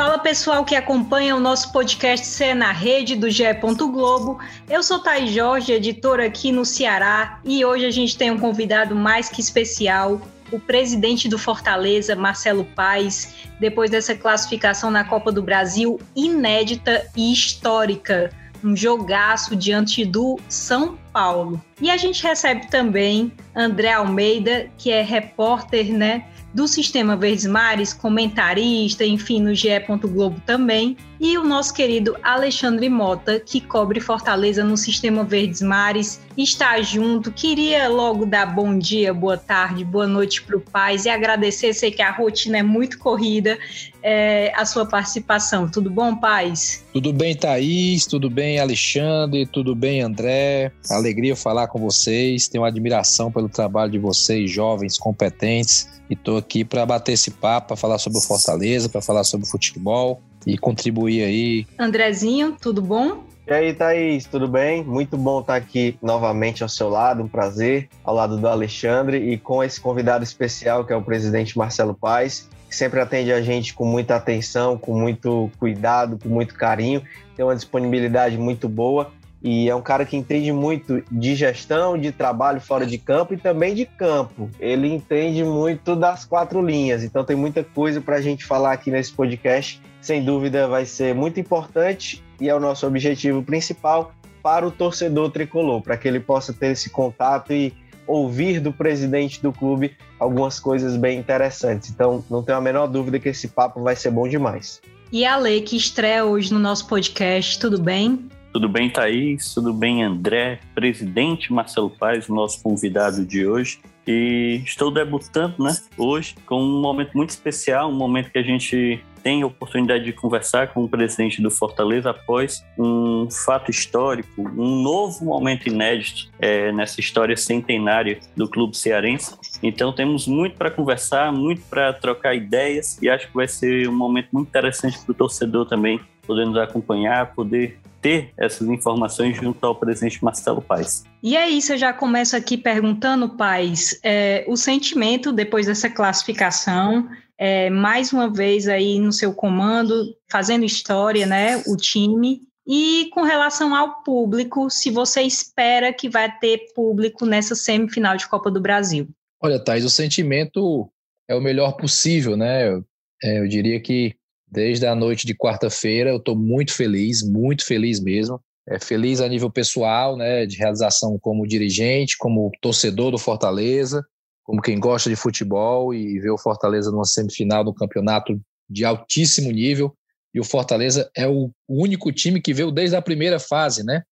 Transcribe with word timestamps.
Fala 0.00 0.18
pessoal 0.18 0.64
que 0.64 0.74
acompanha 0.74 1.36
o 1.36 1.40
nosso 1.40 1.70
podcast 1.72 2.26
Cê 2.26 2.54
na 2.54 2.72
Rede 2.72 3.14
do 3.14 3.28
GE. 3.28 3.52
Globo. 3.92 4.38
Eu 4.66 4.82
sou 4.82 4.98
Thaís 4.98 5.30
Jorge, 5.30 5.74
editora 5.74 6.24
aqui 6.24 6.50
no 6.50 6.64
Ceará, 6.64 7.38
e 7.44 7.62
hoje 7.66 7.84
a 7.84 7.90
gente 7.90 8.16
tem 8.16 8.30
um 8.30 8.38
convidado 8.38 8.96
mais 8.96 9.28
que 9.28 9.42
especial, 9.42 10.18
o 10.50 10.58
presidente 10.58 11.28
do 11.28 11.38
Fortaleza, 11.38 12.16
Marcelo 12.16 12.64
Paes, 12.64 13.34
depois 13.60 13.90
dessa 13.90 14.14
classificação 14.14 14.90
na 14.90 15.04
Copa 15.04 15.30
do 15.30 15.42
Brasil 15.42 16.00
inédita 16.16 17.06
e 17.14 17.30
histórica. 17.30 18.30
Um 18.64 18.74
jogaço 18.74 19.54
diante 19.54 20.06
do 20.06 20.38
São 20.48 20.98
Paulo. 21.12 21.62
E 21.78 21.90
a 21.90 21.98
gente 21.98 22.22
recebe 22.22 22.68
também 22.68 23.32
André 23.54 23.92
Almeida, 23.92 24.70
que 24.78 24.90
é 24.90 25.02
repórter, 25.02 25.92
né, 25.92 26.24
do 26.52 26.66
Sistema 26.66 27.16
Verdes 27.16 27.46
Mares, 27.46 27.92
comentarista, 27.92 29.04
enfim, 29.04 29.40
no 29.40 29.54
GE. 29.54 29.70
Globo 30.02 30.40
também, 30.44 30.96
e 31.20 31.36
o 31.36 31.44
nosso 31.44 31.74
querido 31.74 32.16
Alexandre 32.22 32.88
Mota, 32.88 33.38
que 33.38 33.60
cobre 33.60 34.00
Fortaleza 34.00 34.64
no 34.64 34.76
Sistema 34.76 35.22
Verdes 35.22 35.60
Mares, 35.60 36.20
está 36.36 36.80
junto. 36.80 37.30
Queria 37.30 37.88
logo 37.88 38.24
dar 38.24 38.46
bom 38.46 38.78
dia, 38.78 39.12
boa 39.12 39.36
tarde, 39.36 39.84
boa 39.84 40.06
noite 40.06 40.42
para 40.42 40.56
o 40.56 40.60
Paz 40.60 41.04
e 41.04 41.10
agradecer, 41.10 41.74
sei 41.74 41.90
que 41.90 42.00
a 42.00 42.10
rotina 42.10 42.58
é 42.58 42.62
muito 42.62 42.98
corrida, 42.98 43.58
é, 44.02 44.52
a 44.56 44.64
sua 44.64 44.86
participação. 44.86 45.68
Tudo 45.68 45.90
bom, 45.90 46.16
Paz? 46.16 46.84
Tudo 46.92 47.12
bem, 47.12 47.36
Thaís, 47.36 48.06
tudo 48.06 48.30
bem, 48.30 48.58
Alexandre, 48.58 49.44
tudo 49.46 49.74
bem, 49.74 50.00
André. 50.00 50.72
Alegria 50.88 51.36
falar 51.36 51.68
com 51.68 51.78
vocês, 51.78 52.48
tenho 52.48 52.64
admiração 52.64 53.30
pelo 53.30 53.48
trabalho 53.48 53.92
de 53.92 53.98
vocês, 53.98 54.50
jovens, 54.50 54.96
competentes, 54.96 55.99
e 56.10 56.14
estou 56.14 56.36
aqui 56.36 56.64
para 56.64 56.84
bater 56.84 57.12
esse 57.12 57.30
papo, 57.30 57.68
para 57.68 57.76
falar 57.76 57.98
sobre 57.98 58.18
o 58.18 58.20
Fortaleza, 58.20 58.88
para 58.88 59.00
falar 59.00 59.22
sobre 59.22 59.46
o 59.46 59.48
futebol 59.48 60.20
e 60.44 60.58
contribuir 60.58 61.22
aí. 61.22 61.66
Andrezinho, 61.78 62.56
tudo 62.60 62.82
bom? 62.82 63.22
E 63.46 63.52
aí, 63.52 63.72
Thaís, 63.72 64.26
tudo 64.26 64.48
bem? 64.48 64.84
Muito 64.84 65.16
bom 65.16 65.40
estar 65.40 65.54
aqui 65.54 65.96
novamente 66.02 66.62
ao 66.62 66.68
seu 66.68 66.88
lado, 66.88 67.22
um 67.22 67.28
prazer, 67.28 67.88
ao 68.04 68.14
lado 68.14 68.36
do 68.36 68.48
Alexandre 68.48 69.32
e 69.32 69.38
com 69.38 69.62
esse 69.62 69.80
convidado 69.80 70.24
especial 70.24 70.84
que 70.84 70.92
é 70.92 70.96
o 70.96 71.02
presidente 71.02 71.56
Marcelo 71.56 71.94
Paes, 71.94 72.48
que 72.68 72.76
sempre 72.76 73.00
atende 73.00 73.32
a 73.32 73.40
gente 73.40 73.72
com 73.72 73.84
muita 73.84 74.16
atenção, 74.16 74.76
com 74.76 74.98
muito 74.98 75.50
cuidado, 75.58 76.18
com 76.20 76.28
muito 76.28 76.54
carinho, 76.54 77.02
tem 77.36 77.44
uma 77.44 77.56
disponibilidade 77.56 78.36
muito 78.36 78.68
boa 78.68 79.12
e 79.42 79.68
é 79.68 79.74
um 79.74 79.80
cara 79.80 80.04
que 80.04 80.16
entende 80.16 80.52
muito 80.52 81.02
de 81.10 81.34
gestão, 81.34 81.96
de 81.96 82.12
trabalho 82.12 82.60
fora 82.60 82.84
de 82.84 82.98
campo 82.98 83.34
e 83.34 83.36
também 83.36 83.74
de 83.74 83.86
campo. 83.86 84.50
Ele 84.60 84.88
entende 84.92 85.42
muito 85.42 85.96
das 85.96 86.24
quatro 86.24 86.60
linhas, 86.64 87.02
então 87.02 87.24
tem 87.24 87.36
muita 87.36 87.64
coisa 87.64 88.00
para 88.00 88.16
a 88.16 88.20
gente 88.20 88.44
falar 88.44 88.72
aqui 88.72 88.90
nesse 88.90 89.12
podcast 89.12 89.80
sem 90.00 90.24
dúvida 90.24 90.66
vai 90.66 90.86
ser 90.86 91.14
muito 91.14 91.38
importante 91.38 92.22
e 92.40 92.48
é 92.48 92.54
o 92.54 92.60
nosso 92.60 92.86
objetivo 92.86 93.42
principal 93.42 94.12
para 94.42 94.66
o 94.66 94.70
torcedor 94.70 95.30
tricolor, 95.30 95.82
para 95.82 95.96
que 95.96 96.08
ele 96.08 96.20
possa 96.20 96.52
ter 96.52 96.68
esse 96.68 96.88
contato 96.88 97.52
e 97.52 97.74
ouvir 98.06 98.60
do 98.60 98.72
presidente 98.72 99.42
do 99.42 99.52
clube 99.52 99.94
algumas 100.18 100.58
coisas 100.58 100.96
bem 100.96 101.18
interessantes. 101.18 101.90
Então, 101.90 102.24
não 102.30 102.42
tenho 102.42 102.56
a 102.56 102.60
menor 102.60 102.86
dúvida 102.86 103.18
que 103.18 103.28
esse 103.28 103.48
papo 103.48 103.82
vai 103.82 103.94
ser 103.94 104.10
bom 104.10 104.26
demais. 104.26 104.80
E 105.12 105.24
a 105.24 105.36
Lei, 105.36 105.60
que 105.60 105.76
estreia 105.76 106.24
hoje 106.24 106.52
no 106.52 106.58
nosso 106.58 106.86
podcast, 106.86 107.58
tudo 107.58 107.80
bem? 107.80 108.28
Tudo 108.52 108.68
bem, 108.68 108.90
Thaís? 108.90 109.54
Tudo 109.54 109.72
bem, 109.72 110.02
André? 110.02 110.58
Presidente 110.74 111.52
Marcelo 111.52 111.88
Paes, 111.88 112.28
nosso 112.28 112.60
convidado 112.60 113.24
de 113.24 113.46
hoje. 113.46 113.78
E 114.06 114.60
estou 114.64 114.90
debutando, 114.90 115.62
né, 115.62 115.76
hoje, 115.96 116.34
com 116.46 116.60
um 116.60 116.80
momento 116.80 117.16
muito 117.16 117.30
especial, 117.30 117.88
um 117.88 117.94
momento 117.94 118.30
que 118.30 118.38
a 118.38 118.42
gente 118.42 119.00
tem 119.22 119.42
a 119.42 119.46
oportunidade 119.46 120.04
de 120.04 120.12
conversar 120.12 120.68
com 120.68 120.82
o 120.82 120.88
presidente 120.88 121.40
do 121.40 121.50
Fortaleza 121.50 122.10
após 122.10 122.64
um 122.76 123.28
fato 123.30 123.70
histórico, 123.70 124.42
um 124.42 124.82
novo 124.82 125.26
momento 125.26 125.68
inédito 125.68 126.30
é, 126.40 126.72
nessa 126.72 127.00
história 127.00 127.36
centenária 127.36 128.18
do 128.34 128.48
clube 128.48 128.76
cearense. 128.76 129.36
Então 129.62 129.92
temos 129.92 130.26
muito 130.26 130.56
para 130.56 130.70
conversar, 130.70 131.30
muito 131.32 131.62
para 131.68 131.92
trocar 131.92 132.34
ideias 132.34 133.00
e 133.00 133.08
acho 133.08 133.28
que 133.28 133.34
vai 133.34 133.46
ser 133.46 133.88
um 133.88 133.92
momento 133.92 134.28
muito 134.32 134.48
interessante 134.48 134.98
para 134.98 135.12
o 135.12 135.14
torcedor 135.14 135.66
também 135.66 136.00
poder 136.26 136.46
nos 136.46 136.56
acompanhar, 136.56 137.34
poder 137.34 137.79
ter 138.00 138.32
essas 138.36 138.66
informações 138.68 139.36
junto 139.36 139.64
ao 139.64 139.74
presidente 139.74 140.22
Marcelo 140.24 140.62
Paes. 140.62 141.04
E 141.22 141.36
é 141.36 141.48
isso, 141.48 141.72
eu 141.72 141.78
já 141.78 141.92
começo 141.92 142.36
aqui 142.36 142.56
perguntando, 142.56 143.36
Paes, 143.36 143.98
é, 144.02 144.44
o 144.48 144.56
sentimento 144.56 145.32
depois 145.32 145.66
dessa 145.66 145.88
classificação 145.88 147.08
é, 147.40 147.70
mais 147.70 148.12
uma 148.12 148.30
vez 148.30 148.68
aí 148.68 148.98
no 148.98 149.12
seu 149.12 149.32
comando, 149.32 150.14
fazendo 150.30 150.62
história, 150.62 151.24
né, 151.24 151.56
o 151.66 151.74
time. 151.74 152.42
E 152.66 153.08
com 153.14 153.22
relação 153.22 153.74
ao 153.74 154.02
público, 154.02 154.68
se 154.68 154.90
você 154.90 155.22
espera 155.22 155.90
que 155.90 156.08
vai 156.08 156.30
ter 156.38 156.66
público 156.74 157.24
nessa 157.24 157.54
semifinal 157.54 158.16
de 158.16 158.28
Copa 158.28 158.50
do 158.50 158.60
Brasil. 158.60 159.08
Olha, 159.42 159.58
Thais, 159.58 159.86
o 159.86 159.90
sentimento 159.90 160.92
é 161.26 161.34
o 161.34 161.40
melhor 161.40 161.72
possível, 161.78 162.36
né? 162.36 162.68
Eu, 162.68 162.84
é, 163.24 163.40
eu 163.40 163.48
diria 163.48 163.80
que 163.80 164.14
desde 164.50 164.86
a 164.86 164.94
noite 164.94 165.26
de 165.26 165.34
quarta-feira 165.34 166.10
eu 166.10 166.16
estou 166.16 166.36
muito 166.36 166.72
feliz, 166.72 167.22
muito 167.22 167.64
feliz 167.64 168.00
mesmo. 168.00 168.40
É, 168.68 168.78
feliz 168.78 169.20
a 169.20 169.28
nível 169.28 169.50
pessoal, 169.50 170.16
né, 170.16 170.46
de 170.46 170.56
realização 170.56 171.18
como 171.18 171.46
dirigente, 171.46 172.16
como 172.18 172.50
torcedor 172.60 173.10
do 173.10 173.18
Fortaleza, 173.18 174.04
como 174.44 174.60
quem 174.60 174.78
gosta 174.78 175.08
de 175.08 175.16
futebol 175.16 175.94
e 175.94 176.18
vê 176.20 176.30
o 176.30 176.38
Fortaleza 176.38 176.90
numa 176.90 177.04
semifinal 177.04 177.64
do 177.64 177.74
campeonato 177.74 178.40
de 178.68 178.84
altíssimo 178.84 179.50
nível. 179.50 179.94
E 180.32 180.38
o 180.38 180.44
Fortaleza 180.44 181.10
é 181.16 181.26
o 181.26 181.50
único 181.68 182.12
time 182.12 182.40
que 182.40 182.54
veio 182.54 182.70
desde 182.70 182.94
a 182.94 183.02
primeira 183.02 183.40
fase, 183.40 183.84
né? 183.84 184.02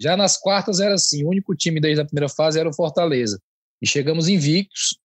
Já 0.00 0.16
nas 0.16 0.36
quartas 0.36 0.80
era 0.80 0.94
assim, 0.94 1.24
o 1.24 1.28
único 1.28 1.54
time 1.54 1.80
desde 1.80 2.00
a 2.00 2.04
primeira 2.04 2.28
fase 2.28 2.58
era 2.58 2.68
o 2.68 2.74
Fortaleza. 2.74 3.38
E 3.82 3.86
chegamos 3.86 4.28
invictos 4.28 4.98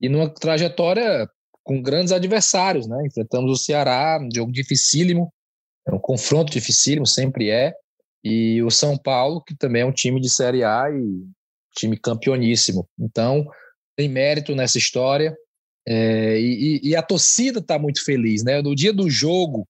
e 0.00 0.08
numa 0.08 0.28
trajetória 0.28 1.28
com 1.62 1.80
grandes 1.80 2.12
adversários, 2.12 2.86
né? 2.86 2.96
Enfrentamos 3.06 3.50
o 3.50 3.62
Ceará, 3.62 4.18
um 4.20 4.28
jogo 4.34 4.52
dificílimo, 4.52 5.32
é 5.86 5.92
um 5.92 5.98
confronto 5.98 6.52
dificílimo, 6.52 7.06
sempre 7.06 7.50
é. 7.50 7.72
E 8.24 8.62
o 8.62 8.70
São 8.70 8.96
Paulo, 8.96 9.42
que 9.42 9.56
também 9.56 9.82
é 9.82 9.86
um 9.86 9.92
time 9.92 10.20
de 10.20 10.30
Série 10.30 10.62
A 10.62 10.84
e 10.90 11.26
time 11.76 11.96
campeoníssimo. 11.96 12.88
Então, 12.98 13.46
tem 13.96 14.08
mérito 14.08 14.54
nessa 14.54 14.78
história. 14.78 15.36
É, 15.86 16.38
e, 16.38 16.80
e, 16.82 16.94
a 16.94 17.02
torcida 17.02 17.58
está 17.58 17.78
muito 17.78 18.04
feliz, 18.04 18.44
né? 18.44 18.62
No 18.62 18.74
dia 18.74 18.92
do 18.92 19.10
jogo, 19.10 19.66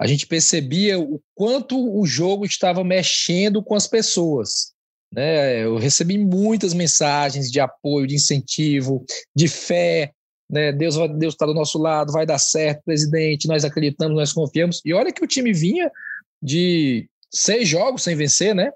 a 0.00 0.06
gente 0.06 0.26
percebia 0.26 0.98
o 0.98 1.20
quanto 1.34 1.78
o 1.78 2.04
jogo 2.04 2.44
estava 2.44 2.82
mexendo 2.82 3.62
com 3.62 3.76
as 3.76 3.86
pessoas. 3.86 4.72
Né? 5.12 5.64
Eu 5.64 5.76
recebi 5.76 6.18
muitas 6.18 6.74
mensagens 6.74 7.50
de 7.50 7.60
apoio, 7.60 8.06
de 8.06 8.16
incentivo, 8.16 9.04
de 9.34 9.46
fé. 9.46 10.12
Né? 10.54 10.72
Deus 10.72 10.96
Deus 11.18 11.34
está 11.34 11.44
do 11.44 11.52
nosso 11.52 11.78
lado, 11.78 12.12
vai 12.12 12.24
dar 12.24 12.38
certo, 12.38 12.84
presidente. 12.84 13.48
Nós 13.48 13.64
acreditamos, 13.64 14.16
nós 14.16 14.32
confiamos. 14.32 14.80
E 14.84 14.94
olha 14.94 15.12
que 15.12 15.24
o 15.24 15.26
time 15.26 15.52
vinha 15.52 15.90
de 16.40 17.08
seis 17.30 17.68
jogos 17.68 18.04
sem 18.04 18.14
vencer, 18.14 18.54
né? 18.54 18.70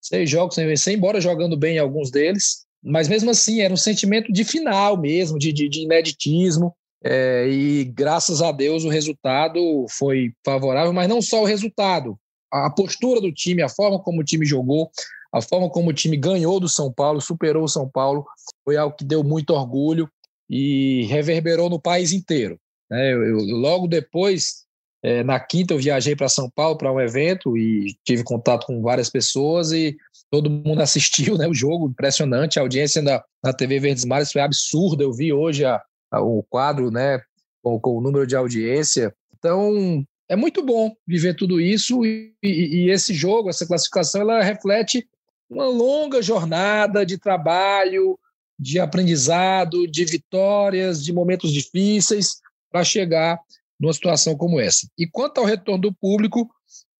Seis 0.00 0.28
jogos 0.28 0.54
sem 0.54 0.66
vencer, 0.66 0.94
embora 0.94 1.20
jogando 1.20 1.56
bem 1.56 1.78
alguns 1.78 2.10
deles 2.10 2.66
mas 2.88 3.08
mesmo 3.08 3.30
assim 3.30 3.60
era 3.60 3.74
um 3.74 3.76
sentimento 3.76 4.32
de 4.32 4.44
final 4.44 4.96
mesmo, 4.96 5.38
de, 5.38 5.52
de, 5.52 5.68
de 5.68 5.82
ineditismo. 5.82 6.72
É, 7.04 7.48
e 7.48 7.84
graças 7.84 8.40
a 8.40 8.52
Deus 8.52 8.84
o 8.84 8.88
resultado 8.88 9.86
foi 9.90 10.32
favorável, 10.44 10.92
mas 10.92 11.08
não 11.08 11.20
só 11.20 11.42
o 11.42 11.46
resultado, 11.46 12.16
a 12.50 12.70
postura 12.70 13.20
do 13.20 13.32
time, 13.32 13.62
a 13.62 13.68
forma 13.68 13.98
como 13.98 14.20
o 14.20 14.24
time 14.24 14.46
jogou, 14.46 14.90
a 15.32 15.42
forma 15.42 15.68
como 15.68 15.90
o 15.90 15.92
time 15.92 16.16
ganhou 16.16 16.58
do 16.60 16.68
São 16.68 16.92
Paulo, 16.92 17.20
superou 17.20 17.64
o 17.64 17.68
São 17.68 17.88
Paulo, 17.88 18.24
foi 18.64 18.76
algo 18.76 18.96
que 18.96 19.04
deu 19.04 19.22
muito 19.22 19.50
orgulho 19.50 20.08
e 20.48 21.04
reverberou 21.04 21.68
no 21.68 21.80
país 21.80 22.12
inteiro. 22.12 22.58
Né? 22.90 23.12
Eu, 23.12 23.24
eu, 23.24 23.38
logo 23.38 23.86
depois, 23.86 24.64
é, 25.02 25.22
na 25.22 25.38
quinta, 25.38 25.74
eu 25.74 25.78
viajei 25.78 26.14
para 26.14 26.28
São 26.28 26.50
Paulo 26.50 26.78
para 26.78 26.92
um 26.92 27.00
evento 27.00 27.56
e 27.56 27.96
tive 28.04 28.22
contato 28.22 28.66
com 28.66 28.82
várias 28.82 29.10
pessoas 29.10 29.72
e 29.72 29.96
todo 30.30 30.50
mundo 30.50 30.80
assistiu 30.82 31.36
né, 31.36 31.48
o 31.48 31.54
jogo, 31.54 31.88
impressionante. 31.88 32.58
A 32.58 32.62
audiência 32.62 33.02
na, 33.02 33.22
na 33.42 33.52
TV 33.52 33.80
Verdes 33.80 34.04
Mares 34.04 34.32
foi 34.32 34.42
absurda. 34.42 35.02
Eu 35.02 35.12
vi 35.12 35.32
hoje 35.32 35.64
a, 35.64 35.82
a, 36.10 36.20
o 36.20 36.42
quadro 36.42 36.90
né, 36.90 37.20
com, 37.62 37.78
com, 37.80 37.98
o 37.98 38.00
número 38.00 38.26
de 38.26 38.36
audiência. 38.36 39.14
Então, 39.38 40.04
é 40.28 40.36
muito 40.36 40.64
bom 40.64 40.92
viver 41.06 41.34
tudo 41.34 41.60
isso. 41.60 42.04
E, 42.04 42.32
e, 42.42 42.86
e 42.86 42.90
esse 42.90 43.12
jogo, 43.12 43.48
essa 43.48 43.66
classificação, 43.66 44.22
ela 44.22 44.42
reflete 44.42 45.06
uma 45.48 45.66
longa 45.66 46.20
jornada 46.20 47.06
de 47.06 47.18
trabalho, 47.18 48.18
de 48.58 48.78
aprendizado, 48.78 49.86
de 49.86 50.04
vitórias, 50.04 51.04
de 51.04 51.12
momentos 51.12 51.52
difíceis 51.52 52.36
para 52.70 52.84
chegar 52.84 53.38
numa 53.78 53.92
situação 53.92 54.36
como 54.36 54.58
essa. 54.60 54.88
E 54.98 55.06
quanto 55.06 55.38
ao 55.38 55.44
retorno 55.44 55.82
do 55.82 55.94
público, 55.94 56.48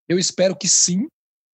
eu 0.08 0.18
espero 0.18 0.54
que 0.54 0.68
sim, 0.68 1.06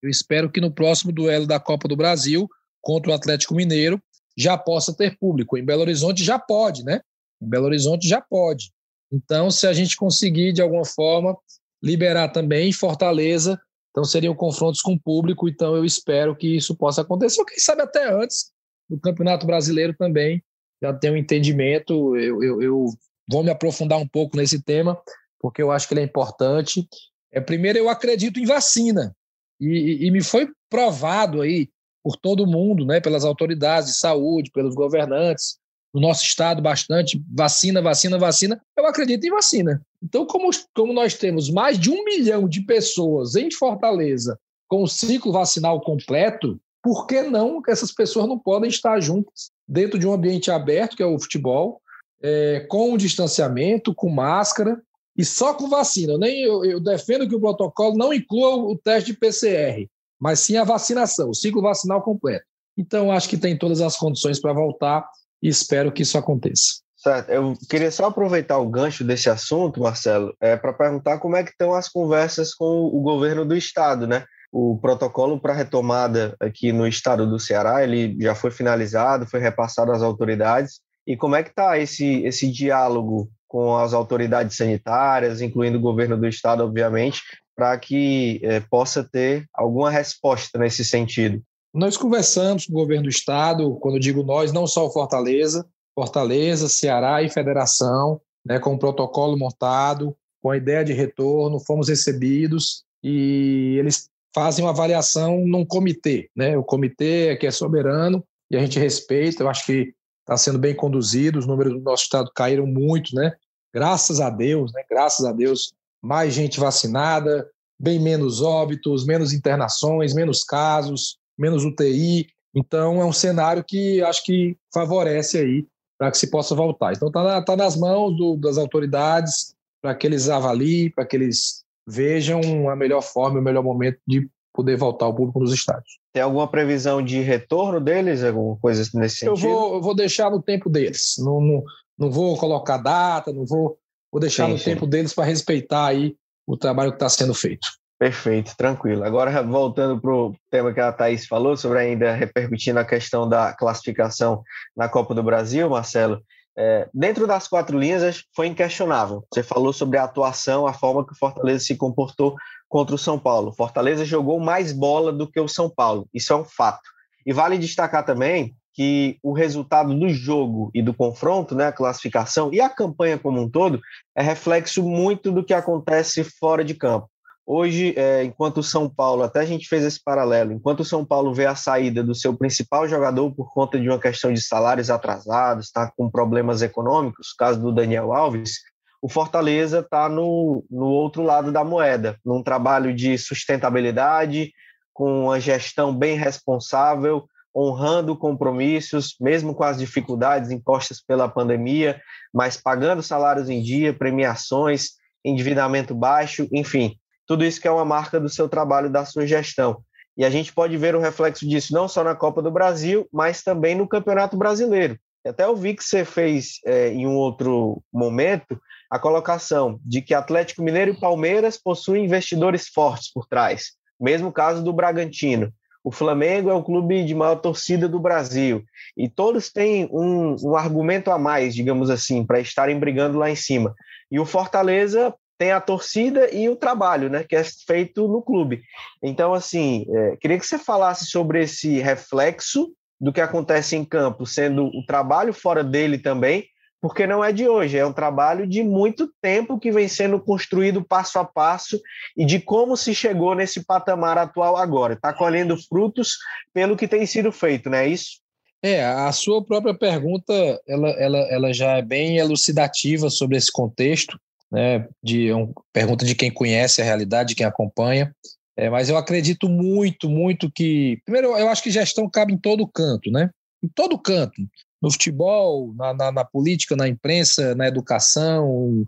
eu 0.02 0.10
espero 0.10 0.50
que 0.50 0.60
no 0.60 0.72
próximo 0.72 1.12
duelo 1.12 1.46
da 1.46 1.60
Copa 1.60 1.86
do 1.86 1.96
Brasil 1.96 2.48
contra 2.80 3.12
o 3.12 3.14
Atlético 3.14 3.54
Mineiro 3.54 4.02
já 4.36 4.58
possa 4.58 4.92
ter 4.94 5.16
público. 5.18 5.56
Em 5.56 5.64
Belo 5.64 5.82
Horizonte 5.82 6.24
já 6.24 6.38
pode, 6.38 6.84
né? 6.84 7.00
Em 7.40 7.48
Belo 7.48 7.66
Horizonte 7.66 8.08
já 8.08 8.20
pode. 8.20 8.72
Então, 9.12 9.50
se 9.50 9.66
a 9.66 9.72
gente 9.72 9.96
conseguir 9.96 10.52
de 10.52 10.62
alguma 10.62 10.84
forma 10.84 11.36
liberar 11.82 12.28
também 12.28 12.72
Fortaleza. 12.72 13.60
Então 13.90 14.04
seriam 14.04 14.34
confrontos 14.34 14.80
com 14.80 14.94
o 14.94 15.00
público, 15.00 15.48
então 15.48 15.76
eu 15.76 15.84
espero 15.84 16.34
que 16.34 16.56
isso 16.56 16.74
possa 16.74 17.02
acontecer, 17.02 17.40
ou 17.40 17.46
quem 17.46 17.58
sabe 17.58 17.82
até 17.82 18.10
antes 18.10 18.51
do 18.92 19.00
Campeonato 19.00 19.46
Brasileiro 19.46 19.94
também, 19.94 20.42
já 20.82 20.92
tem 20.92 21.10
um 21.10 21.16
entendimento, 21.16 22.16
eu, 22.16 22.42
eu, 22.42 22.62
eu 22.62 22.86
vou 23.28 23.42
me 23.42 23.50
aprofundar 23.50 23.98
um 23.98 24.06
pouco 24.06 24.36
nesse 24.36 24.62
tema, 24.62 25.00
porque 25.40 25.62
eu 25.62 25.70
acho 25.70 25.88
que 25.88 25.94
ele 25.94 26.02
é 26.02 26.04
importante. 26.04 26.86
É, 27.32 27.40
primeiro, 27.40 27.78
eu 27.78 27.88
acredito 27.88 28.38
em 28.38 28.44
vacina, 28.44 29.16
e, 29.58 30.06
e, 30.06 30.10
me 30.10 30.22
foi 30.22 30.48
provado 30.68 31.40
aí 31.40 31.68
por 32.02 32.16
todo 32.16 32.46
mundo, 32.46 32.84
né, 32.84 33.00
pelas 33.00 33.24
autoridades 33.24 33.90
de 33.90 33.96
saúde, 33.96 34.50
pelos 34.50 34.74
governantes, 34.74 35.56
no 35.94 36.00
nosso 36.00 36.24
estado 36.24 36.60
bastante, 36.60 37.22
vacina, 37.30 37.80
vacina, 37.80 38.18
vacina, 38.18 38.60
eu 38.76 38.86
acredito 38.86 39.24
em 39.24 39.30
vacina. 39.30 39.80
Então, 40.02 40.26
como, 40.26 40.50
como 40.74 40.92
nós 40.92 41.14
temos 41.14 41.48
mais 41.48 41.78
de 41.78 41.90
um 41.90 42.04
milhão 42.04 42.48
de 42.48 42.62
pessoas 42.62 43.36
em 43.36 43.50
Fortaleza 43.50 44.38
com 44.68 44.82
o 44.82 44.88
ciclo 44.88 45.32
vacinal 45.32 45.80
completo, 45.80 46.58
por 46.82 47.06
que 47.06 47.22
não 47.22 47.62
essas 47.68 47.92
pessoas 47.92 48.26
não 48.26 48.38
podem 48.38 48.68
estar 48.68 49.00
juntas 49.00 49.50
dentro 49.66 49.98
de 49.98 50.06
um 50.06 50.12
ambiente 50.12 50.50
aberto, 50.50 50.96
que 50.96 51.02
é 51.02 51.06
o 51.06 51.18
futebol, 51.18 51.80
é, 52.22 52.66
com 52.68 52.92
o 52.92 52.98
distanciamento, 52.98 53.94
com 53.94 54.08
máscara 54.08 54.80
e 55.16 55.24
só 55.24 55.54
com 55.54 55.68
vacina? 55.68 56.14
Eu, 56.14 56.18
nem, 56.18 56.42
eu, 56.42 56.64
eu 56.64 56.80
defendo 56.80 57.28
que 57.28 57.34
o 57.34 57.40
protocolo 57.40 57.96
não 57.96 58.12
inclua 58.12 58.56
o 58.56 58.76
teste 58.76 59.12
de 59.12 59.18
PCR, 59.18 59.88
mas 60.20 60.40
sim 60.40 60.56
a 60.56 60.64
vacinação, 60.64 61.30
o 61.30 61.34
ciclo 61.34 61.62
vacinal 61.62 62.02
completo. 62.02 62.44
Então, 62.76 63.12
acho 63.12 63.28
que 63.28 63.36
tem 63.36 63.56
todas 63.56 63.80
as 63.80 63.96
condições 63.96 64.40
para 64.40 64.52
voltar 64.52 65.06
e 65.42 65.48
espero 65.48 65.92
que 65.92 66.02
isso 66.02 66.16
aconteça. 66.16 66.82
Certo. 66.96 67.30
Eu 67.30 67.54
queria 67.68 67.90
só 67.90 68.06
aproveitar 68.06 68.58
o 68.58 68.68
gancho 68.68 69.02
desse 69.02 69.28
assunto, 69.28 69.80
Marcelo, 69.80 70.34
é, 70.40 70.56
para 70.56 70.72
perguntar 70.72 71.18
como 71.18 71.34
é 71.36 71.42
que 71.42 71.50
estão 71.50 71.74
as 71.74 71.88
conversas 71.88 72.54
com 72.54 72.64
o 72.64 73.00
governo 73.00 73.44
do 73.44 73.56
estado, 73.56 74.06
né? 74.06 74.24
O 74.52 74.76
protocolo 74.76 75.40
para 75.40 75.54
retomada 75.54 76.36
aqui 76.38 76.72
no 76.72 76.86
estado 76.86 77.26
do 77.26 77.40
Ceará, 77.40 77.82
ele 77.82 78.14
já 78.20 78.34
foi 78.34 78.50
finalizado, 78.50 79.26
foi 79.26 79.40
repassado 79.40 79.90
às 79.90 80.02
autoridades. 80.02 80.80
E 81.06 81.16
como 81.16 81.34
é 81.34 81.42
que 81.42 81.48
está 81.48 81.78
esse, 81.78 82.22
esse 82.22 82.52
diálogo 82.52 83.30
com 83.48 83.76
as 83.76 83.94
autoridades 83.94 84.56
sanitárias, 84.56 85.40
incluindo 85.40 85.78
o 85.78 85.80
governo 85.80 86.18
do 86.18 86.28
estado, 86.28 86.62
obviamente, 86.62 87.22
para 87.56 87.78
que 87.78 88.40
é, 88.42 88.60
possa 88.60 89.02
ter 89.02 89.46
alguma 89.54 89.90
resposta 89.90 90.58
nesse 90.58 90.84
sentido? 90.84 91.42
Nós 91.74 91.96
conversamos 91.96 92.66
com 92.66 92.72
o 92.72 92.76
governo 92.76 93.04
do 93.04 93.08
estado, 93.08 93.76
quando 93.76 93.98
digo 93.98 94.22
nós, 94.22 94.52
não 94.52 94.66
só 94.66 94.86
o 94.86 94.90
Fortaleza, 94.90 95.66
Fortaleza, 95.94 96.68
Ceará 96.68 97.22
e 97.22 97.30
Federação, 97.30 98.20
né, 98.44 98.58
com 98.58 98.70
o 98.70 98.74
um 98.74 98.78
protocolo 98.78 99.38
montado, 99.38 100.14
com 100.42 100.50
a 100.50 100.56
ideia 100.56 100.84
de 100.84 100.92
retorno, 100.92 101.60
fomos 101.60 101.88
recebidos 101.88 102.84
e 103.02 103.76
eles 103.78 104.08
fazem 104.34 104.64
uma 104.64 104.70
avaliação 104.70 105.44
num 105.46 105.64
comitê, 105.64 106.30
né? 106.34 106.56
O 106.56 106.64
comitê 106.64 107.28
é 107.28 107.36
que 107.36 107.46
é 107.46 107.50
soberano 107.50 108.24
e 108.50 108.56
a 108.56 108.60
gente 108.60 108.78
respeita. 108.78 109.42
Eu 109.42 109.48
acho 109.48 109.66
que 109.66 109.94
está 110.20 110.36
sendo 110.36 110.58
bem 110.58 110.74
conduzido. 110.74 111.38
Os 111.38 111.46
números 111.46 111.72
do 111.72 111.80
nosso 111.80 112.04
estado 112.04 112.30
caíram 112.34 112.66
muito, 112.66 113.14
né? 113.14 113.32
Graças 113.74 114.20
a 114.20 114.30
Deus, 114.30 114.72
né? 114.72 114.82
Graças 114.88 115.24
a 115.24 115.32
Deus, 115.32 115.72
mais 116.02 116.34
gente 116.34 116.60
vacinada, 116.60 117.48
bem 117.80 118.00
menos 118.00 118.42
óbitos, 118.42 119.06
menos 119.06 119.32
internações, 119.32 120.14
menos 120.14 120.44
casos 120.44 121.18
menos 121.38 121.64
UTI. 121.64 122.28
Então, 122.54 123.00
é 123.00 123.04
um 123.04 123.12
cenário 123.12 123.64
que 123.64 124.02
acho 124.02 124.24
que 124.24 124.56
favorece 124.72 125.38
aí 125.38 125.66
para 125.98 126.10
que 126.10 126.18
se 126.18 126.30
possa 126.30 126.54
voltar. 126.54 126.92
Então, 126.92 127.08
está 127.08 127.22
na, 127.22 127.42
tá 127.42 127.56
nas 127.56 127.76
mãos 127.76 128.16
do, 128.16 128.36
das 128.36 128.58
autoridades 128.58 129.54
para 129.80 129.94
que 129.94 130.06
eles 130.06 130.28
avaliem, 130.28 130.90
para 130.90 131.04
que 131.04 131.16
eles 131.16 131.61
vejam 131.86 132.68
a 132.70 132.76
melhor 132.76 133.02
forma, 133.02 133.38
o 133.38 133.42
melhor 133.42 133.62
momento 133.62 133.98
de 134.06 134.28
poder 134.52 134.76
voltar 134.76 135.06
ao 135.06 135.14
público 135.14 135.40
nos 135.40 135.52
estádios. 135.52 135.98
Tem 136.12 136.22
alguma 136.22 136.46
previsão 136.46 137.02
de 137.02 137.20
retorno 137.20 137.80
deles, 137.80 138.22
alguma 138.22 138.56
coisa 138.56 138.82
nesse 138.94 139.16
sentido? 139.16 139.32
Eu 139.32 139.36
vou, 139.36 139.74
eu 139.74 139.82
vou 139.82 139.94
deixar 139.94 140.30
no 140.30 140.42
tempo 140.42 140.68
deles. 140.68 141.14
Não, 141.18 141.40
não, 141.40 141.64
não 141.98 142.10
vou 142.10 142.36
colocar 142.36 142.76
data, 142.76 143.32
não 143.32 143.46
vou, 143.46 143.78
vou 144.10 144.20
deixar 144.20 144.46
sim, 144.46 144.52
no 144.52 144.58
sim. 144.58 144.64
tempo 144.64 144.86
deles 144.86 145.14
para 145.14 145.24
respeitar 145.24 145.86
aí 145.86 146.14
o 146.46 146.56
trabalho 146.56 146.90
que 146.90 146.96
está 146.96 147.08
sendo 147.08 147.34
feito. 147.34 147.66
Perfeito, 147.98 148.56
tranquilo. 148.56 149.04
Agora, 149.04 149.42
voltando 149.42 150.00
para 150.00 150.12
o 150.12 150.34
tema 150.50 150.72
que 150.74 150.80
a 150.80 150.92
Thaís 150.92 151.24
falou, 151.24 151.56
sobre 151.56 151.78
ainda 151.78 152.12
repercutindo 152.12 152.80
a 152.80 152.84
questão 152.84 153.28
da 153.28 153.52
classificação 153.52 154.42
na 154.76 154.88
Copa 154.88 155.14
do 155.14 155.22
Brasil, 155.22 155.70
Marcelo, 155.70 156.20
é, 156.56 156.88
dentro 156.92 157.26
das 157.26 157.48
quatro 157.48 157.78
linhas 157.78 158.24
foi 158.34 158.46
inquestionável. 158.46 159.24
Você 159.32 159.42
falou 159.42 159.72
sobre 159.72 159.98
a 159.98 160.04
atuação, 160.04 160.66
a 160.66 160.72
forma 160.72 161.06
que 161.06 161.12
o 161.12 161.18
Fortaleza 161.18 161.64
se 161.64 161.76
comportou 161.76 162.36
contra 162.68 162.94
o 162.94 162.98
São 162.98 163.18
Paulo. 163.18 163.52
Fortaleza 163.52 164.04
jogou 164.04 164.40
mais 164.40 164.72
bola 164.72 165.12
do 165.12 165.30
que 165.30 165.40
o 165.40 165.48
São 165.48 165.68
Paulo, 165.68 166.08
isso 166.12 166.32
é 166.32 166.36
um 166.36 166.44
fato. 166.44 166.90
E 167.24 167.32
vale 167.32 167.58
destacar 167.58 168.04
também 168.04 168.54
que 168.74 169.18
o 169.22 169.32
resultado 169.32 169.94
do 169.94 170.08
jogo 170.08 170.70
e 170.74 170.82
do 170.82 170.94
confronto, 170.94 171.54
né, 171.54 171.66
a 171.66 171.72
classificação 171.72 172.52
e 172.52 172.60
a 172.60 172.70
campanha 172.70 173.18
como 173.18 173.40
um 173.40 173.48
todo, 173.48 173.80
é 174.16 174.22
reflexo 174.22 174.82
muito 174.82 175.30
do 175.30 175.44
que 175.44 175.52
acontece 175.52 176.24
fora 176.24 176.64
de 176.64 176.74
campo. 176.74 177.11
Hoje, 177.44 177.92
é, 177.96 178.22
enquanto 178.22 178.58
o 178.58 178.62
São 178.62 178.88
Paulo, 178.88 179.24
até 179.24 179.40
a 179.40 179.44
gente 179.44 179.68
fez 179.68 179.82
esse 179.82 180.00
paralelo, 180.02 180.52
enquanto 180.52 180.80
o 180.80 180.84
São 180.84 181.04
Paulo 181.04 181.34
vê 181.34 181.44
a 181.44 181.56
saída 181.56 182.02
do 182.02 182.14
seu 182.14 182.36
principal 182.36 182.86
jogador 182.86 183.34
por 183.34 183.52
conta 183.52 183.80
de 183.80 183.88
uma 183.88 183.98
questão 183.98 184.32
de 184.32 184.40
salários 184.40 184.90
atrasados, 184.90 185.66
está 185.66 185.90
com 185.96 186.08
problemas 186.08 186.62
econômicos, 186.62 187.32
caso 187.32 187.60
do 187.60 187.72
Daniel 187.72 188.12
Alves, 188.12 188.60
o 189.02 189.08
Fortaleza 189.08 189.80
está 189.80 190.08
no, 190.08 190.64
no 190.70 190.86
outro 190.86 191.24
lado 191.24 191.50
da 191.50 191.64
moeda, 191.64 192.16
num 192.24 192.40
trabalho 192.44 192.94
de 192.94 193.18
sustentabilidade, 193.18 194.52
com 194.92 195.24
uma 195.24 195.40
gestão 195.40 195.92
bem 195.92 196.16
responsável, 196.16 197.26
honrando 197.54 198.16
compromissos, 198.16 199.16
mesmo 199.20 199.52
com 199.52 199.64
as 199.64 199.78
dificuldades 199.78 200.52
impostas 200.52 201.02
pela 201.02 201.28
pandemia, 201.28 202.00
mas 202.32 202.56
pagando 202.56 203.02
salários 203.02 203.50
em 203.50 203.60
dia, 203.60 203.92
premiações, 203.92 204.90
endividamento 205.24 205.94
baixo, 205.94 206.48
enfim, 206.52 206.96
tudo 207.26 207.44
isso 207.44 207.60
que 207.60 207.68
é 207.68 207.70
uma 207.70 207.84
marca 207.84 208.18
do 208.18 208.28
seu 208.28 208.48
trabalho, 208.48 208.90
da 208.90 209.04
sua 209.04 209.26
gestão. 209.26 209.82
E 210.16 210.24
a 210.24 210.30
gente 210.30 210.52
pode 210.52 210.76
ver 210.76 210.94
o 210.94 211.00
reflexo 211.00 211.48
disso 211.48 211.72
não 211.72 211.88
só 211.88 212.04
na 212.04 212.14
Copa 212.14 212.42
do 212.42 212.50
Brasil, 212.50 213.08
mas 213.12 213.42
também 213.42 213.74
no 213.74 213.88
Campeonato 213.88 214.36
Brasileiro. 214.36 214.98
Até 215.24 215.44
eu 215.44 215.54
vi 215.54 215.74
que 215.74 215.84
você 215.84 216.04
fez 216.04 216.58
é, 216.66 216.88
em 216.88 217.06
um 217.06 217.14
outro 217.14 217.82
momento 217.92 218.60
a 218.90 218.98
colocação 218.98 219.80
de 219.84 220.02
que 220.02 220.12
Atlético 220.12 220.62
Mineiro 220.62 220.90
e 220.90 221.00
Palmeiras 221.00 221.56
possuem 221.56 222.04
investidores 222.04 222.68
fortes 222.68 223.10
por 223.10 223.26
trás. 223.26 223.72
Mesmo 223.98 224.32
caso 224.32 224.62
do 224.62 224.72
Bragantino. 224.72 225.52
O 225.84 225.90
Flamengo 225.90 226.50
é 226.50 226.54
o 226.54 226.62
clube 226.62 227.04
de 227.04 227.14
maior 227.14 227.36
torcida 227.36 227.88
do 227.88 227.98
Brasil. 227.98 228.64
E 228.96 229.08
todos 229.08 229.50
têm 229.50 229.88
um, 229.92 230.36
um 230.42 230.56
argumento 230.56 231.10
a 231.10 231.18
mais, 231.18 231.54
digamos 231.54 231.88
assim, 231.88 232.24
para 232.24 232.40
estarem 232.40 232.78
brigando 232.78 233.18
lá 233.18 233.30
em 233.30 233.34
cima. 233.34 233.74
E 234.10 234.20
o 234.20 234.26
Fortaleza 234.26 235.14
tem 235.38 235.52
a 235.52 235.60
torcida 235.60 236.32
e 236.32 236.48
o 236.48 236.56
trabalho, 236.56 237.10
né, 237.10 237.24
que 237.24 237.34
é 237.34 237.42
feito 237.44 238.06
no 238.06 238.22
clube. 238.22 238.62
Então, 239.02 239.34
assim, 239.34 239.86
é, 239.90 240.16
queria 240.16 240.38
que 240.38 240.46
você 240.46 240.58
falasse 240.58 241.06
sobre 241.06 241.42
esse 241.42 241.78
reflexo 241.80 242.72
do 243.00 243.12
que 243.12 243.20
acontece 243.20 243.74
em 243.74 243.84
campo, 243.84 244.24
sendo 244.24 244.66
o 244.66 244.86
trabalho 244.86 245.32
fora 245.32 245.64
dele 245.64 245.98
também, 245.98 246.46
porque 246.80 247.06
não 247.06 247.24
é 247.24 247.32
de 247.32 247.48
hoje, 247.48 247.78
é 247.78 247.86
um 247.86 247.92
trabalho 247.92 248.46
de 248.46 248.62
muito 248.62 249.08
tempo 249.20 249.58
que 249.58 249.70
vem 249.70 249.86
sendo 249.88 250.20
construído 250.20 250.84
passo 250.84 251.18
a 251.18 251.24
passo 251.24 251.80
e 252.16 252.24
de 252.24 252.40
como 252.40 252.76
se 252.76 252.92
chegou 252.92 253.34
nesse 253.34 253.64
patamar 253.64 254.18
atual 254.18 254.56
agora. 254.56 254.94
Está 254.94 255.12
colhendo 255.12 255.56
frutos 255.56 256.18
pelo 256.52 256.76
que 256.76 256.88
tem 256.88 257.06
sido 257.06 257.30
feito, 257.30 257.70
não 257.70 257.78
é 257.78 257.86
isso? 257.86 258.20
É, 258.64 258.84
a 258.84 259.10
sua 259.10 259.44
própria 259.44 259.74
pergunta, 259.74 260.32
ela, 260.68 260.90
ela, 260.90 261.18
ela 261.18 261.52
já 261.52 261.78
é 261.78 261.82
bem 261.82 262.18
elucidativa 262.18 263.10
sobre 263.10 263.36
esse 263.36 263.50
contexto 263.50 264.16
né, 264.52 264.86
de 265.02 265.30
é 265.30 265.34
uma 265.34 265.50
pergunta 265.72 266.04
de 266.04 266.14
quem 266.14 266.30
conhece 266.30 266.82
a 266.82 266.84
realidade, 266.84 267.30
de 267.30 267.34
quem 267.34 267.46
acompanha. 267.46 268.14
É, 268.54 268.68
mas 268.68 268.90
eu 268.90 268.98
acredito 268.98 269.48
muito, 269.48 270.10
muito 270.10 270.50
que. 270.50 271.00
Primeiro, 271.06 271.28
eu 271.38 271.48
acho 271.48 271.62
que 271.62 271.70
gestão 271.70 272.08
cabe 272.08 272.34
em 272.34 272.38
todo 272.38 272.68
canto, 272.68 273.10
né? 273.10 273.30
Em 273.64 273.68
todo 273.68 273.98
canto. 273.98 274.42
No 274.80 274.90
futebol, 274.90 275.72
na, 275.74 275.94
na, 275.94 276.12
na 276.12 276.24
política, 276.24 276.76
na 276.76 276.86
imprensa, 276.86 277.54
na 277.54 277.66
educação, 277.66 278.84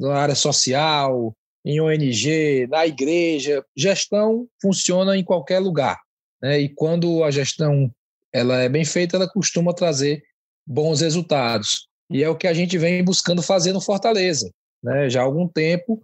na 0.00 0.14
área 0.14 0.34
social, 0.34 1.36
em 1.62 1.78
ONG, 1.78 2.66
na 2.68 2.86
igreja. 2.86 3.62
Gestão 3.76 4.48
funciona 4.62 5.14
em 5.14 5.24
qualquer 5.24 5.58
lugar. 5.58 6.00
Né? 6.40 6.60
E 6.60 6.68
quando 6.70 7.22
a 7.22 7.30
gestão 7.30 7.92
ela 8.32 8.62
é 8.62 8.68
bem 8.68 8.84
feita, 8.84 9.16
ela 9.16 9.28
costuma 9.28 9.74
trazer 9.74 10.22
bons 10.66 11.00
resultados. 11.02 11.86
E 12.08 12.22
é 12.22 12.28
o 12.30 12.36
que 12.36 12.46
a 12.46 12.54
gente 12.54 12.78
vem 12.78 13.04
buscando 13.04 13.42
fazer 13.42 13.72
no 13.72 13.80
Fortaleza 13.80 14.50
né, 14.82 15.08
já 15.08 15.20
há 15.20 15.24
algum 15.24 15.46
tempo, 15.46 16.02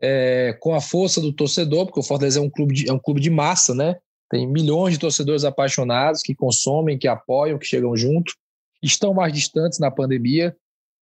é, 0.00 0.56
com 0.60 0.74
a 0.74 0.80
força 0.80 1.20
do 1.20 1.32
torcedor, 1.32 1.86
porque 1.86 2.00
o 2.00 2.02
Fortaleza 2.02 2.38
é 2.38 2.42
um 2.42 2.50
clube 2.50 2.74
de, 2.74 2.88
é 2.88 2.92
um 2.92 2.98
clube 2.98 3.20
de 3.20 3.30
massa, 3.30 3.74
né? 3.74 3.96
Tem 4.30 4.46
milhões 4.46 4.94
de 4.94 5.00
torcedores 5.00 5.44
apaixonados 5.44 6.22
que 6.22 6.34
consomem, 6.34 6.98
que 6.98 7.06
apoiam, 7.06 7.58
que 7.58 7.66
chegam 7.66 7.96
junto, 7.96 8.34
estão 8.82 9.14
mais 9.14 9.32
distantes 9.32 9.78
na 9.78 9.90
pandemia, 9.90 10.56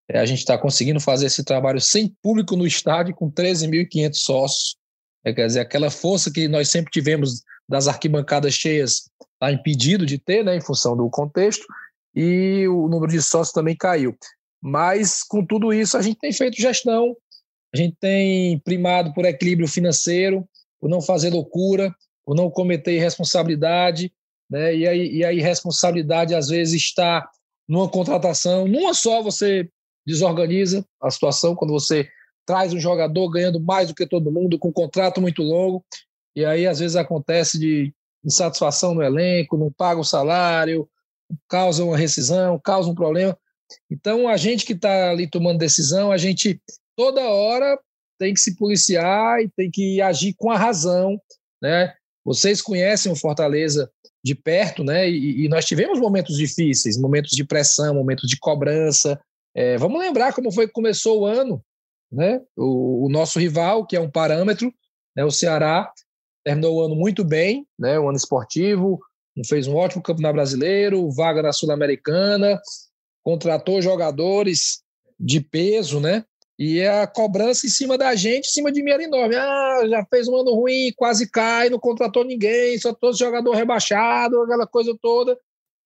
É, 0.09 0.19
a 0.19 0.25
gente 0.25 0.39
está 0.39 0.57
conseguindo 0.57 0.99
fazer 0.99 1.27
esse 1.27 1.43
trabalho 1.45 1.79
sem 1.79 2.13
público 2.21 2.57
no 2.57 2.67
estádio, 2.67 3.15
com 3.15 3.31
13.500 3.31 4.13
sócios. 4.15 4.75
É, 5.23 5.33
quer 5.33 5.47
dizer, 5.47 5.61
aquela 5.61 5.89
força 5.89 6.29
que 6.29 6.47
nós 6.47 6.69
sempre 6.69 6.91
tivemos 6.91 7.41
das 7.67 7.87
arquibancadas 7.87 8.53
cheias 8.53 9.09
está 9.33 9.51
impedido 9.51 10.05
de 10.05 10.17
ter, 10.17 10.43
né, 10.43 10.57
em 10.57 10.61
função 10.61 10.95
do 10.95 11.09
contexto, 11.09 11.65
e 12.13 12.67
o 12.67 12.87
número 12.89 13.11
de 13.11 13.21
sócios 13.21 13.53
também 13.53 13.75
caiu. 13.75 14.15
Mas, 14.65 15.23
com 15.23 15.45
tudo 15.45 15.73
isso, 15.73 15.97
a 15.97 16.01
gente 16.01 16.17
tem 16.19 16.31
feito 16.31 16.55
gestão, 16.55 17.17
a 17.73 17.77
gente 17.77 17.97
tem 17.99 18.57
primado 18.59 19.13
por 19.13 19.25
equilíbrio 19.25 19.67
financeiro, 19.67 20.47
por 20.79 20.89
não 20.89 21.01
fazer 21.01 21.31
loucura, 21.31 21.93
por 22.23 22.33
não 22.33 22.49
cometer 22.49 22.93
irresponsabilidade, 22.93 24.13
né? 24.49 24.73
E, 24.73 24.87
a, 24.87 24.95
e 24.95 25.25
a 25.25 25.33
irresponsabilidade 25.33 26.33
às 26.33 26.47
vezes 26.47 26.81
está 26.81 27.29
numa 27.67 27.89
contratação, 27.89 28.65
numa 28.65 28.93
só 28.93 29.21
você 29.21 29.69
desorganiza 30.07 30.85
a 31.01 31.11
situação 31.11 31.55
quando 31.55 31.71
você 31.71 32.07
traz 32.45 32.71
um 32.71 32.79
jogador 32.79 33.29
ganhando 33.29 33.59
mais 33.59 33.89
do 33.89 33.95
que 33.95 34.07
todo 34.07 34.31
mundo, 34.31 34.57
com 34.57 34.69
um 34.69 34.73
contrato 34.73 35.19
muito 35.19 35.43
longo, 35.43 35.83
e 36.33 36.45
aí 36.45 36.65
às 36.65 36.79
vezes 36.79 36.95
acontece 36.95 37.59
de 37.59 37.93
insatisfação 38.23 38.95
no 38.95 39.03
elenco, 39.03 39.57
não 39.57 39.69
paga 39.71 39.99
o 39.99 40.05
salário, 40.05 40.87
causa 41.49 41.83
uma 41.83 41.97
rescisão, 41.97 42.57
causa 42.63 42.89
um 42.89 42.95
problema. 42.95 43.37
Então, 43.89 44.27
a 44.27 44.37
gente 44.37 44.65
que 44.65 44.73
está 44.73 45.09
ali 45.09 45.29
tomando 45.29 45.59
decisão, 45.59 46.11
a 46.11 46.17
gente 46.17 46.61
toda 46.95 47.21
hora 47.21 47.79
tem 48.19 48.33
que 48.33 48.39
se 48.39 48.55
policiar 48.55 49.41
e 49.41 49.49
tem 49.49 49.69
que 49.69 50.01
agir 50.01 50.33
com 50.37 50.51
a 50.51 50.57
razão, 50.57 51.19
né? 51.61 51.93
Vocês 52.25 52.61
conhecem 52.61 53.11
o 53.11 53.15
Fortaleza 53.15 53.91
de 54.23 54.33
perto, 54.33 54.83
né? 54.83 55.09
E, 55.09 55.45
e 55.45 55.49
nós 55.49 55.65
tivemos 55.65 55.99
momentos 55.99 56.37
difíceis, 56.37 56.97
momentos 56.97 57.31
de 57.31 57.43
pressão, 57.43 57.93
momentos 57.93 58.29
de 58.29 58.39
cobrança. 58.39 59.19
É, 59.55 59.77
vamos 59.77 59.99
lembrar 59.99 60.33
como 60.33 60.51
foi 60.51 60.67
que 60.67 60.73
começou 60.73 61.21
o 61.21 61.25
ano, 61.25 61.63
né? 62.11 62.41
O, 62.55 63.07
o 63.07 63.09
nosso 63.09 63.39
rival, 63.39 63.85
que 63.85 63.95
é 63.95 63.99
um 63.99 64.09
parâmetro, 64.09 64.73
né? 65.15 65.25
O 65.25 65.31
Ceará 65.31 65.91
terminou 66.45 66.77
o 66.77 66.81
ano 66.81 66.95
muito 66.95 67.23
bem, 67.23 67.67
né? 67.77 67.99
O 67.99 68.07
ano 68.07 68.17
esportivo, 68.17 68.99
fez 69.47 69.67
um 69.67 69.75
ótimo 69.75 70.03
campeonato 70.03 70.35
brasileiro, 70.35 71.09
vaga 71.11 71.41
na 71.41 71.51
Sul-Americana, 71.51 72.61
contratou 73.23 73.81
jogadores 73.81 74.83
de 75.19 75.39
peso, 75.39 75.99
né? 75.99 76.25
E 76.59 76.79
é 76.79 77.01
a 77.01 77.07
cobrança 77.07 77.65
em 77.65 77.69
cima 77.69 77.97
da 77.97 78.13
gente, 78.15 78.47
em 78.47 78.51
cima 78.51 78.71
de 78.71 78.87
era 78.87 79.03
enorme. 79.03 79.35
Ah, 79.35 79.81
já 79.89 80.05
fez 80.05 80.27
um 80.27 80.35
ano 80.35 80.53
ruim, 80.53 80.93
quase 80.95 81.29
cai, 81.29 81.69
não 81.69 81.79
contratou 81.79 82.23
ninguém, 82.23 82.77
só 82.77 82.93
todos 82.93 83.17
jogador 83.17 83.55
rebaixado, 83.55 84.39
aquela 84.41 84.67
coisa 84.67 84.95
toda. 85.01 85.37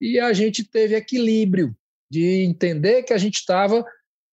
E 0.02 0.20
a 0.20 0.34
gente 0.34 0.64
teve 0.64 0.96
equilíbrio 0.96 1.76
de 2.10 2.44
entender 2.44 3.04
que 3.04 3.14
a 3.14 3.18
gente 3.18 3.36
estava 3.36 3.86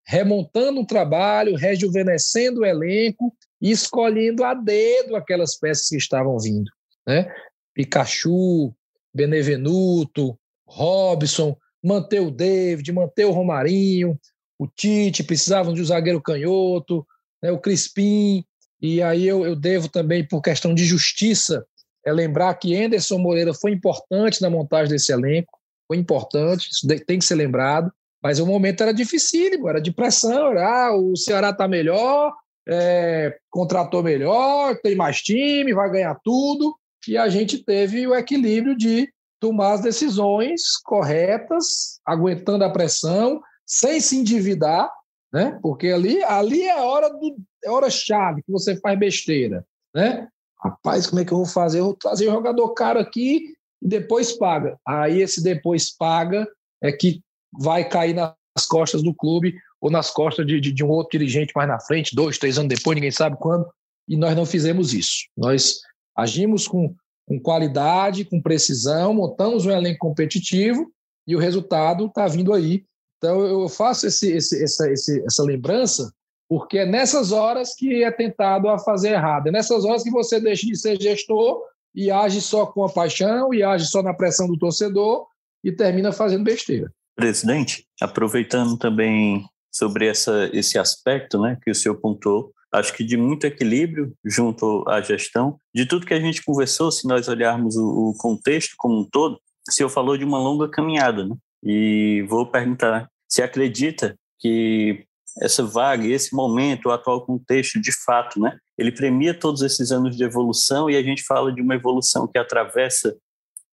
remontando 0.06 0.80
um 0.80 0.84
trabalho, 0.84 1.56
rejuvenescendo 1.56 2.60
o 2.60 2.66
elenco 2.66 3.34
e 3.60 3.70
escolhendo 3.70 4.44
a 4.44 4.54
dedo 4.54 5.16
aquelas 5.16 5.56
peças 5.56 5.88
que 5.88 5.96
estavam 5.96 6.38
vindo. 6.38 6.70
Né? 7.06 7.32
Pikachu, 7.74 8.74
Benevenuto, 9.14 10.38
Robson, 10.66 11.56
manter 11.84 12.20
o 12.20 12.30
David, 12.30 12.90
manter 12.92 13.26
o 13.26 13.30
Romarinho, 13.30 14.18
o 14.58 14.66
Tite, 14.66 15.22
precisavam 15.22 15.74
de 15.74 15.82
um 15.82 15.84
zagueiro 15.84 16.22
canhoto, 16.22 17.06
né, 17.42 17.52
o 17.52 17.58
Crispim, 17.58 18.44
e 18.80 19.02
aí 19.02 19.26
eu, 19.26 19.44
eu 19.44 19.54
devo 19.54 19.88
também, 19.88 20.26
por 20.26 20.40
questão 20.40 20.74
de 20.74 20.84
justiça, 20.84 21.66
é 22.04 22.12
lembrar 22.12 22.54
que 22.54 22.76
Anderson 22.76 23.18
Moreira 23.18 23.52
foi 23.52 23.72
importante 23.72 24.40
na 24.40 24.48
montagem 24.48 24.90
desse 24.90 25.12
elenco, 25.12 25.58
foi 25.86 25.98
importante, 25.98 26.70
isso 26.70 26.86
tem 27.06 27.18
que 27.18 27.24
ser 27.24 27.34
lembrado, 27.34 27.92
mas 28.22 28.38
o 28.38 28.46
momento 28.46 28.82
era 28.82 28.92
dificílimo, 28.92 29.68
era 29.68 29.80
de 29.80 29.92
pressão, 29.92 30.52
era, 30.52 30.88
ah, 30.88 30.96
o 30.96 31.16
Ceará 31.16 31.50
está 31.50 31.68
melhor, 31.68 32.32
é, 32.66 33.36
contratou 33.50 34.02
melhor, 34.02 34.78
tem 34.82 34.94
mais 34.94 35.20
time, 35.20 35.74
vai 35.74 35.90
ganhar 35.90 36.18
tudo, 36.24 36.74
e 37.06 37.18
a 37.18 37.28
gente 37.28 37.58
teve 37.58 38.06
o 38.06 38.14
equilíbrio 38.14 38.74
de 38.74 39.12
tomar 39.40 39.74
as 39.74 39.80
decisões 39.80 40.76
corretas, 40.84 42.00
aguentando 42.04 42.64
a 42.64 42.70
pressão, 42.70 43.42
sem 43.66 44.00
se 44.00 44.16
endividar, 44.16 44.90
né? 45.32 45.58
Porque 45.62 45.88
ali, 45.88 46.22
ali 46.24 46.62
é 46.62 46.72
a 46.72 46.82
hora 46.82 47.10
do 47.10 47.36
é 47.64 47.70
hora 47.70 47.90
chave 47.90 48.42
que 48.42 48.52
você 48.52 48.76
faz 48.76 48.98
besteira, 48.98 49.66
né? 49.94 50.28
Rapaz, 50.62 51.06
como 51.06 51.20
é 51.20 51.24
que 51.24 51.32
eu 51.32 51.38
vou 51.38 51.46
fazer? 51.46 51.80
Eu 51.80 51.86
vou 51.86 51.94
trazer 51.94 52.28
o 52.28 52.32
jogador 52.32 52.72
caro 52.72 52.98
aqui 52.98 53.54
e 53.82 53.88
depois 53.88 54.32
paga. 54.32 54.78
Aí 54.86 55.20
esse 55.20 55.42
depois 55.42 55.94
paga 55.94 56.46
é 56.82 56.92
que 56.92 57.20
vai 57.52 57.86
cair 57.86 58.14
nas 58.14 58.66
costas 58.66 59.02
do 59.02 59.14
clube 59.14 59.54
ou 59.80 59.90
nas 59.90 60.10
costas 60.10 60.46
de, 60.46 60.60
de, 60.60 60.72
de 60.72 60.84
um 60.84 60.88
outro 60.88 61.18
dirigente 61.18 61.52
mais 61.54 61.68
na 61.68 61.78
frente, 61.78 62.16
dois, 62.16 62.38
três 62.38 62.58
anos 62.58 62.74
depois, 62.74 62.94
ninguém 62.94 63.10
sabe 63.10 63.36
quando. 63.38 63.66
E 64.08 64.16
nós 64.16 64.34
não 64.36 64.46
fizemos 64.46 64.94
isso. 64.94 65.26
Nós 65.36 65.80
agimos 66.16 66.66
com, 66.66 66.94
com 67.26 67.40
qualidade, 67.40 68.24
com 68.24 68.40
precisão, 68.40 69.14
montamos 69.14 69.66
um 69.66 69.70
elenco 69.70 69.98
competitivo 69.98 70.90
e 71.26 71.34
o 71.34 71.38
resultado 71.38 72.06
está 72.06 72.26
vindo 72.26 72.52
aí. 72.52 72.84
Então, 73.18 73.40
eu 73.40 73.68
faço 73.68 74.06
esse, 74.06 74.30
esse, 74.32 74.62
essa, 74.62 74.90
esse, 74.90 75.24
essa 75.24 75.42
lembrança 75.42 76.12
porque 76.48 76.78
é 76.78 76.86
nessas 76.86 77.32
horas 77.32 77.74
que 77.74 78.04
é 78.04 78.10
tentado 78.10 78.68
a 78.68 78.78
fazer 78.78 79.12
errado. 79.12 79.48
É 79.48 79.50
nessas 79.50 79.84
horas 79.84 80.02
que 80.02 80.10
você 80.10 80.38
deixa 80.38 80.66
de 80.66 80.76
ser 80.76 81.00
gestor 81.00 81.62
e 81.94 82.10
age 82.10 82.40
só 82.40 82.66
com 82.66 82.84
a 82.84 82.92
paixão 82.92 83.54
e 83.54 83.62
age 83.62 83.86
só 83.86 84.02
na 84.02 84.12
pressão 84.12 84.46
do 84.46 84.58
torcedor 84.58 85.26
e 85.62 85.72
termina 85.72 86.12
fazendo 86.12 86.44
besteira. 86.44 86.92
Presidente, 87.16 87.86
aproveitando 88.00 88.76
também 88.76 89.44
sobre 89.72 90.06
essa, 90.06 90.50
esse 90.52 90.78
aspecto 90.78 91.40
né, 91.40 91.58
que 91.62 91.70
o 91.70 91.74
senhor 91.74 91.96
pontuou, 91.96 92.52
acho 92.74 92.92
que 92.92 93.04
de 93.04 93.16
muito 93.16 93.46
equilíbrio 93.46 94.12
junto 94.24 94.84
à 94.88 95.00
gestão. 95.00 95.58
De 95.74 95.86
tudo 95.86 96.06
que 96.06 96.14
a 96.14 96.20
gente 96.20 96.44
conversou, 96.44 96.90
se 96.90 97.06
nós 97.06 97.28
olharmos 97.28 97.76
o, 97.76 98.10
o 98.10 98.14
contexto 98.18 98.74
como 98.76 99.00
um 99.00 99.08
todo, 99.08 99.38
o 99.68 99.72
senhor 99.72 99.88
falou 99.88 100.16
de 100.16 100.24
uma 100.24 100.38
longa 100.38 100.68
caminhada, 100.68 101.26
né? 101.26 101.34
E 101.62 102.24
vou 102.28 102.46
perguntar, 102.46 103.08
se 103.28 103.42
acredita 103.42 104.14
que 104.38 105.06
essa 105.40 105.64
vaga, 105.64 106.06
esse 106.06 106.34
momento, 106.34 106.86
o 106.86 106.92
atual 106.92 107.24
contexto, 107.24 107.80
de 107.80 107.90
fato, 108.04 108.38
né, 108.38 108.56
ele 108.78 108.92
premia 108.92 109.34
todos 109.34 109.62
esses 109.62 109.90
anos 109.90 110.16
de 110.16 110.22
evolução 110.22 110.88
e 110.88 110.96
a 110.96 111.02
gente 111.02 111.24
fala 111.24 111.52
de 111.52 111.60
uma 111.60 111.74
evolução 111.74 112.26
que 112.26 112.38
atravessa 112.38 113.16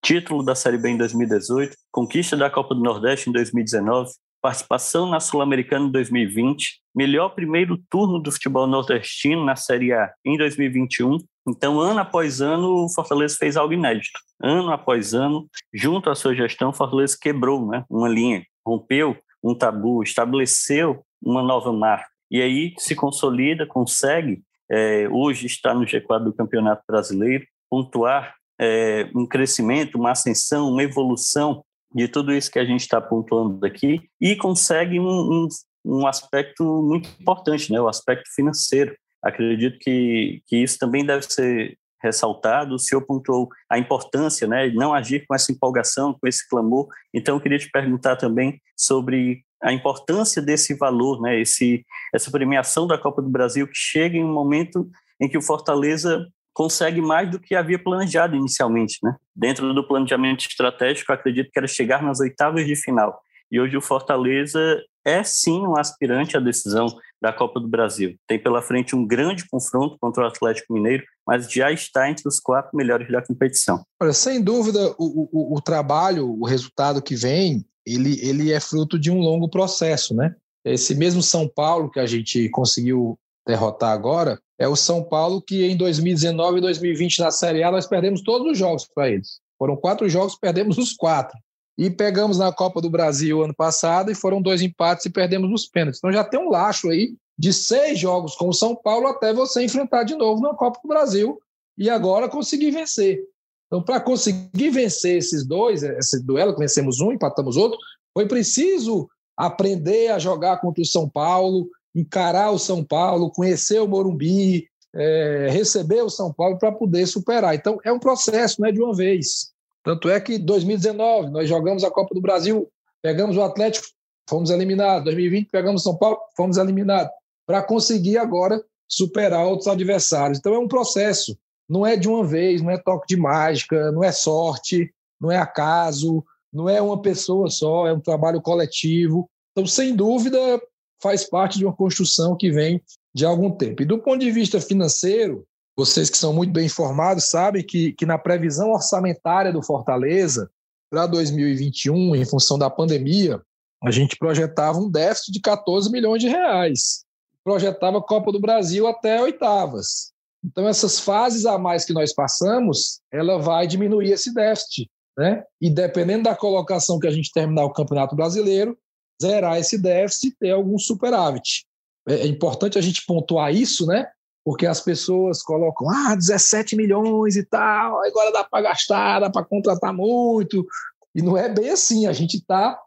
título 0.04 0.42
da 0.42 0.54
Série 0.54 0.78
B 0.78 0.90
em 0.90 0.96
2018, 0.96 1.76
conquista 1.92 2.36
da 2.36 2.50
Copa 2.50 2.74
do 2.74 2.82
Nordeste 2.82 3.30
em 3.30 3.32
2019, 3.32 4.10
participação 4.42 5.08
na 5.08 5.20
Sul-Americana 5.20 5.86
em 5.86 5.90
2020, 5.90 6.80
melhor 6.94 7.30
primeiro 7.30 7.78
turno 7.88 8.18
do 8.18 8.32
futebol 8.32 8.66
nordestino 8.66 9.44
na 9.44 9.54
Série 9.54 9.92
A 9.92 10.12
em 10.24 10.36
2021. 10.36 11.18
Então, 11.48 11.80
ano 11.80 12.00
após 12.00 12.40
ano, 12.40 12.84
o 12.84 12.92
Fortaleza 12.92 13.36
fez 13.38 13.56
algo 13.56 13.72
inédito. 13.72 14.18
Ano 14.42 14.72
após 14.72 15.14
ano, 15.14 15.48
junto 15.72 16.10
à 16.10 16.14
sua 16.14 16.34
gestão, 16.34 16.70
o 16.70 16.74
Fortaleza 16.74 17.16
quebrou 17.20 17.66
né, 17.66 17.84
uma 17.88 18.08
linha, 18.08 18.44
rompeu 18.66 19.16
um 19.42 19.54
tabu, 19.54 20.02
estabeleceu 20.02 21.04
uma 21.22 21.42
nova 21.42 21.72
marca. 21.72 22.10
E 22.30 22.42
aí 22.42 22.74
se 22.78 22.94
consolida, 22.94 23.66
consegue, 23.66 24.42
é, 24.70 25.08
hoje 25.08 25.46
está 25.46 25.72
no 25.72 25.84
G4 25.84 26.24
do 26.24 26.32
Campeonato 26.32 26.82
Brasileiro, 26.88 27.46
pontuar 27.70 28.34
é, 28.60 29.08
um 29.14 29.26
crescimento, 29.26 29.96
uma 29.96 30.12
ascensão, 30.12 30.70
uma 30.70 30.82
evolução 30.82 31.64
de 31.94 32.08
tudo 32.08 32.32
isso 32.32 32.50
que 32.50 32.58
a 32.58 32.64
gente 32.64 32.80
está 32.80 33.00
pontuando 33.00 33.64
aqui 33.64 34.02
e 34.20 34.36
consegue 34.36 34.98
um, 34.98 35.06
um, 35.06 35.48
um, 35.84 36.06
aspecto 36.06 36.64
muito 36.82 37.08
importante, 37.20 37.72
né? 37.72 37.80
o 37.80 37.88
aspecto 37.88 38.28
financeiro. 38.34 38.96
Acredito 39.22 39.78
que, 39.78 40.42
que 40.46 40.56
isso 40.56 40.78
também 40.78 41.04
deve 41.04 41.22
ser 41.22 41.78
ressaltado. 42.02 42.74
O 42.74 42.78
senhor 42.78 43.02
pontuou 43.02 43.48
a 43.70 43.78
importância 43.78 44.46
né, 44.46 44.68
de 44.68 44.76
não 44.76 44.92
agir 44.92 45.24
com 45.26 45.34
essa 45.34 45.52
empolgação, 45.52 46.16
com 46.20 46.26
esse 46.26 46.48
clamor. 46.48 46.88
Então, 47.14 47.36
eu 47.36 47.40
queria 47.40 47.58
te 47.58 47.70
perguntar 47.70 48.16
também 48.16 48.60
sobre 48.76 49.44
a 49.62 49.72
importância 49.72 50.42
desse 50.42 50.74
valor, 50.74 51.20
né, 51.20 51.40
esse, 51.40 51.86
essa 52.12 52.30
premiação 52.30 52.86
da 52.86 52.98
Copa 52.98 53.22
do 53.22 53.30
Brasil, 53.30 53.66
que 53.68 53.76
chega 53.76 54.16
em 54.16 54.24
um 54.24 54.32
momento 54.32 54.90
em 55.20 55.28
que 55.28 55.38
o 55.38 55.42
Fortaleza 55.42 56.26
consegue 56.52 57.00
mais 57.00 57.30
do 57.30 57.40
que 57.40 57.54
havia 57.54 57.78
planejado 57.78 58.36
inicialmente. 58.36 58.98
Né? 59.02 59.14
Dentro 59.34 59.72
do 59.72 59.86
planejamento 59.86 60.46
estratégico, 60.46 61.12
acredito 61.12 61.50
que 61.50 61.58
era 61.58 61.66
chegar 61.66 62.02
nas 62.02 62.20
oitavas 62.20 62.66
de 62.66 62.76
final. 62.76 63.20
E 63.50 63.60
hoje 63.60 63.76
o 63.76 63.82
Fortaleza 63.82 64.80
é 65.04 65.22
sim 65.22 65.60
um 65.60 65.76
aspirante 65.76 66.36
à 66.36 66.40
decisão 66.40 66.86
da 67.20 67.32
Copa 67.32 67.60
do 67.60 67.68
Brasil. 67.68 68.16
Tem 68.26 68.38
pela 68.38 68.62
frente 68.62 68.96
um 68.96 69.06
grande 69.06 69.46
confronto 69.48 69.96
contra 70.00 70.24
o 70.24 70.26
Atlético 70.26 70.72
Mineiro, 70.72 71.04
mas 71.26 71.50
já 71.50 71.70
está 71.70 72.08
entre 72.08 72.26
os 72.26 72.40
quatro 72.40 72.74
melhores 72.74 73.10
da 73.10 73.20
competição. 73.20 73.84
Olha, 74.00 74.12
sem 74.12 74.42
dúvida, 74.42 74.94
o, 74.98 75.28
o, 75.30 75.56
o 75.56 75.60
trabalho, 75.60 76.28
o 76.40 76.46
resultado 76.46 77.02
que 77.02 77.14
vem, 77.14 77.64
ele, 77.86 78.18
ele 78.26 78.52
é 78.52 78.58
fruto 78.58 78.98
de 78.98 79.10
um 79.10 79.20
longo 79.20 79.48
processo, 79.50 80.14
né? 80.14 80.34
Esse 80.64 80.94
mesmo 80.94 81.22
São 81.22 81.48
Paulo 81.48 81.90
que 81.90 82.00
a 82.00 82.06
gente 82.06 82.48
conseguiu 82.50 83.18
derrotar 83.46 83.90
agora, 83.90 84.40
é 84.62 84.68
o 84.68 84.76
São 84.76 85.02
Paulo 85.02 85.42
que 85.42 85.64
em 85.64 85.76
2019 85.76 86.58
e 86.58 86.60
2020 86.60 87.18
na 87.18 87.32
Série 87.32 87.64
A 87.64 87.72
nós 87.72 87.84
perdemos 87.84 88.22
todos 88.22 88.52
os 88.52 88.56
jogos 88.56 88.86
para 88.94 89.10
eles. 89.10 89.40
Foram 89.58 89.76
quatro 89.76 90.08
jogos, 90.08 90.36
perdemos 90.36 90.78
os 90.78 90.92
quatro. 90.92 91.36
e 91.76 91.90
pegamos 91.90 92.38
na 92.38 92.52
Copa 92.52 92.80
do 92.80 92.90
Brasil 92.90 93.42
ano 93.42 93.54
passado 93.54 94.10
e 94.10 94.14
foram 94.14 94.40
dois 94.40 94.62
empates 94.62 95.06
e 95.06 95.10
perdemos 95.10 95.50
nos 95.50 95.66
pênaltis. 95.66 95.98
Então 95.98 96.12
já 96.12 96.22
tem 96.22 96.38
um 96.38 96.48
laço 96.48 96.88
aí 96.90 97.16
de 97.36 97.52
seis 97.52 97.98
jogos 97.98 98.36
com 98.36 98.50
o 98.50 98.52
São 98.52 98.76
Paulo 98.76 99.08
até 99.08 99.32
você 99.32 99.64
enfrentar 99.64 100.04
de 100.04 100.14
novo 100.14 100.40
na 100.40 100.54
Copa 100.54 100.78
do 100.80 100.88
Brasil 100.88 101.40
e 101.76 101.90
agora 101.90 102.28
conseguir 102.28 102.70
vencer. 102.70 103.18
Então, 103.66 103.82
para 103.82 103.98
conseguir 103.98 104.70
vencer 104.70 105.16
esses 105.16 105.44
dois, 105.44 105.82
esse 105.82 106.22
duelo, 106.22 106.54
vencemos 106.56 107.00
um, 107.00 107.10
empatamos 107.10 107.56
outro, 107.56 107.78
foi 108.12 108.28
preciso 108.28 109.08
aprender 109.36 110.12
a 110.12 110.18
jogar 110.18 110.60
contra 110.60 110.82
o 110.82 110.86
São 110.86 111.08
Paulo, 111.08 111.68
encarar 111.94 112.50
o 112.50 112.58
São 112.58 112.82
Paulo, 112.84 113.30
conhecer 113.30 113.80
o 113.80 113.88
Morumbi, 113.88 114.66
é, 114.94 115.48
receber 115.50 116.02
o 116.02 116.10
São 116.10 116.32
Paulo 116.32 116.58
para 116.58 116.72
poder 116.72 117.06
superar. 117.06 117.54
Então, 117.54 117.78
é 117.84 117.92
um 117.92 117.98
processo, 117.98 118.60
não 118.60 118.68
é 118.68 118.72
de 118.72 118.80
uma 118.80 118.94
vez. 118.94 119.52
Tanto 119.84 120.08
é 120.08 120.20
que 120.20 120.38
2019 120.38 121.30
nós 121.30 121.48
jogamos 121.48 121.82
a 121.82 121.90
Copa 121.90 122.14
do 122.14 122.20
Brasil, 122.20 122.70
pegamos 123.02 123.36
o 123.36 123.42
Atlético, 123.42 123.86
fomos 124.28 124.50
eliminados. 124.50 125.04
2020 125.04 125.50
pegamos 125.50 125.82
o 125.82 125.84
São 125.84 125.96
Paulo, 125.96 126.18
fomos 126.36 126.56
eliminados. 126.56 127.12
Para 127.46 127.62
conseguir 127.62 128.18
agora 128.18 128.62
superar 128.88 129.46
outros 129.46 129.68
adversários. 129.68 130.38
Então, 130.38 130.54
é 130.54 130.58
um 130.58 130.68
processo. 130.68 131.36
Não 131.68 131.86
é 131.86 131.96
de 131.96 132.08
uma 132.08 132.24
vez, 132.24 132.60
não 132.60 132.70
é 132.70 132.78
toque 132.78 133.06
de 133.08 133.16
mágica, 133.16 133.90
não 133.92 134.04
é 134.04 134.12
sorte, 134.12 134.92
não 135.20 135.30
é 135.30 135.38
acaso, 135.38 136.22
não 136.52 136.68
é 136.68 136.82
uma 136.82 137.00
pessoa 137.00 137.48
só, 137.48 137.86
é 137.86 137.92
um 137.92 138.00
trabalho 138.00 138.42
coletivo. 138.42 139.28
Então, 139.52 139.66
sem 139.66 139.96
dúvida, 139.96 140.60
faz 141.02 141.28
parte 141.28 141.58
de 141.58 141.64
uma 141.64 141.74
construção 141.74 142.36
que 142.36 142.50
vem 142.50 142.80
de 143.14 143.26
algum 143.26 143.50
tempo. 143.50 143.82
E 143.82 143.86
do 143.86 143.98
ponto 143.98 144.20
de 144.20 144.30
vista 144.30 144.60
financeiro, 144.60 145.44
vocês 145.76 146.08
que 146.08 146.16
são 146.16 146.32
muito 146.32 146.52
bem 146.52 146.66
informados 146.66 147.28
sabem 147.28 147.64
que, 147.64 147.92
que 147.92 148.06
na 148.06 148.18
previsão 148.18 148.70
orçamentária 148.70 149.52
do 149.52 149.62
Fortaleza 149.62 150.50
para 150.90 151.06
2021, 151.06 152.14
em 152.14 152.24
função 152.24 152.58
da 152.58 152.70
pandemia, 152.70 153.40
a 153.82 153.90
gente 153.90 154.16
projetava 154.16 154.78
um 154.78 154.90
déficit 154.90 155.32
de 155.32 155.40
14 155.40 155.90
milhões 155.90 156.22
de 156.22 156.28
reais. 156.28 157.04
Projetava 157.42 157.98
a 157.98 158.02
Copa 158.02 158.30
do 158.30 158.40
Brasil 158.40 158.86
até 158.86 159.20
oitavas. 159.20 160.12
Então, 160.44 160.68
essas 160.68 161.00
fases 161.00 161.46
a 161.46 161.58
mais 161.58 161.84
que 161.84 161.92
nós 161.92 162.12
passamos, 162.12 163.00
ela 163.12 163.38
vai 163.38 163.66
diminuir 163.66 164.12
esse 164.12 164.32
déficit. 164.32 164.88
Né? 165.16 165.42
E 165.60 165.70
dependendo 165.70 166.24
da 166.24 166.34
colocação 166.34 166.98
que 166.98 167.06
a 167.06 167.10
gente 167.10 167.32
terminar 167.32 167.64
o 167.64 167.72
Campeonato 167.72 168.14
Brasileiro, 168.14 168.76
zerar 169.22 169.58
esse 169.58 169.78
déficit 169.78 170.28
e 170.28 170.36
ter 170.36 170.50
algum 170.50 170.78
superávit. 170.78 171.64
É, 172.08 172.14
é 172.14 172.26
importante 172.26 172.78
a 172.78 172.82
gente 172.82 173.04
pontuar 173.06 173.54
isso, 173.54 173.86
né? 173.86 174.06
Porque 174.44 174.66
as 174.66 174.80
pessoas 174.80 175.42
colocam, 175.42 175.88
ah, 175.88 176.16
17 176.16 176.74
milhões 176.74 177.36
e 177.36 177.44
tal, 177.44 178.04
agora 178.04 178.32
dá 178.32 178.44
para 178.44 178.62
gastar, 178.62 179.20
dá 179.20 179.30
para 179.30 179.44
contratar 179.44 179.94
muito. 179.94 180.66
E 181.14 181.22
não 181.22 181.36
é 181.36 181.48
bem 181.48 181.70
assim, 181.70 182.06
a 182.06 182.12
gente 182.12 182.38
está 182.38 182.78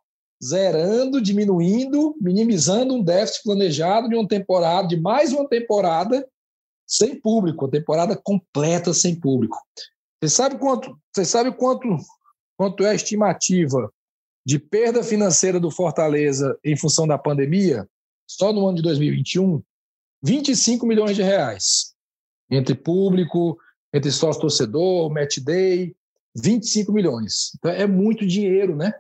zerando, 0.44 1.22
diminuindo, 1.22 2.16
minimizando 2.20 2.94
um 2.94 3.02
déficit 3.02 3.44
planejado 3.44 4.10
de 4.10 4.16
uma 4.16 4.28
temporada, 4.28 4.88
de 4.88 5.00
mais 5.00 5.32
uma 5.32 5.48
temporada 5.48 6.28
sem 6.86 7.20
público, 7.20 7.66
uma 7.66 7.72
temporada 7.72 8.20
completa 8.22 8.94
sem 8.94 9.20
público. 9.20 9.58
Você 10.22 10.30
sabe 10.30 10.58
quanto, 10.58 10.98
você 11.14 11.24
sabe 11.24 11.52
quanto, 11.52 11.88
quanto 12.58 12.84
é 12.84 12.90
a 12.90 12.96
estimativa 12.96 13.92
de 14.46 14.60
perda 14.60 15.04
financeira 15.04 15.60
do 15.60 15.72
Fortaleza 15.72 16.58
em 16.64 16.78
função 16.78 17.08
da 17.08 17.18
pandemia, 17.18 17.90
só 18.28 18.54
no 18.54 18.68
ano 18.68 18.78
de 18.78 18.84
2021, 18.84 19.62
25 20.24 20.86
milhões 20.86 21.16
de 21.16 21.24
reais. 21.24 21.94
Entre 22.50 22.76
público, 22.76 23.58
entre 23.94 24.12
sócio-torcedor, 24.12 25.12
match 25.12 25.40
day, 25.40 25.96
25 26.36 26.92
milhões. 26.92 27.54
Então 27.56 27.72
é 27.72 27.88
muito 27.88 28.26
dinheiro, 28.26 28.76
né? 28.76 28.94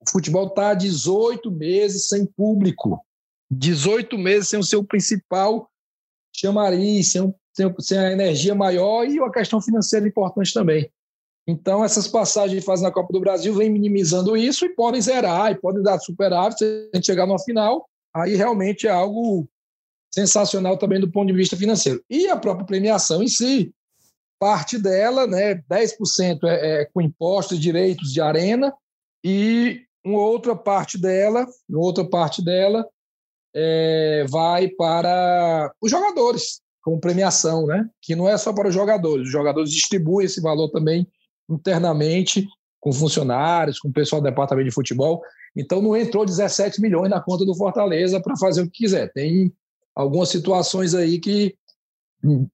O 0.00 0.10
futebol 0.10 0.46
está 0.46 0.70
há 0.70 0.74
18 0.74 1.50
meses 1.50 2.08
sem 2.08 2.24
público. 2.24 3.04
18 3.50 4.16
meses 4.16 4.48
sem 4.48 4.58
o 4.58 4.64
seu 4.64 4.84
principal 4.84 5.70
chamariz, 6.34 7.12
sem, 7.12 7.34
sem, 7.52 7.74
sem 7.80 7.98
a 7.98 8.12
energia 8.12 8.54
maior 8.54 9.04
e 9.04 9.18
uma 9.18 9.32
questão 9.32 9.60
financeira 9.60 10.06
importante 10.06 10.52
também. 10.52 10.90
Então, 11.48 11.82
essas 11.82 12.06
passagens 12.06 12.60
de 12.60 12.64
fase 12.64 12.82
na 12.82 12.90
Copa 12.90 13.10
do 13.10 13.20
Brasil 13.20 13.54
vêm 13.54 13.70
minimizando 13.70 14.36
isso 14.36 14.66
e 14.66 14.74
podem 14.74 15.00
zerar, 15.00 15.50
e 15.50 15.58
podem 15.58 15.82
dar 15.82 15.98
superávit 15.98 16.58
se 16.58 16.90
a 16.92 16.96
gente 16.96 17.06
chegar 17.06 17.26
no 17.26 17.38
final. 17.38 17.88
Aí 18.14 18.36
realmente 18.36 18.86
é 18.86 18.90
algo 18.90 19.48
sensacional 20.12 20.76
também 20.76 21.00
do 21.00 21.10
ponto 21.10 21.28
de 21.28 21.32
vista 21.32 21.56
financeiro. 21.56 22.04
E 22.10 22.28
a 22.28 22.36
própria 22.36 22.66
premiação 22.66 23.22
em 23.22 23.28
si, 23.28 23.72
parte 24.38 24.78
dela, 24.78 25.26
né, 25.26 25.54
10% 25.70 26.44
é, 26.44 26.82
é 26.82 26.84
com 26.84 27.00
impostos 27.00 27.56
e 27.56 27.60
direitos 27.60 28.12
de 28.12 28.20
arena, 28.20 28.70
e 29.24 29.80
uma 30.04 30.20
outra 30.20 30.54
parte 30.54 31.00
dela, 31.00 31.46
outra 31.72 32.04
parte 32.04 32.44
dela 32.44 32.86
é, 33.56 34.26
vai 34.28 34.68
para 34.68 35.72
os 35.80 35.90
jogadores, 35.90 36.60
como 36.82 37.00
premiação, 37.00 37.66
né? 37.66 37.88
Que 38.02 38.14
não 38.14 38.28
é 38.28 38.36
só 38.36 38.52
para 38.52 38.68
os 38.68 38.74
jogadores, 38.74 39.26
os 39.26 39.32
jogadores 39.32 39.70
distribuem 39.70 40.26
esse 40.26 40.42
valor 40.42 40.68
também 40.68 41.08
internamente 41.48 42.46
com 42.80 42.92
funcionários, 42.92 43.78
com 43.78 43.88
o 43.88 43.92
pessoal 43.92 44.20
do 44.22 44.28
departamento 44.28 44.68
de 44.68 44.74
futebol. 44.74 45.22
Então 45.56 45.82
não 45.82 45.96
entrou 45.96 46.24
17 46.24 46.80
milhões 46.80 47.10
na 47.10 47.20
conta 47.20 47.44
do 47.44 47.54
Fortaleza 47.54 48.20
para 48.20 48.36
fazer 48.36 48.62
o 48.62 48.70
que 48.70 48.84
quiser. 48.84 49.12
Tem 49.12 49.52
algumas 49.94 50.28
situações 50.28 50.94
aí 50.94 51.18
que 51.18 51.56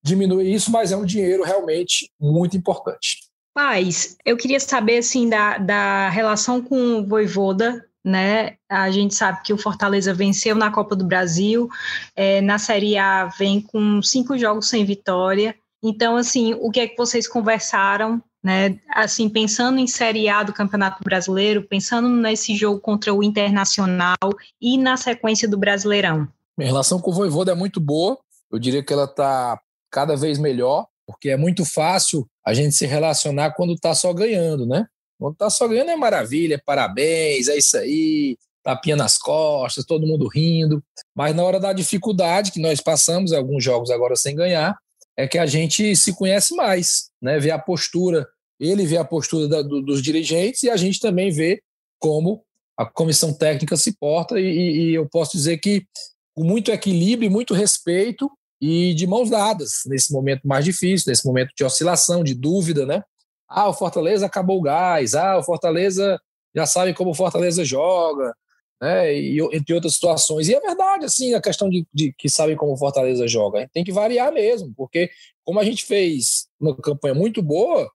diminui 0.03 0.53
isso, 0.53 0.71
mas 0.71 0.93
é 0.93 0.97
um 0.97 1.05
dinheiro 1.05 1.43
realmente 1.43 2.11
muito 2.21 2.57
importante. 2.57 3.19
Paz, 3.55 4.17
eu 4.25 4.37
queria 4.37 4.59
saber 4.59 4.99
assim 4.99 5.29
da, 5.29 5.59
da 5.59 6.09
relação 6.09 6.61
com 6.61 6.99
o 6.99 7.07
Voivoda, 7.07 7.87
né? 8.05 8.57
A 8.69 8.91
gente 8.91 9.15
sabe 9.15 9.43
que 9.43 9.53
o 9.53 9.59
Fortaleza 9.59 10.13
venceu 10.13 10.55
na 10.55 10.71
Copa 10.71 10.97
do 10.97 11.07
Brasil, 11.07 11.69
é, 12.17 12.41
na 12.41 12.59
Série 12.59 12.99
A 12.99 13.27
vem 13.27 13.61
com 13.61 14.03
cinco 14.03 14.37
jogos 14.37 14.69
sem 14.69 14.85
vitória. 14.85 15.55
Então, 15.83 16.17
assim, 16.17 16.55
o 16.55 16.71
que 16.71 16.81
é 16.81 16.89
que 16.89 16.97
vocês 16.97 17.29
conversaram 17.29 18.23
né? 18.45 18.79
Assim, 18.91 19.27
pensando 19.31 19.79
em 19.79 19.87
Série 19.87 20.29
A 20.29 20.43
do 20.43 20.53
Campeonato 20.53 21.03
Brasileiro, 21.03 21.67
pensando 21.67 22.11
nesse 22.11 22.55
jogo 22.55 22.79
contra 22.79 23.15
o 23.15 23.23
Internacional 23.23 24.17
e 24.61 24.77
na 24.77 24.99
sequência 24.99 25.49
do 25.49 25.57
Brasileirão. 25.57 26.29
Minha 26.57 26.69
relação 26.69 27.01
com 27.01 27.11
o 27.11 27.15
Voivoda 27.15 27.53
é 27.53 27.55
muito 27.55 27.81
boa. 27.81 28.19
Eu 28.53 28.59
diria 28.59 28.85
que 28.85 28.93
ela 28.93 29.07
está 29.07 29.59
cada 29.91 30.15
vez 30.15 30.39
melhor, 30.39 30.87
porque 31.07 31.31
é 31.31 31.37
muito 31.39 31.65
fácil 31.65 32.29
a 32.45 32.53
gente 32.53 32.75
se 32.75 32.85
relacionar 32.85 33.53
quando 33.53 33.73
está 33.73 33.95
só 33.95 34.13
ganhando, 34.13 34.67
né? 34.67 34.87
Quando 35.19 35.33
está 35.33 35.49
só 35.49 35.67
ganhando 35.67 35.91
é 35.91 35.97
maravilha, 35.97 36.61
parabéns, 36.65 37.49
é 37.49 37.57
isso 37.57 37.79
aí, 37.79 38.37
tapinha 38.63 38.95
nas 38.95 39.17
costas, 39.17 39.87
todo 39.87 40.07
mundo 40.07 40.29
rindo. 40.29 40.83
Mas 41.15 41.35
na 41.35 41.43
hora 41.43 41.59
da 41.59 41.73
dificuldade 41.73 42.53
que 42.53 42.61
nós 42.61 42.81
passamos, 42.81 43.33
alguns 43.33 43.65
jogos 43.65 43.91
agora 43.91 44.17
sem 44.17 44.37
ganhar, 44.37 44.77
é 45.17 45.27
que 45.27 45.39
a 45.39 45.47
gente 45.47 45.97
se 45.97 46.15
conhece 46.15 46.55
mais, 46.55 47.11
né? 47.23 47.39
Vê 47.39 47.51
a 47.51 47.59
postura 47.59 48.29
ele 48.61 48.87
vê 48.87 48.97
a 48.97 49.05
postura 49.05 49.49
da, 49.49 49.63
do, 49.63 49.83
dos 49.83 50.03
dirigentes 50.03 50.63
e 50.63 50.71
a 50.71 50.77
gente 50.77 51.01
também 51.01 51.31
vê 51.31 51.63
como 51.99 52.45
a 52.77 52.85
comissão 52.85 53.33
técnica 53.33 53.77
se 53.77 53.97
porta 53.97 54.39
e, 54.39 54.45
e, 54.45 54.95
eu 54.95 55.09
posso 55.09 55.37
dizer 55.37 55.59
que 55.59 55.87
com 56.35 56.45
muito 56.45 56.71
equilíbrio, 56.71 57.31
muito 57.31 57.55
respeito 57.55 58.31
e 58.61 58.95
de 58.95 59.07
mãos 59.07 59.31
dadas 59.31 59.83
nesse 59.87 60.13
momento 60.13 60.47
mais 60.47 60.65
difícil, 60.65 61.11
nesse 61.11 61.25
momento 61.25 61.51
de 61.57 61.65
oscilação, 61.65 62.25
de 62.25 62.35
dúvida, 62.35 62.85
né? 62.85 63.03
Ah, 63.49 63.69
o 63.69 63.75
Fortaleza 63.75 64.27
acabou 64.27 64.59
o 64.59 64.63
gás, 64.63 65.15
ah, 65.15 65.39
o 65.39 65.43
Fortaleza 65.43 66.21
já 66.55 66.67
sabe 66.67 66.95
como 66.95 67.11
o 67.11 67.15
Fortaleza 67.15 67.65
joga, 67.65 68.35
né? 68.81 69.15
E 69.15 69.39
entre 69.53 69.75
outras 69.75 69.95
situações. 69.95 70.49
E 70.49 70.55
é 70.55 70.61
verdade, 70.61 71.05
assim, 71.05 71.35
a 71.35 71.41
questão 71.41 71.69
de, 71.69 71.87
de 71.93 72.13
que 72.13 72.29
sabe 72.29 72.57
como 72.57 72.73
o 72.73 72.77
Fortaleza 72.77 73.29
joga. 73.29 73.69
Tem 73.73 73.85
que 73.85 73.93
variar 73.93 74.33
mesmo, 74.33 74.73
porque 74.77 75.11
como 75.45 75.61
a 75.61 75.65
gente 75.65 75.85
fez 75.85 76.49
uma 76.59 76.77
campanha 76.77 77.15
muito 77.15 77.43
boa, 77.43 77.91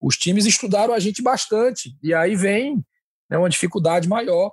os 0.00 0.16
times 0.16 0.46
estudaram 0.46 0.94
a 0.94 0.98
gente 0.98 1.22
bastante. 1.22 1.96
E 2.02 2.14
aí 2.14 2.34
vem 2.34 2.84
né, 3.28 3.38
uma 3.38 3.50
dificuldade 3.50 4.08
maior. 4.08 4.52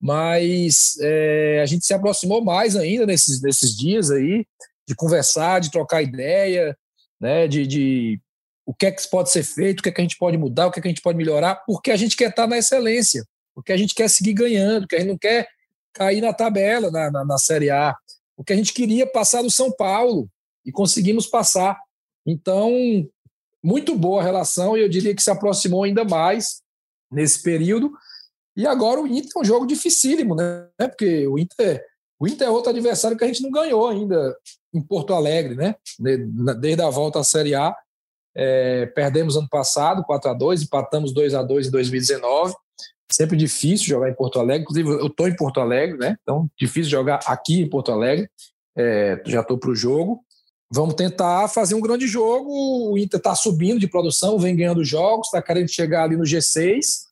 Mas 0.00 0.98
é, 1.00 1.60
a 1.62 1.66
gente 1.66 1.86
se 1.86 1.94
aproximou 1.94 2.44
mais 2.44 2.76
ainda 2.76 3.06
nesses, 3.06 3.40
nesses 3.40 3.74
dias 3.74 4.10
aí, 4.10 4.46
de 4.86 4.94
conversar, 4.94 5.60
de 5.60 5.70
trocar 5.70 6.02
ideia, 6.02 6.76
né, 7.18 7.48
de, 7.48 7.66
de 7.66 8.20
o 8.66 8.74
que 8.74 8.86
é 8.86 8.90
que 8.90 9.08
pode 9.08 9.30
ser 9.30 9.42
feito, 9.42 9.80
o 9.80 9.82
que 9.82 9.88
é 9.88 9.92
que 9.92 10.00
a 10.00 10.04
gente 10.04 10.18
pode 10.18 10.36
mudar, 10.36 10.66
o 10.66 10.70
que 10.70 10.78
é 10.78 10.82
que 10.82 10.88
a 10.88 10.90
gente 10.90 11.02
pode 11.02 11.16
melhorar, 11.16 11.56
porque 11.66 11.90
a 11.90 11.96
gente 11.96 12.16
quer 12.16 12.30
estar 12.30 12.46
na 12.46 12.58
excelência, 12.58 13.24
porque 13.54 13.72
a 13.72 13.76
gente 13.76 13.94
quer 13.94 14.08
seguir 14.08 14.34
ganhando, 14.34 14.82
porque 14.82 14.96
a 14.96 14.98
gente 14.98 15.08
não 15.08 15.18
quer 15.18 15.48
cair 15.92 16.20
na 16.20 16.34
tabela 16.34 16.90
na, 16.90 17.10
na, 17.10 17.24
na 17.24 17.38
Série 17.38 17.70
A, 17.70 17.96
porque 18.36 18.52
a 18.52 18.56
gente 18.56 18.74
queria 18.74 19.06
passar 19.06 19.42
do 19.42 19.50
São 19.50 19.70
Paulo 19.72 20.28
e 20.66 20.72
conseguimos 20.72 21.26
passar. 21.26 21.78
Então, 22.26 22.72
muito 23.64 23.96
boa 23.96 24.22
relação 24.22 24.76
e 24.76 24.82
eu 24.82 24.88
diria 24.90 25.14
que 25.14 25.22
se 25.22 25.30
aproximou 25.30 25.84
ainda 25.84 26.04
mais 26.04 26.60
nesse 27.10 27.42
período. 27.42 27.90
E 28.54 28.66
agora 28.66 29.00
o 29.00 29.06
Inter 29.06 29.30
é 29.34 29.40
um 29.40 29.44
jogo 29.44 29.66
dificílimo, 29.66 30.34
né? 30.34 30.68
Porque 30.78 31.26
o 31.26 31.38
Inter, 31.38 31.82
o 32.20 32.28
Inter 32.28 32.46
é 32.46 32.50
outro 32.50 32.70
adversário 32.70 33.16
que 33.16 33.24
a 33.24 33.26
gente 33.26 33.42
não 33.42 33.50
ganhou 33.50 33.88
ainda 33.88 34.36
em 34.72 34.82
Porto 34.82 35.14
Alegre, 35.14 35.54
né? 35.54 35.74
Desde 36.60 36.82
a 36.82 36.90
volta 36.90 37.20
à 37.20 37.24
Série 37.24 37.54
A. 37.54 37.74
É, 38.36 38.86
perdemos 38.86 39.36
ano 39.36 39.48
passado 39.48 40.02
4 40.04 40.30
a 40.30 40.34
2 40.34 40.62
empatamos 40.62 41.12
2 41.12 41.34
a 41.34 41.42
2 41.42 41.68
em 41.68 41.70
2019. 41.70 42.54
sempre 43.10 43.36
difícil 43.36 43.86
jogar 43.86 44.10
em 44.10 44.14
Porto 44.14 44.40
Alegre. 44.40 44.62
Inclusive, 44.62 44.88
eu 44.88 45.06
estou 45.06 45.26
em 45.26 45.36
Porto 45.36 45.60
Alegre, 45.60 45.96
né? 45.96 46.16
Então, 46.22 46.48
difícil 46.58 46.90
jogar 46.90 47.20
aqui 47.26 47.62
em 47.62 47.68
Porto 47.68 47.92
Alegre. 47.92 48.28
É, 48.76 49.22
já 49.24 49.40
estou 49.40 49.56
para 49.56 49.70
o 49.70 49.74
jogo. 49.74 50.23
Vamos 50.74 50.94
tentar 50.96 51.46
fazer 51.46 51.76
um 51.76 51.80
grande 51.80 52.08
jogo. 52.08 52.50
O 52.90 52.98
Inter 52.98 53.18
está 53.18 53.32
subindo 53.32 53.78
de 53.78 53.86
produção, 53.86 54.40
vem 54.40 54.56
ganhando 54.56 54.84
jogos, 54.84 55.28
está 55.28 55.40
querendo 55.40 55.68
chegar 55.68 56.02
ali 56.02 56.16
no 56.16 56.24
G6 56.24 57.04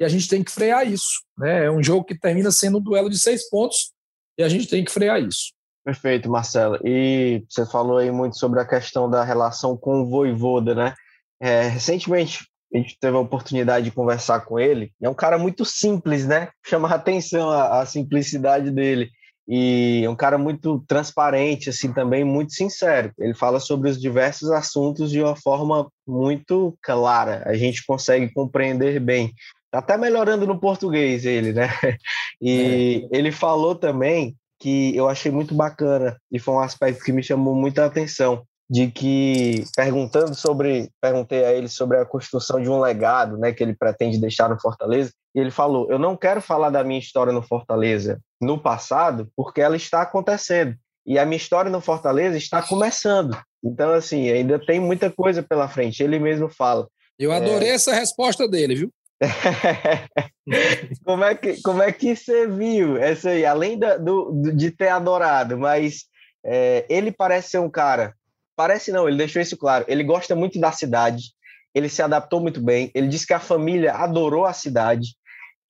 e 0.00 0.04
a 0.04 0.08
gente 0.08 0.28
tem 0.28 0.42
que 0.42 0.50
frear 0.50 0.84
isso. 0.84 1.22
Né? 1.38 1.66
É 1.66 1.70
um 1.70 1.80
jogo 1.80 2.04
que 2.04 2.18
termina 2.18 2.50
sendo 2.50 2.78
um 2.78 2.82
duelo 2.82 3.08
de 3.08 3.16
seis 3.16 3.48
pontos 3.48 3.92
e 4.36 4.42
a 4.42 4.48
gente 4.48 4.66
tem 4.66 4.84
que 4.84 4.90
frear 4.90 5.22
isso. 5.22 5.52
Perfeito, 5.84 6.28
Marcelo. 6.28 6.80
E 6.84 7.44
você 7.48 7.64
falou 7.64 7.98
aí 7.98 8.10
muito 8.10 8.36
sobre 8.36 8.58
a 8.58 8.66
questão 8.66 9.08
da 9.08 9.22
relação 9.22 9.76
com 9.76 10.00
o 10.00 10.10
Voivoda, 10.10 10.74
né? 10.74 10.92
É, 11.40 11.68
recentemente 11.68 12.48
a 12.74 12.78
gente 12.78 12.98
teve 12.98 13.16
a 13.16 13.20
oportunidade 13.20 13.84
de 13.84 13.92
conversar 13.92 14.40
com 14.40 14.58
ele. 14.58 14.92
É 15.00 15.08
um 15.08 15.14
cara 15.14 15.38
muito 15.38 15.64
simples, 15.64 16.26
né? 16.26 16.48
Chama 16.66 16.88
a 16.88 16.94
atenção 16.96 17.48
a, 17.48 17.80
a 17.80 17.86
simplicidade 17.86 18.72
dele 18.72 19.08
e 19.46 20.02
é 20.04 20.08
um 20.08 20.16
cara 20.16 20.38
muito 20.38 20.82
transparente, 20.88 21.68
assim, 21.68 21.92
também 21.92 22.24
muito 22.24 22.52
sincero. 22.52 23.12
Ele 23.18 23.34
fala 23.34 23.60
sobre 23.60 23.90
os 23.90 24.00
diversos 24.00 24.50
assuntos 24.50 25.10
de 25.10 25.20
uma 25.20 25.36
forma 25.36 25.90
muito 26.06 26.76
clara. 26.82 27.42
A 27.46 27.54
gente 27.54 27.84
consegue 27.86 28.32
compreender 28.32 28.98
bem. 29.00 29.32
Tá 29.70 29.80
até 29.80 29.96
melhorando 29.96 30.46
no 30.46 30.58
português 30.58 31.24
ele, 31.24 31.52
né? 31.52 31.68
E 32.40 33.08
é. 33.12 33.16
ele 33.16 33.30
falou 33.30 33.74
também 33.74 34.36
que 34.58 34.94
eu 34.94 35.08
achei 35.08 35.30
muito 35.30 35.54
bacana 35.54 36.18
e 36.30 36.38
foi 36.38 36.54
um 36.54 36.60
aspecto 36.60 37.02
que 37.04 37.12
me 37.12 37.22
chamou 37.22 37.54
muita 37.54 37.86
atenção 37.86 38.44
de 38.68 38.90
que 38.90 39.64
perguntando 39.76 40.34
sobre, 40.34 40.90
perguntei 41.00 41.44
a 41.44 41.52
ele 41.52 41.68
sobre 41.68 41.98
a 41.98 42.04
construção 42.04 42.60
de 42.60 42.68
um 42.68 42.80
legado, 42.80 43.36
né, 43.36 43.52
que 43.52 43.62
ele 43.62 43.74
pretende 43.74 44.18
deixar 44.18 44.48
no 44.48 44.60
Fortaleza, 44.60 45.12
e 45.34 45.40
ele 45.40 45.50
falou: 45.50 45.90
"Eu 45.90 45.98
não 45.98 46.16
quero 46.16 46.40
falar 46.40 46.70
da 46.70 46.82
minha 46.82 46.98
história 46.98 47.32
no 47.32 47.42
Fortaleza 47.42 48.20
no 48.40 48.58
passado, 48.58 49.28
porque 49.36 49.60
ela 49.60 49.76
está 49.76 50.02
acontecendo, 50.02 50.74
e 51.06 51.18
a 51.18 51.26
minha 51.26 51.36
história 51.36 51.70
no 51.70 51.80
Fortaleza 51.80 52.36
está 52.38 52.62
começando. 52.62 53.36
Então 53.62 53.92
assim, 53.92 54.30
ainda 54.30 54.58
tem 54.58 54.80
muita 54.80 55.10
coisa 55.10 55.42
pela 55.42 55.68
frente". 55.68 56.02
Ele 56.02 56.18
mesmo 56.18 56.48
fala. 56.48 56.88
Eu 57.18 57.32
adorei 57.32 57.68
é... 57.68 57.74
essa 57.74 57.92
resposta 57.92 58.48
dele, 58.48 58.74
viu? 58.74 58.90
como 61.04 61.24
é 61.24 61.34
que 61.34 61.62
como 61.62 61.82
é 61.82 61.92
que 61.92 62.16
você 62.16 62.46
viu 62.46 62.96
essa 62.96 63.30
aí, 63.30 63.46
além 63.46 63.78
da, 63.78 63.96
do, 63.96 64.32
de 64.54 64.70
ter 64.70 64.88
adorado, 64.88 65.56
mas 65.56 66.04
é, 66.44 66.84
ele 66.88 67.12
parece 67.12 67.50
ser 67.50 67.58
um 67.58 67.70
cara 67.70 68.14
Parece 68.56 68.92
não, 68.92 69.08
ele 69.08 69.16
deixou 69.16 69.42
isso 69.42 69.56
claro. 69.56 69.84
Ele 69.88 70.04
gosta 70.04 70.34
muito 70.34 70.60
da 70.60 70.72
cidade, 70.72 71.32
ele 71.74 71.88
se 71.88 72.02
adaptou 72.02 72.40
muito 72.40 72.60
bem. 72.60 72.90
Ele 72.94 73.08
disse 73.08 73.26
que 73.26 73.34
a 73.34 73.40
família 73.40 73.92
adorou 73.94 74.44
a 74.44 74.52
cidade, 74.52 75.08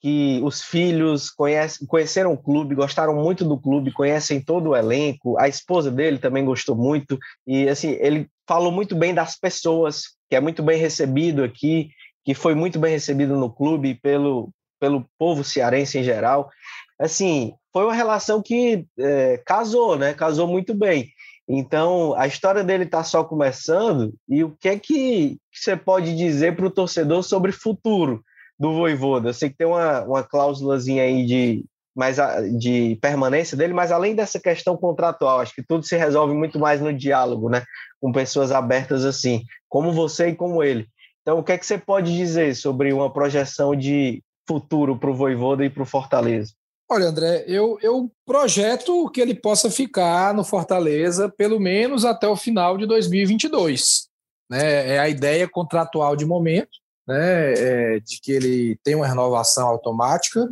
que 0.01 0.38
os 0.44 0.62
filhos 0.62 1.31
conheceram 1.88 2.35
o 2.35 2.37
clube, 2.37 2.75
gostaram 2.75 3.14
muito 3.14 3.42
do 3.42 3.59
clube, 3.59 3.90
conhecem 3.90 4.38
todo 4.38 4.70
o 4.70 4.77
elenco. 4.77 5.38
A 5.38 5.49
esposa 5.49 5.90
dele 5.90 6.18
também 6.18 6.44
gostou 6.44 6.77
muito. 6.77 7.18
E 7.47 7.66
assim, 7.70 7.97
ele 8.01 8.29
falou 8.47 8.70
muito 8.70 8.94
bem 8.94 9.14
das 9.14 9.38
pessoas, 9.38 10.03
que 10.29 10.37
é 10.37 10.40
muito 10.40 10.62
bem 10.62 10.79
recebido 10.79 11.42
aqui, 11.42 11.88
que 12.23 12.35
foi 12.35 12.55
muito 12.55 12.79
bem 12.79 12.92
recebido 12.92 13.35
no 13.37 13.51
clube 13.51 13.94
pelo, 14.03 14.51
pelo 14.79 15.07
povo 15.18 15.42
cearense 15.42 15.99
em 15.99 16.05
geral. 16.05 16.51
Assim, 17.01 17.55
foi 17.73 17.85
uma 17.85 17.94
relação 17.94 18.42
que 18.42 18.85
é, 18.99 19.42
casou, 19.47 19.97
né? 19.97 20.12
Casou 20.12 20.47
muito 20.47 20.75
bem. 20.75 21.09
Então, 21.48 22.14
a 22.14 22.26
história 22.26 22.64
dele 22.64 22.85
está 22.85 23.04
só 23.04 23.22
começando, 23.22 24.14
e 24.28 24.42
o 24.42 24.57
que 24.59 24.68
é 24.68 24.78
que, 24.78 25.38
você 25.52 25.76
pode 25.76 26.16
dizer 26.16 26.57
para 26.57 26.66
o 26.66 26.70
torcedor 26.70 27.22
sobre 27.22 27.50
o 27.50 27.54
futuro 27.54 28.24
do 28.59 28.72
Voivoda? 28.72 29.28
Eu 29.28 29.35
sei 29.35 29.50
que 29.50 29.57
tem 29.57 29.66
uma, 29.66 30.02
uma 30.02 30.22
cláusulazinha 30.22 31.02
aí 31.02 31.26
de, 31.26 31.64
mais 31.94 32.16
de 32.59 32.96
permanência 33.00 33.57
dele, 33.57 33.74
mas 33.74 33.92
além 33.92 34.14
dessa 34.14 34.40
questão 34.40 34.76
contratual, 34.76 35.40
acho 35.40 35.54
que 35.54 35.62
tudo 35.62 35.85
se 35.85 35.96
resolve 35.96 36.35
muito 36.35 36.59
mais 36.59 36.80
no 36.80 36.92
diálogo, 36.92 37.50
né? 37.50 37.62
Com 38.00 38.11
pessoas 38.11 38.50
abertas 38.50 39.04
assim, 39.04 39.44
como 39.68 39.92
você 39.92 40.28
e 40.28 40.35
como 40.35 40.62
ele. 40.62 40.88
Então, 41.22 41.38
o 41.38 41.44
que 41.44 41.52
é 41.52 41.59
que 41.59 41.66
você 41.66 41.78
pode 41.78 42.14
dizer 42.14 42.54
sobre 42.54 42.92
uma 42.92 43.12
projeção 43.12 43.76
de 43.76 44.22
futuro 44.46 44.98
para 44.98 45.11
o 45.11 45.14
Voivoda 45.14 45.64
e 45.64 45.70
para 45.70 45.83
o 45.83 45.87
Fortaleza? 45.87 46.52
Olha, 46.90 47.07
André, 47.07 47.44
eu, 47.47 47.79
eu 47.83 48.11
projeto 48.27 49.11
que 49.11 49.20
ele 49.20 49.35
possa 49.35 49.70
ficar 49.70 50.35
no 50.35 50.44
Fortaleza 50.44 51.29
pelo 51.29 51.59
menos 51.59 52.05
até 52.05 52.29
o 52.29 52.37
final 52.37 52.77
de 52.77 52.87
2022. 52.87 54.07
Né? 54.51 54.94
É 54.94 54.99
a 54.99 55.09
ideia 55.09 55.49
contratual 55.49 56.14
de 56.14 56.27
momento, 56.27 56.79
né? 57.09 57.53
É 57.55 58.01
de 58.01 58.20
que 58.20 58.33
ele 58.33 58.79
tem 58.85 58.94
uma 58.94 59.07
renovação 59.07 59.66
automática, 59.66 60.47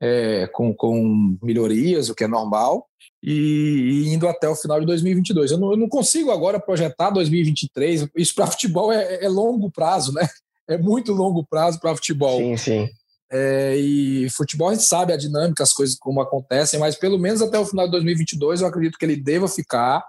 é, 0.00 0.46
com, 0.48 0.74
com 0.74 1.36
melhorias, 1.42 2.08
o 2.08 2.14
que 2.14 2.24
é 2.24 2.28
normal, 2.28 2.86
e, 3.22 3.32
e, 3.32 4.14
indo 4.14 4.28
até 4.28 4.48
o 4.48 4.54
final 4.54 4.78
de 4.78 4.86
2022. 4.86 5.50
Eu 5.50 5.58
não, 5.58 5.70
eu 5.72 5.76
não 5.76 5.88
consigo 5.88 6.30
agora 6.30 6.60
projetar 6.60 7.10
2023. 7.10 8.08
Isso 8.16 8.34
para 8.34 8.46
futebol 8.46 8.92
é, 8.92 9.24
é 9.24 9.28
longo 9.28 9.70
prazo, 9.70 10.12
né? 10.12 10.28
É 10.68 10.76
muito 10.76 11.12
longo 11.12 11.46
prazo 11.46 11.78
para 11.78 11.94
futebol. 11.94 12.38
Sim, 12.38 12.56
sim. 12.56 12.88
É, 13.30 13.76
e 13.76 14.30
futebol 14.30 14.68
a 14.68 14.74
gente 14.74 14.84
sabe 14.84 15.12
a 15.12 15.16
dinâmica, 15.16 15.62
as 15.62 15.72
coisas 15.72 15.96
como 15.98 16.20
acontecem, 16.20 16.78
mas 16.78 16.94
pelo 16.94 17.18
menos 17.18 17.42
até 17.42 17.58
o 17.58 17.66
final 17.66 17.86
de 17.86 17.92
2022 17.92 18.60
eu 18.60 18.68
acredito 18.68 18.98
que 18.98 19.04
ele 19.04 19.16
deva 19.16 19.48
ficar. 19.48 20.04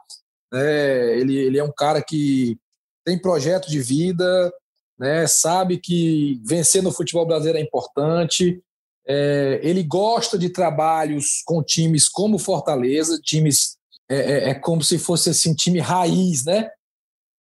Né? 0.52 1.18
Ele, 1.18 1.36
ele 1.36 1.58
é 1.58 1.64
um 1.64 1.72
cara 1.72 2.02
que 2.02 2.58
tem 3.04 3.20
projeto 3.20 3.70
de 3.70 3.82
vida, 3.82 4.54
né? 5.00 5.26
sabe 5.26 5.80
que 5.80 6.40
vencer 6.46 6.84
no 6.84 6.92
futebol 6.92 7.26
brasileiro 7.26 7.58
é 7.58 7.62
importante. 7.62 8.62
É, 9.08 9.60
ele 9.64 9.84
gosta 9.84 10.38
de 10.38 10.50
trabalhos 10.50 11.42
com 11.46 11.64
times 11.64 12.08
como 12.08 12.38
Fortaleza, 12.38 13.20
times 13.24 13.78
é, 14.10 14.16
é, 14.16 14.50
é 14.50 14.54
como 14.54 14.84
se 14.84 15.00
fosse 15.00 15.30
assim, 15.30 15.56
time 15.56 15.80
raiz, 15.80 16.46
né? 16.46 16.70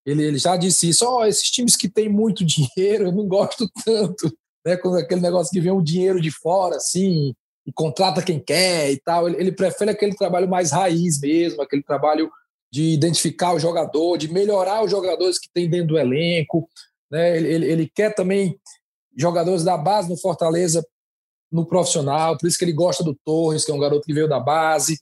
Ele, 0.05 0.23
ele 0.23 0.37
já 0.37 0.55
disse 0.55 0.87
isso, 0.87 1.05
oh, 1.05 1.25
esses 1.25 1.51
times 1.51 1.75
que 1.75 1.89
têm 1.89 2.07
muito 2.07 2.43
dinheiro, 2.45 3.05
eu 3.05 3.11
não 3.11 3.27
gosto 3.27 3.69
tanto 3.85 4.33
né, 4.67 4.75
com 4.75 4.93
aquele 4.95 5.21
negócio 5.21 5.49
que 5.49 5.61
vem 5.61 5.71
o 5.71 5.81
dinheiro 5.81 6.19
de 6.19 6.29
fora, 6.29 6.75
assim, 6.75 7.33
e 7.65 7.71
contrata 7.71 8.21
quem 8.21 8.37
quer 8.37 8.91
e 8.91 8.99
tal. 8.99 9.29
Ele, 9.29 9.37
ele 9.37 9.51
prefere 9.53 9.91
aquele 9.91 10.13
trabalho 10.13 10.45
mais 10.49 10.71
raiz 10.71 11.21
mesmo, 11.21 11.61
aquele 11.61 11.81
trabalho 11.81 12.29
de 12.69 12.93
identificar 12.93 13.53
o 13.53 13.59
jogador, 13.59 14.17
de 14.17 14.29
melhorar 14.29 14.83
os 14.83 14.91
jogadores 14.91 15.39
que 15.39 15.47
tem 15.53 15.69
dentro 15.69 15.87
do 15.87 15.97
elenco. 15.97 16.67
Né? 17.09 17.37
Ele, 17.37 17.47
ele, 17.47 17.65
ele 17.65 17.91
quer 17.95 18.13
também 18.13 18.59
jogadores 19.15 19.63
da 19.63 19.77
base 19.77 20.09
no 20.09 20.17
Fortaleza 20.17 20.85
no 21.49 21.65
profissional, 21.65 22.37
por 22.37 22.45
isso 22.45 22.57
que 22.57 22.65
ele 22.65 22.73
gosta 22.73 23.05
do 23.05 23.17
Torres, 23.23 23.63
que 23.63 23.71
é 23.71 23.73
um 23.73 23.79
garoto 23.79 24.05
que 24.05 24.13
veio 24.13 24.27
da 24.27 24.37
base, 24.37 24.99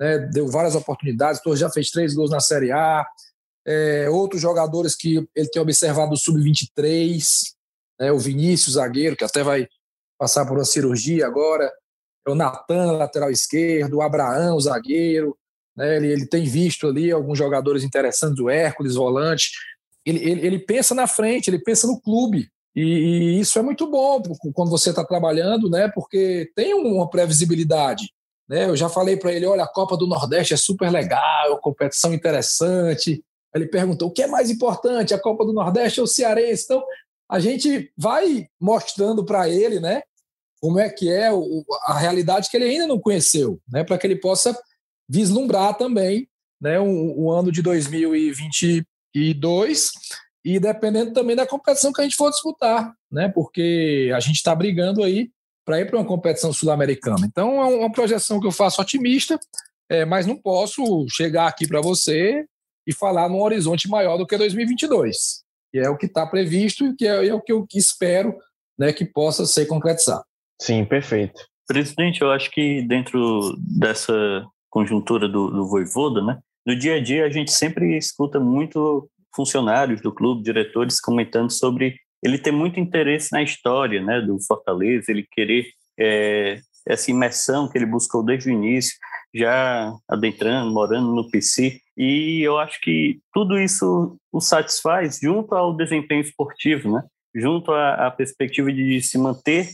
né? 0.00 0.20
deu 0.32 0.48
várias 0.48 0.74
oportunidades. 0.74 1.38
O 1.38 1.42
Torres 1.44 1.60
já 1.60 1.68
fez 1.68 1.90
três 1.90 2.14
gols 2.14 2.30
na 2.30 2.40
Série 2.40 2.72
A. 2.72 3.06
É, 3.66 4.08
outros 4.08 4.40
jogadores 4.40 4.96
que 4.96 5.28
ele 5.36 5.50
tem 5.50 5.60
observado 5.60 6.12
do 6.12 6.16
Sub-23, 6.16 7.22
né, 8.02 8.10
o 8.10 8.18
Vinícius, 8.18 8.74
zagueiro, 8.74 9.16
que 9.16 9.22
até 9.22 9.44
vai 9.44 9.68
passar 10.18 10.44
por 10.44 10.58
uma 10.58 10.64
cirurgia 10.64 11.24
agora, 11.24 11.70
é 12.26 12.30
o 12.30 12.34
Natan, 12.34 12.92
lateral 12.92 13.30
esquerdo, 13.30 13.98
o 13.98 14.02
Abraão, 14.02 14.58
zagueiro, 14.58 15.36
né, 15.76 15.98
ele, 15.98 16.08
ele 16.08 16.26
tem 16.26 16.44
visto 16.44 16.88
ali 16.88 17.12
alguns 17.12 17.38
jogadores 17.38 17.84
interessantes, 17.84 18.40
o 18.40 18.50
Hércules, 18.50 18.96
volante, 18.96 19.52
ele, 20.04 20.18
ele, 20.18 20.46
ele 20.46 20.58
pensa 20.58 20.96
na 20.96 21.06
frente, 21.06 21.48
ele 21.48 21.60
pensa 21.60 21.86
no 21.86 22.00
clube, 22.00 22.48
e, 22.74 22.82
e 22.82 23.40
isso 23.40 23.56
é 23.60 23.62
muito 23.62 23.88
bom 23.88 24.20
quando 24.52 24.70
você 24.70 24.90
está 24.90 25.04
trabalhando, 25.04 25.70
né, 25.70 25.88
porque 25.94 26.50
tem 26.56 26.74
uma 26.74 27.08
previsibilidade, 27.08 28.12
né, 28.48 28.68
eu 28.68 28.76
já 28.76 28.88
falei 28.88 29.16
para 29.16 29.32
ele, 29.32 29.46
olha, 29.46 29.62
a 29.62 29.72
Copa 29.72 29.96
do 29.96 30.08
Nordeste 30.08 30.54
é 30.54 30.56
super 30.56 30.90
legal, 30.90 31.60
competição 31.60 32.12
interessante, 32.12 33.22
ele 33.54 33.66
perguntou, 33.66 34.08
o 34.08 34.10
que 34.10 34.22
é 34.22 34.26
mais 34.26 34.50
importante, 34.50 35.14
a 35.14 35.20
Copa 35.20 35.44
do 35.44 35.52
Nordeste 35.52 36.00
ou 36.00 36.04
o 36.04 36.08
Cearense? 36.08 36.64
Então, 36.64 36.82
a 37.32 37.40
gente 37.40 37.90
vai 37.96 38.46
mostrando 38.60 39.24
para 39.24 39.48
ele, 39.48 39.80
né, 39.80 40.02
como 40.60 40.78
é 40.78 40.90
que 40.90 41.10
é 41.10 41.32
o, 41.32 41.64
a 41.86 41.98
realidade 41.98 42.50
que 42.50 42.56
ele 42.58 42.66
ainda 42.66 42.86
não 42.86 43.00
conheceu, 43.00 43.58
né, 43.66 43.82
para 43.82 43.96
que 43.96 44.06
ele 44.06 44.16
possa 44.16 44.54
vislumbrar 45.08 45.78
também, 45.78 46.28
né, 46.60 46.78
o, 46.78 47.22
o 47.22 47.32
ano 47.32 47.50
de 47.50 47.62
2022 47.62 49.92
e 50.44 50.60
dependendo 50.60 51.14
também 51.14 51.34
da 51.34 51.46
competição 51.46 51.90
que 51.90 52.02
a 52.02 52.04
gente 52.04 52.16
for 52.16 52.28
disputar, 52.28 52.92
né, 53.10 53.30
porque 53.30 54.12
a 54.14 54.20
gente 54.20 54.36
está 54.36 54.54
brigando 54.54 55.02
aí 55.02 55.30
para 55.64 55.80
ir 55.80 55.86
para 55.86 55.98
uma 55.98 56.04
competição 56.04 56.52
sul-americana. 56.52 57.24
Então 57.24 57.62
é 57.62 57.64
uma 57.64 57.90
projeção 57.90 58.40
que 58.40 58.46
eu 58.46 58.52
faço 58.52 58.82
otimista, 58.82 59.40
é, 59.88 60.04
mas 60.04 60.26
não 60.26 60.36
posso 60.36 61.06
chegar 61.08 61.46
aqui 61.46 61.66
para 61.66 61.80
você 61.80 62.44
e 62.86 62.92
falar 62.92 63.30
num 63.30 63.40
horizonte 63.40 63.88
maior 63.88 64.18
do 64.18 64.26
que 64.26 64.36
2022 64.36 65.42
que 65.72 65.78
é 65.78 65.88
o 65.88 65.96
que 65.96 66.06
está 66.06 66.26
previsto 66.26 66.86
e 66.86 66.94
que 66.94 67.06
é, 67.06 67.26
é, 67.26 67.34
o 67.34 67.40
que 67.40 67.52
eu 67.52 67.66
espero 67.74 68.36
né, 68.78 68.92
que 68.92 69.04
possa 69.04 69.46
ser 69.46 69.66
concretizado. 69.66 70.22
Sim, 70.60 70.84
perfeito. 70.84 71.40
Presidente, 71.66 72.20
eu 72.20 72.30
acho 72.30 72.50
que 72.50 72.82
dentro 72.82 73.56
dessa 73.58 74.44
conjuntura 74.68 75.26
do, 75.28 75.50
do 75.50 75.66
Voivoda, 75.66 76.22
né, 76.22 76.38
no 76.66 76.76
dia 76.76 76.96
a 76.96 77.02
dia 77.02 77.24
a 77.24 77.30
gente 77.30 77.50
sempre 77.50 77.96
escuta 77.96 78.38
muito 78.38 79.08
funcionários 79.34 80.02
do 80.02 80.12
clube, 80.12 80.42
diretores 80.42 81.00
comentando 81.00 81.50
sobre 81.50 81.96
ele 82.22 82.38
tem 82.38 82.52
muito 82.52 82.78
interesse 82.78 83.32
na 83.32 83.42
história 83.42 84.00
né, 84.00 84.20
do 84.20 84.38
Fortaleza, 84.40 85.10
ele 85.10 85.26
querer 85.28 85.66
é, 85.98 86.60
essa 86.86 87.10
imersão 87.10 87.68
que 87.68 87.78
ele 87.78 87.86
buscou 87.86 88.24
desde 88.24 88.50
o 88.50 88.52
início, 88.52 88.96
já 89.34 89.92
adentrando, 90.08 90.72
morando 90.72 91.14
no 91.14 91.30
PC, 91.30 91.80
e 91.96 92.42
eu 92.42 92.58
acho 92.58 92.80
que 92.80 93.20
tudo 93.32 93.58
isso 93.58 94.16
o 94.30 94.40
satisfaz 94.40 95.18
junto 95.22 95.54
ao 95.54 95.76
desempenho 95.76 96.20
esportivo, 96.20 96.92
né? 96.92 97.02
junto 97.34 97.72
à, 97.72 98.06
à 98.06 98.10
perspectiva 98.10 98.72
de 98.72 99.00
se 99.00 99.16
manter 99.18 99.68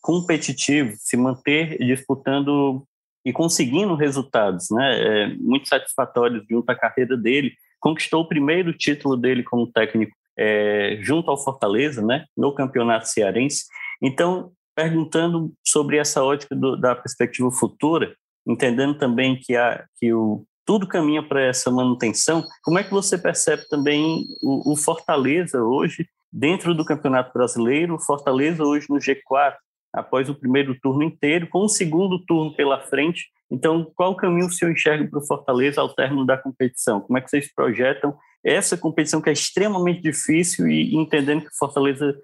competitivo, 0.00 0.94
se 0.96 1.16
manter 1.16 1.76
disputando 1.78 2.84
e 3.24 3.32
conseguindo 3.32 3.94
resultados, 3.94 4.68
né? 4.70 5.00
É, 5.00 5.34
muito 5.36 5.68
satisfatórios 5.68 6.44
junto 6.48 6.70
à 6.70 6.74
carreira 6.74 7.16
dele. 7.16 7.52
Conquistou 7.78 8.22
o 8.22 8.28
primeiro 8.28 8.72
título 8.72 9.16
dele 9.16 9.42
como 9.42 9.70
técnico 9.70 10.12
é, 10.38 10.98
junto 11.02 11.30
ao 11.30 11.42
Fortaleza, 11.42 12.00
né? 12.00 12.24
No 12.36 12.54
campeonato 12.54 13.08
cearense. 13.08 13.64
Então, 14.00 14.52
perguntando 14.80 15.52
sobre 15.66 15.98
essa 15.98 16.24
ótica 16.24 16.56
do, 16.56 16.74
da 16.74 16.94
perspectiva 16.94 17.50
futura, 17.50 18.14
entendendo 18.46 18.96
também 18.96 19.36
que, 19.36 19.54
a, 19.54 19.84
que 19.98 20.10
o, 20.14 20.42
tudo 20.64 20.86
caminha 20.86 21.22
para 21.22 21.42
essa 21.42 21.70
manutenção, 21.70 22.42
como 22.62 22.78
é 22.78 22.84
que 22.84 22.90
você 22.90 23.18
percebe 23.18 23.68
também 23.68 24.24
o, 24.42 24.72
o 24.72 24.76
Fortaleza 24.76 25.62
hoje 25.62 26.06
dentro 26.32 26.74
do 26.74 26.84
Campeonato 26.84 27.30
Brasileiro, 27.34 27.98
Fortaleza 27.98 28.64
hoje 28.64 28.86
no 28.88 28.96
G4, 28.96 29.56
após 29.92 30.30
o 30.30 30.34
primeiro 30.34 30.74
turno 30.80 31.02
inteiro, 31.02 31.46
com 31.48 31.64
o 31.64 31.68
segundo 31.68 32.18
turno 32.24 32.54
pela 32.54 32.80
frente. 32.80 33.26
Então, 33.50 33.90
qual 33.94 34.16
caminho 34.16 34.46
o 34.46 34.50
senhor 34.50 34.70
enxerga 34.70 35.06
para 35.10 35.18
o 35.18 35.26
Fortaleza 35.26 35.80
ao 35.80 35.92
término 35.92 36.24
da 36.24 36.38
competição? 36.38 37.00
Como 37.00 37.18
é 37.18 37.20
que 37.20 37.28
vocês 37.28 37.52
projetam 37.52 38.16
essa 38.42 38.78
competição 38.78 39.20
que 39.20 39.28
é 39.28 39.32
extremamente 39.32 40.00
difícil 40.00 40.68
e 40.68 40.94
entendendo 40.94 41.42
que 41.42 41.48
o 41.48 41.58
Fortaleza 41.58 42.16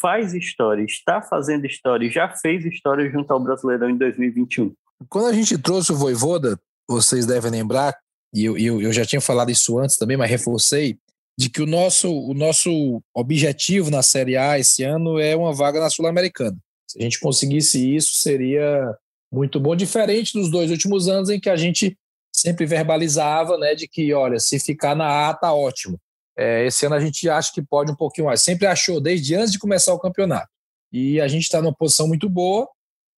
faz 0.00 0.34
história, 0.34 0.82
está 0.82 1.22
fazendo 1.22 1.66
história, 1.66 2.10
já 2.10 2.28
fez 2.28 2.64
história 2.64 3.10
junto 3.10 3.32
ao 3.32 3.40
Brasileirão 3.40 3.90
em 3.90 3.96
2021? 3.96 4.74
Quando 5.08 5.26
a 5.26 5.32
gente 5.32 5.58
trouxe 5.58 5.92
o 5.92 5.96
Voivoda, 5.96 6.58
vocês 6.88 7.26
devem 7.26 7.50
lembrar, 7.50 7.96
e 8.34 8.44
eu, 8.44 8.56
eu, 8.56 8.82
eu 8.82 8.92
já 8.92 9.04
tinha 9.04 9.20
falado 9.20 9.50
isso 9.50 9.78
antes 9.78 9.96
também, 9.96 10.16
mas 10.16 10.30
reforcei, 10.30 10.98
de 11.38 11.50
que 11.50 11.60
o 11.60 11.66
nosso, 11.66 12.10
o 12.10 12.32
nosso 12.32 13.02
objetivo 13.14 13.90
na 13.90 14.02
Série 14.02 14.36
A 14.36 14.58
esse 14.58 14.82
ano 14.82 15.18
é 15.18 15.36
uma 15.36 15.52
vaga 15.52 15.80
na 15.80 15.90
Sul-Americana. 15.90 16.56
Se 16.88 16.98
a 16.98 17.02
gente 17.02 17.20
conseguisse 17.20 17.94
isso, 17.94 18.14
seria 18.14 18.96
muito 19.30 19.60
bom, 19.60 19.76
diferente 19.76 20.32
dos 20.32 20.50
dois 20.50 20.70
últimos 20.70 21.08
anos 21.08 21.28
em 21.28 21.38
que 21.38 21.50
a 21.50 21.56
gente 21.56 21.96
sempre 22.34 22.64
verbalizava, 22.64 23.58
né, 23.58 23.74
de 23.74 23.86
que, 23.88 24.12
olha, 24.14 24.38
se 24.38 24.58
ficar 24.58 24.94
na 24.94 25.28
A, 25.28 25.34
tá 25.34 25.52
ótimo. 25.52 25.98
É, 26.38 26.66
esse 26.66 26.84
ano 26.84 26.94
a 26.94 27.00
gente 27.00 27.28
acha 27.28 27.52
que 27.52 27.62
pode 27.62 27.90
um 27.90 27.96
pouquinho 27.96 28.26
mais. 28.26 28.42
Sempre 28.42 28.66
achou, 28.66 29.00
desde 29.00 29.34
antes 29.34 29.52
de 29.52 29.58
começar 29.58 29.94
o 29.94 29.98
campeonato. 29.98 30.48
E 30.92 31.20
a 31.20 31.28
gente 31.28 31.44
está 31.44 31.60
numa 31.60 31.74
posição 31.74 32.06
muito 32.06 32.28
boa. 32.28 32.68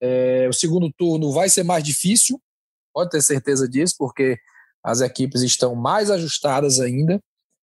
É, 0.01 0.47
o 0.49 0.53
segundo 0.53 0.93
turno 0.93 1.33
vai 1.33 1.49
ser 1.49 1.65
mais 1.65 1.83
difícil, 1.83 2.41
pode 2.95 3.11
ter 3.11 3.21
certeza 3.21 3.69
disso, 3.69 3.97
porque 3.99 4.39
as 4.83 5.01
equipes 5.01 5.43
estão 5.43 5.75
mais 5.75 6.11
ajustadas 6.11 6.79
ainda, 6.79 7.21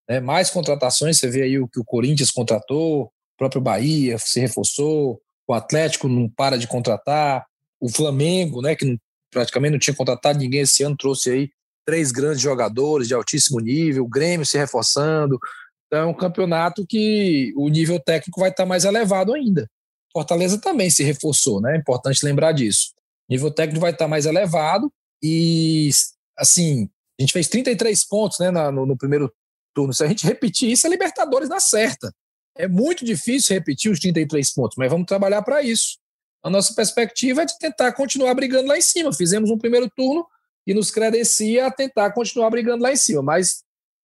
né, 0.10 0.20
mais 0.20 0.50
contratações. 0.50 1.18
Você 1.18 1.30
vê 1.30 1.44
aí 1.44 1.58
o 1.58 1.68
que 1.68 1.80
o 1.80 1.86
Corinthians 1.86 2.32
contratou, 2.32 3.04
o 3.04 3.12
próprio 3.38 3.62
Bahia 3.62 4.18
se 4.20 4.40
reforçou, 4.40 5.22
o 5.48 5.54
Atlético 5.54 6.10
não 6.10 6.30
para 6.30 6.58
de 6.58 6.68
contratar, 6.68 7.46
o 7.80 7.90
Flamengo, 7.90 8.62
né, 8.62 8.76
que 8.76 8.98
praticamente 9.32 9.72
não 9.72 9.80
tinha 9.80 9.96
contratado 9.96 10.40
ninguém 10.40 10.62
esse 10.62 10.84
ano, 10.84 10.98
trouxe 10.98 11.30
aí 11.30 11.50
três 11.86 12.12
grandes 12.12 12.42
jogadores 12.42 13.08
de 13.08 13.14
altíssimo 13.14 13.60
nível, 13.60 14.04
o 14.04 14.10
Grêmio 14.10 14.46
se 14.46 14.58
reforçando. 14.58 15.40
Então 15.88 16.00
é 16.00 16.06
um 16.06 16.14
campeonato 16.14 16.86
que 16.86 17.54
o 17.56 17.70
nível 17.70 18.00
técnico 18.00 18.40
vai 18.40 18.50
estar 18.50 18.66
mais 18.66 18.84
elevado 18.84 19.34
ainda. 19.34 19.70
Fortaleza 20.12 20.58
também 20.58 20.90
se 20.90 21.04
reforçou, 21.04 21.62
né? 21.62 21.76
É 21.76 21.78
importante 21.78 22.26
lembrar 22.26 22.52
disso. 22.54 22.92
O 23.30 23.34
nível 23.34 23.52
técnico 23.52 23.82
vai 23.82 23.92
estar 23.92 24.08
mais 24.08 24.26
elevado 24.26 24.92
e, 25.22 25.90
assim, 26.38 26.90
a 27.20 27.22
gente 27.22 27.34
fez 27.34 27.48
33 27.48 28.06
pontos 28.06 28.40
né, 28.40 28.50
no, 28.50 28.86
no 28.86 28.98
primeiro 28.98 29.32
turno. 29.74 29.94
Se 29.94 30.04
a 30.04 30.08
gente 30.08 30.26
repetir 30.26 30.72
isso, 30.72 30.88
a 30.88 30.90
Libertadores 30.90 31.50
dá 31.50 31.60
certa. 31.60 32.14
É 32.58 32.68
muito 32.68 33.04
difícil 33.04 33.54
repetir 33.54 33.92
os 33.92 34.00
33 34.00 34.54
pontos, 34.54 34.78
mas 34.78 34.90
vamos 34.90 35.06
trabalhar 35.06 35.42
para 35.42 35.62
isso. 35.62 35.98
A 36.42 36.50
nossa 36.50 36.74
perspectiva 36.74 37.42
é 37.42 37.46
de 37.46 37.58
tentar 37.58 37.92
continuar 37.94 38.34
brigando 38.34 38.68
lá 38.68 38.78
em 38.78 38.82
cima. 38.82 39.12
Fizemos 39.12 39.50
um 39.50 39.58
primeiro 39.58 39.90
turno 39.90 40.26
e 40.66 40.74
nos 40.74 40.92
credencia 40.92 41.68
a 41.68 41.72
tentar 41.72 42.12
continuar 42.12 42.50
brigando 42.50 42.84
lá 42.84 42.92
em 42.92 42.96
cima, 42.96 43.22
mas 43.22 43.64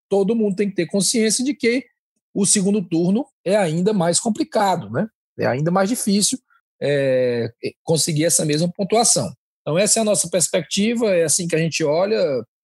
todo 0.10 0.36
mundo 0.36 0.56
tem 0.56 0.70
que 0.70 0.76
ter 0.76 0.86
consciência 0.86 1.44
de 1.44 1.54
que 1.54 1.86
o 2.34 2.46
segundo 2.46 2.82
turno 2.82 3.26
é 3.44 3.56
ainda 3.56 3.94
mais 3.94 4.20
complicado, 4.20 4.90
né? 4.90 5.08
É 5.40 5.46
ainda 5.46 5.72
mais 5.72 5.90
difícil 5.90 6.38
é, 6.82 7.52
conseguir 7.84 8.26
essa 8.26 8.46
mesma 8.46 8.72
pontuação. 8.72 9.34
Então, 9.62 9.78
essa 9.78 10.00
é 10.00 10.02
a 10.02 10.06
nossa 10.06 10.30
perspectiva, 10.30 11.16
é 11.16 11.24
assim 11.24 11.48
que 11.48 11.56
a 11.56 11.60
gente 11.60 11.84
olha, 11.84 12.18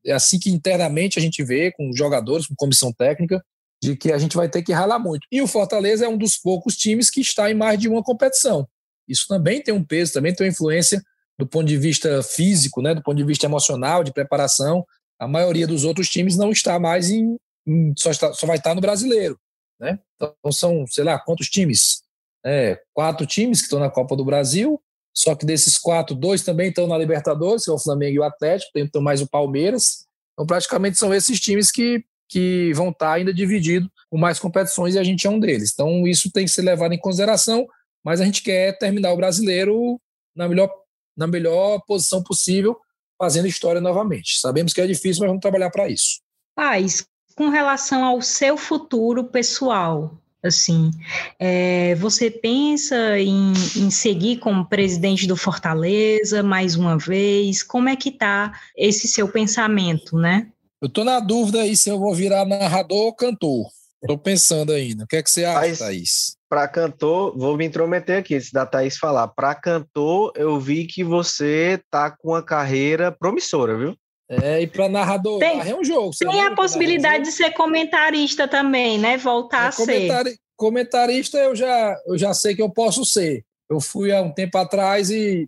é 0.05 0.13
assim 0.13 0.39
que 0.39 0.49
internamente 0.49 1.19
a 1.19 1.21
gente 1.21 1.43
vê 1.43 1.71
com 1.71 1.93
jogadores, 1.93 2.47
com 2.47 2.55
comissão 2.55 2.91
técnica, 2.91 3.43
de 3.81 3.95
que 3.95 4.11
a 4.11 4.17
gente 4.17 4.35
vai 4.35 4.49
ter 4.49 4.63
que 4.63 4.73
ralar 4.73 4.99
muito. 4.99 5.27
E 5.31 5.41
o 5.41 5.47
Fortaleza 5.47 6.05
é 6.05 6.09
um 6.09 6.17
dos 6.17 6.35
poucos 6.37 6.75
times 6.75 7.09
que 7.09 7.21
está 7.21 7.49
em 7.51 7.53
mais 7.53 7.79
de 7.79 7.87
uma 7.87 8.03
competição. 8.03 8.67
Isso 9.07 9.27
também 9.27 9.61
tem 9.61 9.73
um 9.73 9.83
peso, 9.83 10.13
também 10.13 10.33
tem 10.33 10.45
uma 10.45 10.51
influência 10.51 11.01
do 11.37 11.45
ponto 11.45 11.65
de 11.65 11.77
vista 11.77 12.21
físico, 12.23 12.81
né, 12.81 12.95
do 12.95 13.03
ponto 13.03 13.17
de 13.17 13.23
vista 13.23 13.45
emocional, 13.45 14.03
de 14.03 14.13
preparação. 14.13 14.85
A 15.19 15.27
maioria 15.27 15.67
dos 15.67 15.83
outros 15.83 16.09
times 16.09 16.35
não 16.35 16.51
está 16.51 16.79
mais 16.79 17.09
em, 17.09 17.37
em 17.65 17.93
só, 17.97 18.11
está, 18.11 18.33
só 18.33 18.47
vai 18.47 18.57
estar 18.57 18.73
no 18.73 18.81
brasileiro. 18.81 19.39
Né? 19.79 19.99
Então 20.15 20.51
são, 20.51 20.85
sei 20.87 21.03
lá, 21.03 21.19
quantos 21.19 21.47
times? 21.47 22.01
É, 22.45 22.79
quatro 22.93 23.25
times 23.25 23.59
que 23.59 23.65
estão 23.65 23.79
na 23.79 23.89
Copa 23.89 24.15
do 24.15 24.25
Brasil, 24.25 24.81
só 25.13 25.35
que 25.35 25.45
desses 25.45 25.77
quatro, 25.77 26.15
dois 26.15 26.43
também 26.43 26.69
estão 26.69 26.87
na 26.87 26.97
Libertadores, 26.97 27.65
que 27.65 27.71
é 27.71 27.73
o 27.73 27.79
Flamengo 27.79 28.15
e 28.15 28.19
o 28.19 28.23
Atlético, 28.23 28.71
tem 28.73 28.83
então 28.83 29.01
mais 29.01 29.21
o 29.21 29.27
Palmeiras. 29.27 30.05
Então, 30.33 30.45
praticamente 30.45 30.97
são 30.97 31.13
esses 31.13 31.39
times 31.39 31.71
que 31.71 32.03
que 32.29 32.73
vão 32.73 32.89
estar 32.89 33.13
ainda 33.13 33.33
divididos 33.33 33.89
com 34.09 34.17
mais 34.17 34.39
competições 34.39 34.95
e 34.95 34.99
a 34.99 35.03
gente 35.03 35.25
é 35.25 35.29
um 35.29 35.39
deles. 35.39 35.71
Então, 35.73 36.05
isso 36.07 36.31
tem 36.31 36.45
que 36.45 36.51
ser 36.51 36.61
levado 36.61 36.93
em 36.93 36.99
consideração, 36.99 37.65
mas 38.03 38.19
a 38.19 38.25
gente 38.25 38.43
quer 38.43 38.77
terminar 38.77 39.13
o 39.13 39.17
brasileiro 39.17 39.99
na 40.35 40.47
melhor, 40.47 40.69
na 41.17 41.27
melhor 41.27 41.81
posição 41.87 42.21
possível, 42.21 42.77
fazendo 43.17 43.47
história 43.47 43.81
novamente. 43.81 44.39
Sabemos 44.39 44.73
que 44.73 44.81
é 44.81 44.87
difícil, 44.87 45.21
mas 45.21 45.29
vamos 45.29 45.41
trabalhar 45.41 45.71
para 45.71 45.89
isso. 45.89 46.19
Paz, 46.55 47.05
com 47.35 47.49
relação 47.49 48.05
ao 48.05 48.21
seu 48.21 48.57
futuro 48.57 49.23
pessoal, 49.25 50.15
assim, 50.43 50.91
é, 51.39 51.95
você 51.95 52.29
pensa 52.29 53.19
em, 53.19 53.53
em, 53.75 53.89
seguir 53.89 54.37
como 54.37 54.67
presidente 54.67 55.27
do 55.27 55.35
Fortaleza 55.35 56.43
mais 56.43 56.75
uma 56.75 56.97
vez? 56.97 57.63
Como 57.63 57.89
é 57.89 57.95
que 57.95 58.09
está 58.09 58.53
esse 58.75 59.07
seu 59.07 59.27
pensamento, 59.27 60.17
né? 60.17 60.47
Eu 60.81 60.89
tô 60.89 61.03
na 61.03 61.19
dúvida 61.19 61.61
aí 61.61 61.75
se 61.75 61.89
eu 61.89 61.99
vou 61.99 62.13
virar 62.13 62.45
narrador 62.45 63.05
ou 63.05 63.13
cantor. 63.13 63.67
Tô 64.05 64.17
pensando 64.17 64.71
ainda. 64.71 65.05
O 65.05 65.07
que 65.07 65.15
é 65.15 65.23
que 65.23 65.29
você 65.29 65.43
acha? 65.43 65.85
Thaís? 65.85 66.36
Para 66.49 66.67
cantor, 66.67 67.37
vou 67.37 67.57
me 67.57 67.65
intrometer 67.65 68.19
aqui, 68.19 68.39
se 68.39 68.53
da 68.53 68.65
Thaís 68.65 68.97
falar. 68.97 69.27
Para 69.27 69.53
cantor, 69.53 70.31
eu 70.35 70.59
vi 70.59 70.85
que 70.85 71.03
você 71.03 71.81
tá 71.91 72.09
com 72.09 72.29
uma 72.29 72.41
carreira 72.41 73.11
promissora, 73.11 73.77
viu? 73.77 73.95
É, 74.29 74.61
e 74.61 74.67
para 74.67 74.89
narrador, 74.89 75.39
tem, 75.39 75.59
é 75.61 75.75
um 75.75 75.83
jogo. 75.83 76.11
Tem 76.17 76.41
a 76.45 76.53
possibilidade 76.53 77.25
de 77.25 77.31
ser 77.31 77.51
comentarista 77.51 78.47
também, 78.47 78.97
né? 78.97 79.17
Voltar 79.17 79.65
é, 79.65 79.67
a 79.69 79.71
comentari 79.71 80.29
ser. 80.31 80.39
Comentarista 80.55 81.37
eu 81.37 81.55
já, 81.55 81.95
eu 82.07 82.17
já 82.17 82.33
sei 82.33 82.55
que 82.55 82.61
eu 82.61 82.69
posso 82.69 83.05
ser. 83.05 83.43
Eu 83.69 83.79
fui 83.79 84.11
há 84.11 84.21
um 84.21 84.33
tempo 84.33 84.57
atrás 84.57 85.09
e 85.09 85.47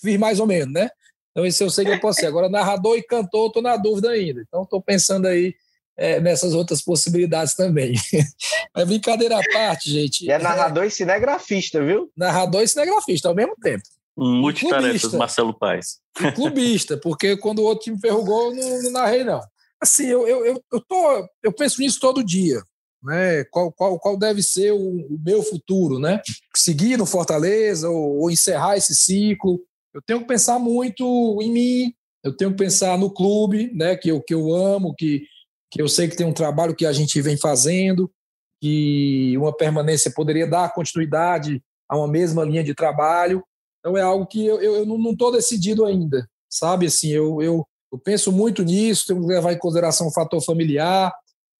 fiz 0.00 0.18
mais 0.18 0.38
ou 0.38 0.46
menos, 0.46 0.72
né? 0.72 0.90
Então, 1.30 1.46
isso 1.46 1.62
eu 1.64 1.70
sei 1.70 1.84
que 1.84 1.90
eu 1.90 2.00
posso 2.00 2.20
ser. 2.20 2.26
Agora, 2.26 2.48
narrador 2.48 2.96
e 2.96 3.02
cantor, 3.02 3.46
estou 3.46 3.62
na 3.62 3.76
dúvida 3.76 4.10
ainda. 4.10 4.42
Então, 4.46 4.62
estou 4.62 4.82
pensando 4.82 5.26
aí 5.26 5.54
é, 5.96 6.20
nessas 6.20 6.54
outras 6.54 6.82
possibilidades 6.82 7.54
também. 7.54 7.94
Mas 8.74 8.86
brincadeira 8.86 9.38
à 9.38 9.42
parte, 9.52 9.90
gente. 9.90 10.24
E 10.24 10.30
é 10.30 10.38
narrador 10.38 10.84
é, 10.84 10.86
e 10.86 10.90
cinegrafista, 10.90 11.84
viu? 11.84 12.10
Narrador 12.16 12.62
e 12.62 12.68
cinegrafista 12.68 13.28
ao 13.28 13.34
mesmo 13.34 13.54
tempo. 13.56 13.82
Um 14.16 14.40
multitarefas, 14.40 15.12
Marcelo 15.14 15.58
Paes. 15.58 15.98
Um 16.20 16.32
clubista, 16.32 16.96
porque 16.96 17.36
quando 17.36 17.60
o 17.60 17.64
outro 17.64 17.84
time 17.84 17.98
ferrou 17.98 18.24
gol, 18.24 18.54
não, 18.54 18.82
não 18.82 18.90
narrei, 18.90 19.24
não. 19.24 19.40
Assim, 19.80 20.06
eu, 20.06 20.28
eu, 20.28 20.44
eu, 20.44 20.64
eu, 20.72 20.80
tô, 20.80 21.28
eu 21.42 21.52
penso 21.52 21.80
nisso 21.80 21.98
todo 21.98 22.22
dia. 22.22 22.62
Né? 23.02 23.44
Qual, 23.50 23.72
qual, 23.72 23.98
qual 23.98 24.16
deve 24.16 24.42
ser 24.42 24.72
o, 24.72 24.78
o 24.78 25.18
meu 25.24 25.42
futuro, 25.42 25.98
né? 25.98 26.20
Seguir 26.54 26.96
no 26.96 27.06
Fortaleza 27.06 27.88
ou, 27.88 28.20
ou 28.20 28.30
encerrar 28.30 28.76
esse 28.76 28.94
ciclo 28.94 29.60
eu 29.94 30.00
tenho 30.00 30.20
que 30.20 30.26
pensar 30.26 30.58
muito 30.58 31.38
em 31.42 31.50
mim, 31.50 31.94
eu 32.24 32.34
tenho 32.34 32.50
que 32.52 32.56
pensar 32.56 32.96
no 32.96 33.10
clube, 33.10 33.70
né, 33.74 33.96
que 33.96 34.08
eu, 34.08 34.22
que 34.22 34.32
eu 34.32 34.54
amo, 34.54 34.94
que, 34.94 35.24
que 35.72 35.80
eu 35.80 35.88
sei 35.88 36.06
que 36.06 36.16
tem 36.16 36.26
um 36.26 36.34
trabalho 36.34 36.76
que 36.76 36.84
a 36.84 36.92
gente 36.92 37.18
vem 37.22 37.38
fazendo, 37.38 38.12
que 38.60 39.34
uma 39.38 39.56
permanência 39.56 40.12
poderia 40.14 40.46
dar 40.46 40.74
continuidade 40.74 41.64
a 41.88 41.96
uma 41.96 42.06
mesma 42.06 42.44
linha 42.44 42.62
de 42.62 42.74
trabalho. 42.74 43.42
Então 43.80 43.96
é 43.96 44.02
algo 44.02 44.26
que 44.26 44.44
eu, 44.44 44.60
eu, 44.60 44.76
eu 44.76 44.86
não 44.86 45.12
estou 45.12 45.32
decidido 45.32 45.86
ainda, 45.86 46.28
sabe? 46.48 46.86
Assim, 46.86 47.08
eu, 47.08 47.40
eu, 47.40 47.66
eu 47.90 47.98
penso 47.98 48.30
muito 48.30 48.62
nisso, 48.62 49.06
tenho 49.06 49.22
que 49.22 49.26
levar 49.26 49.54
em 49.54 49.58
consideração 49.58 50.08
o 50.08 50.12
fator 50.12 50.42
familiar, 50.44 51.10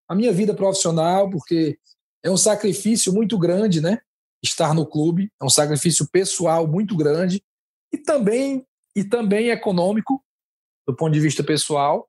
a 0.06 0.14
minha 0.14 0.30
vida 0.30 0.52
profissional, 0.52 1.30
porque 1.30 1.78
é 2.22 2.30
um 2.30 2.36
sacrifício 2.36 3.14
muito 3.14 3.38
grande, 3.38 3.80
né? 3.80 3.98
Estar 4.44 4.74
no 4.74 4.84
clube 4.84 5.32
é 5.40 5.44
um 5.44 5.50
sacrifício 5.50 6.06
pessoal 6.12 6.66
muito 6.66 6.94
grande 6.96 7.42
e 7.90 7.96
também 7.96 8.66
e 8.94 9.02
também 9.02 9.48
econômico 9.48 10.22
do 10.86 10.94
ponto 10.94 11.14
de 11.14 11.20
vista 11.20 11.42
pessoal, 11.42 12.06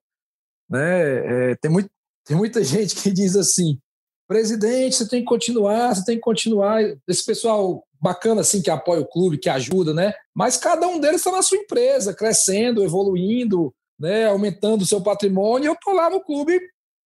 né? 0.68 1.52
É, 1.52 1.56
tem, 1.56 1.70
muito, 1.70 1.90
tem 2.24 2.36
muita 2.36 2.62
gente 2.64 2.96
que 2.96 3.10
diz 3.10 3.36
assim, 3.36 3.78
presidente, 4.26 4.96
você 4.96 5.08
tem 5.08 5.20
que 5.20 5.26
continuar, 5.26 5.94
você 5.94 6.04
tem 6.04 6.16
que 6.16 6.22
continuar. 6.22 6.82
Esse 7.06 7.24
pessoal 7.24 7.84
bacana 8.00 8.40
assim 8.40 8.60
que 8.60 8.70
apoia 8.70 9.00
o 9.00 9.08
clube, 9.08 9.38
que 9.38 9.48
ajuda, 9.48 9.94
né? 9.94 10.12
Mas 10.34 10.56
cada 10.56 10.86
um 10.86 10.98
deles 10.98 11.16
está 11.16 11.30
na 11.30 11.42
sua 11.42 11.58
empresa, 11.58 12.14
crescendo, 12.14 12.82
evoluindo, 12.82 13.74
né? 13.98 14.26
Aumentando 14.26 14.82
o 14.82 14.86
seu 14.86 15.00
patrimônio. 15.00 15.68
Eu 15.68 15.76
tô 15.82 15.92
lá 15.92 16.10
no 16.10 16.20
clube 16.20 16.60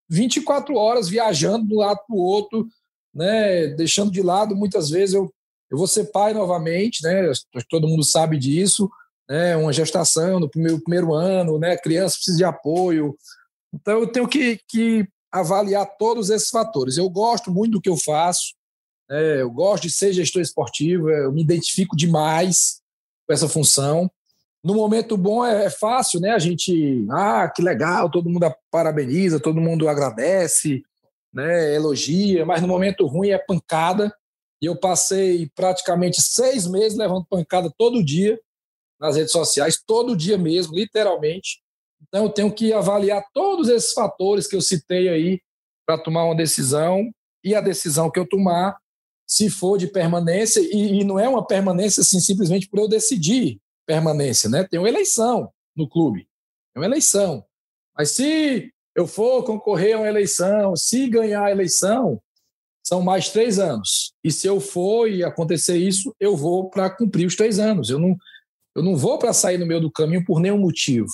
24 0.09 0.75
horas 0.75 1.09
viajando 1.09 1.67
de 1.67 1.75
um 1.75 1.79
lado 1.79 2.01
para 2.07 2.17
o 2.17 2.21
outro, 2.21 2.67
né? 3.15 3.69
Deixando 3.69 4.11
de 4.11 4.23
lado 4.23 4.55
muitas 4.57 4.91
vezes 4.91 5.15
eu 5.15 5.31
eu 5.71 5.77
vou 5.77 5.87
ser 5.87 6.11
pai 6.11 6.33
novamente, 6.33 7.03
né? 7.03 7.31
Todo 7.69 7.87
mundo 7.87 8.03
sabe 8.03 8.39
disso, 8.39 8.91
né? 9.29 9.57
Uma 9.57 9.73
gestação 9.73 10.41
no 10.41 10.49
primeiro, 10.49 10.81
primeiro 10.81 11.13
ano, 11.13 11.59
né? 11.59 11.77
Criança 11.77 12.17
precisa 12.17 12.39
de 12.39 12.45
apoio. 12.45 13.15
Então 13.73 14.01
eu 14.01 14.07
tenho 14.07 14.29
que, 14.29 14.61
que 14.69 15.07
avaliar 15.31 15.87
todos 15.99 16.31
esses 16.31 16.49
fatores. 16.49 16.97
Eu 16.97 17.09
gosto 17.09 17.51
muito 17.51 17.73
do 17.73 17.81
que 17.81 17.89
eu 17.89 17.97
faço, 17.97 18.55
né? 19.09 19.41
eu 19.41 19.51
gosto 19.51 19.85
de 19.85 19.91
ser 19.91 20.13
gestor 20.13 20.43
esportivo, 20.43 21.11
eu 21.11 21.33
me 21.33 21.43
identifico 21.43 21.97
demais 21.97 22.81
com 23.27 23.33
essa 23.33 23.49
função. 23.49 24.11
No 24.65 24.75
momento 24.75 25.17
bom 25.17 25.45
é, 25.45 25.67
é 25.67 25.71
fácil, 25.71 26.21
né? 26.21 26.31
A 26.31 26.39
gente, 26.39 27.07
ah, 27.11 27.49
que 27.49 27.63
legal, 27.63 28.11
todo 28.11 28.29
mundo 28.29 28.53
parabeniza, 28.71 29.39
todo 29.39 29.61
mundo 29.61 29.89
agradece, 29.89 30.83
né? 31.33 31.75
Elogia, 31.75 32.45
mas 32.45 32.61
no 32.61 32.69
momento 32.69 33.07
ruim 33.07 33.31
é 33.31 33.39
pancada. 33.39 34.13
E 34.61 34.67
eu 34.67 34.77
passei 34.77 35.49
praticamente 35.55 36.21
seis 36.21 36.67
meses 36.67 36.99
levando 36.99 37.25
pancada 37.27 37.73
todo 37.79 38.05
dia 38.05 38.39
nas 38.99 39.15
redes 39.15 39.31
sociais, 39.31 39.81
todo 39.87 40.17
dia 40.17 40.37
mesmo, 40.37 40.75
literalmente. 40.75 41.63
Então, 42.09 42.25
eu 42.25 42.31
tenho 42.31 42.53
que 42.53 42.73
avaliar 42.73 43.25
todos 43.33 43.69
esses 43.69 43.93
fatores 43.93 44.47
que 44.47 44.57
eu 44.57 44.61
citei 44.61 45.09
aí 45.09 45.41
para 45.87 45.99
tomar 45.99 46.25
uma 46.25 46.37
decisão 46.37 47.11
e 47.45 47.55
a 47.55 47.61
decisão 47.61 48.11
que 48.11 48.19
eu 48.19 48.27
tomar, 48.27 48.77
se 49.27 49.51
for 49.51 49.79
de 49.79 49.87
permanência, 49.87 50.61
e, 50.61 51.01
e, 51.01 51.05
não 51.05 51.19
é 51.19 51.29
uma 51.29 51.47
permanência 51.47 52.01
assim 52.01 52.19
simplesmente 52.19 52.69
por 52.69 52.81
eu 52.81 52.89
decidir 52.89 53.61
permanência, 53.87 54.49
né? 54.49 54.67
Tem 54.69 54.79
uma 54.79 54.89
eleição 54.89 55.51
no 55.77 55.89
clube, 55.89 56.27
é 56.75 56.79
uma 56.79 56.87
eleição. 56.87 57.45
Mas 57.97 58.11
se 58.11 58.73
eu 58.95 59.07
for 59.07 59.45
concorrer 59.45 59.97
a 59.97 59.99
uma 59.99 60.09
eleição, 60.09 60.75
se 60.77 61.09
ganhar 61.09 61.45
a 61.45 61.51
eleição, 61.51 62.21
são 62.83 63.03
mais 63.03 63.29
três 63.29 63.59
anos. 63.59 64.15
E 64.25 64.33
se 64.33 64.47
eu 64.47 64.61
for 64.61 65.09
e 65.09 65.23
acontecer 65.23 65.77
isso, 65.77 66.15
eu 66.19 66.37
vou 66.37 66.71
para 66.71 66.89
cumprir 66.89 67.27
os 67.27 67.37
três 67.37 67.59
anos. 67.59 67.91
Eu 67.91 67.99
não, 67.99 68.17
eu 68.75 68.83
não 68.83 68.97
vou 68.97 69.19
para 69.19 69.33
sair 69.33 69.59
no 69.59 69.67
meio 69.67 69.81
do 69.81 69.91
caminho 69.91 70.25
por 70.25 70.41
nenhum 70.41 70.59
motivo. 70.59 71.09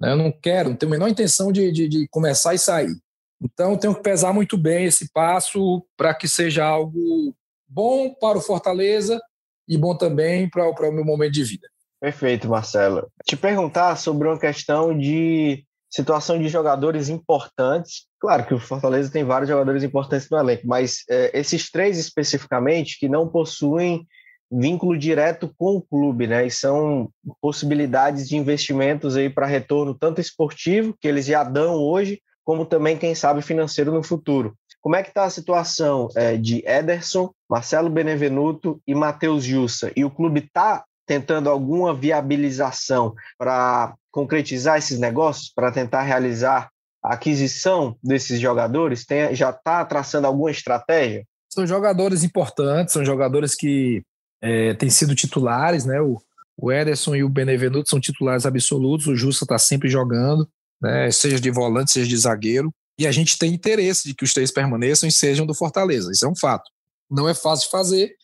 Né? 0.00 0.12
Eu 0.12 0.16
não 0.16 0.32
quero, 0.32 0.70
não 0.70 0.76
tenho 0.76 0.92
a 0.92 0.94
menor 0.94 1.08
intenção 1.08 1.50
de, 1.50 1.70
de, 1.72 1.88
de 1.88 2.08
começar 2.08 2.54
e 2.54 2.58
sair. 2.58 2.96
Então, 3.40 3.76
tenho 3.76 3.94
que 3.94 4.02
pesar 4.02 4.32
muito 4.32 4.56
bem 4.56 4.86
esse 4.86 5.10
passo 5.12 5.84
para 5.96 6.14
que 6.14 6.26
seja 6.26 6.64
algo 6.64 7.34
bom 7.68 8.14
para 8.14 8.38
o 8.38 8.40
Fortaleza 8.42 9.20
e 9.68 9.76
bom 9.76 9.96
também 9.96 10.48
para, 10.48 10.72
para 10.72 10.88
o 10.88 10.92
meu 10.92 11.04
momento 11.04 11.32
de 11.32 11.44
vida. 11.44 11.68
Perfeito, 12.00 12.48
Marcelo. 12.48 13.10
Te 13.24 13.36
perguntar 13.36 13.96
sobre 13.96 14.28
uma 14.28 14.38
questão 14.38 14.96
de 14.96 15.64
situação 15.90 16.38
de 16.38 16.48
jogadores 16.48 17.08
importantes. 17.08 18.06
Claro 18.20 18.46
que 18.46 18.54
o 18.54 18.60
Fortaleza 18.60 19.10
tem 19.10 19.24
vários 19.24 19.48
jogadores 19.48 19.82
importantes 19.82 20.28
no 20.30 20.38
elenco, 20.38 20.66
mas 20.66 21.04
é, 21.08 21.38
esses 21.38 21.70
três 21.70 21.98
especificamente 21.98 22.98
que 22.98 23.08
não 23.08 23.28
possuem 23.28 24.06
vínculo 24.50 24.96
direto 24.96 25.52
com 25.58 25.76
o 25.76 25.82
clube, 25.82 26.26
né? 26.26 26.46
E 26.46 26.50
são 26.50 27.10
possibilidades 27.40 28.28
de 28.28 28.36
investimentos 28.36 29.16
aí 29.16 29.28
para 29.28 29.46
retorno 29.46 29.94
tanto 29.94 30.20
esportivo, 30.20 30.96
que 31.00 31.08
eles 31.08 31.26
já 31.26 31.42
dão 31.42 31.74
hoje, 31.74 32.20
como 32.44 32.64
também, 32.64 32.96
quem 32.96 33.14
sabe, 33.14 33.42
financeiro 33.42 33.92
no 33.92 34.02
futuro. 34.02 34.54
Como 34.80 34.94
é 34.94 35.02
que 35.02 35.08
está 35.08 35.24
a 35.24 35.30
situação 35.30 36.08
é, 36.14 36.36
de 36.36 36.62
Ederson, 36.64 37.32
Marcelo 37.50 37.90
Benevenuto 37.90 38.80
e 38.86 38.94
Matheus 38.94 39.42
Jussa? 39.42 39.90
E 39.96 40.04
o 40.04 40.10
clube 40.10 40.40
está 40.40 40.84
tentando 41.04 41.50
alguma 41.50 41.92
viabilização 41.92 43.14
para 43.36 43.94
concretizar 44.12 44.78
esses 44.78 44.98
negócios, 44.98 45.52
para 45.52 45.72
tentar 45.72 46.02
realizar 46.02 46.68
a 47.02 47.14
aquisição 47.14 47.96
desses 48.02 48.40
jogadores? 48.40 49.04
Tem, 49.04 49.34
já 49.34 49.50
está 49.50 49.84
traçando 49.84 50.26
alguma 50.26 50.50
estratégia? 50.50 51.24
São 51.48 51.66
jogadores 51.66 52.22
importantes, 52.22 52.92
são 52.92 53.04
jogadores 53.04 53.54
que 53.54 54.02
é, 54.40 54.74
têm 54.74 54.90
sido 54.90 55.14
titulares, 55.14 55.84
né? 55.84 56.00
O, 56.00 56.20
o 56.56 56.72
Ederson 56.72 57.14
e 57.14 57.22
o 57.22 57.28
Benevenuto 57.28 57.88
são 57.88 58.00
titulares 58.00 58.46
absolutos, 58.46 59.06
o 59.06 59.16
Justa 59.16 59.44
está 59.44 59.58
sempre 59.58 59.88
jogando, 59.88 60.48
né? 60.80 61.10
seja 61.10 61.38
de 61.38 61.50
volante, 61.50 61.92
seja 61.92 62.08
de 62.08 62.16
zagueiro. 62.16 62.72
E 62.98 63.06
a 63.06 63.12
gente 63.12 63.38
tem 63.38 63.52
interesse 63.52 64.08
de 64.08 64.14
que 64.14 64.24
os 64.24 64.32
três 64.32 64.50
permaneçam 64.50 65.06
e 65.06 65.12
sejam 65.12 65.44
do 65.44 65.54
Fortaleza. 65.54 66.10
Isso 66.10 66.24
é 66.24 66.28
um 66.28 66.36
fato. 66.36 66.70
Não 67.10 67.28
é 67.28 67.34
fácil 67.34 67.66
de 67.66 67.70
fazer. 67.70 68.16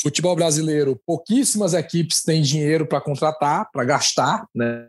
Futebol 0.00 0.36
brasileiro, 0.36 0.98
pouquíssimas 1.04 1.74
equipes 1.74 2.22
têm 2.22 2.40
dinheiro 2.40 2.86
para 2.86 3.00
contratar, 3.00 3.68
para 3.70 3.84
gastar, 3.84 4.46
né? 4.54 4.88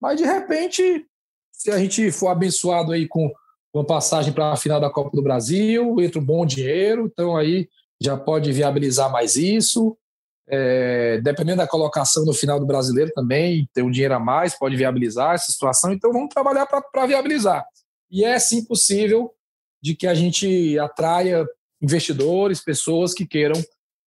Mas 0.00 0.18
de 0.18 0.24
repente, 0.24 1.04
se 1.52 1.70
a 1.70 1.78
gente 1.78 2.10
for 2.10 2.28
abençoado 2.28 2.92
aí 2.92 3.06
com 3.06 3.30
uma 3.74 3.84
passagem 3.84 4.32
para 4.32 4.52
a 4.52 4.56
final 4.56 4.80
da 4.80 4.88
Copa 4.88 5.14
do 5.14 5.22
Brasil, 5.22 6.00
entra 6.00 6.18
um 6.18 6.24
bom 6.24 6.46
dinheiro, 6.46 7.10
então 7.12 7.36
aí 7.36 7.68
já 8.00 8.16
pode 8.16 8.50
viabilizar 8.50 9.12
mais 9.12 9.36
isso. 9.36 9.96
É, 10.52 11.20
dependendo 11.22 11.58
da 11.58 11.66
colocação 11.66 12.24
no 12.24 12.34
final 12.34 12.58
do 12.58 12.66
brasileiro 12.66 13.12
também, 13.14 13.68
ter 13.72 13.82
um 13.82 13.90
dinheiro 13.90 14.14
a 14.14 14.18
mais, 14.18 14.58
pode 14.58 14.76
viabilizar 14.76 15.34
essa 15.34 15.52
situação. 15.52 15.92
Então 15.92 16.12
vamos 16.12 16.28
trabalhar 16.28 16.66
para 16.66 17.06
viabilizar. 17.06 17.64
E 18.10 18.24
é 18.24 18.38
sim 18.38 18.64
possível 18.64 19.32
de 19.80 19.94
que 19.94 20.06
a 20.06 20.14
gente 20.14 20.78
atraia 20.78 21.46
investidores, 21.80 22.62
pessoas 22.62 23.14
que 23.14 23.26
queiram 23.26 23.60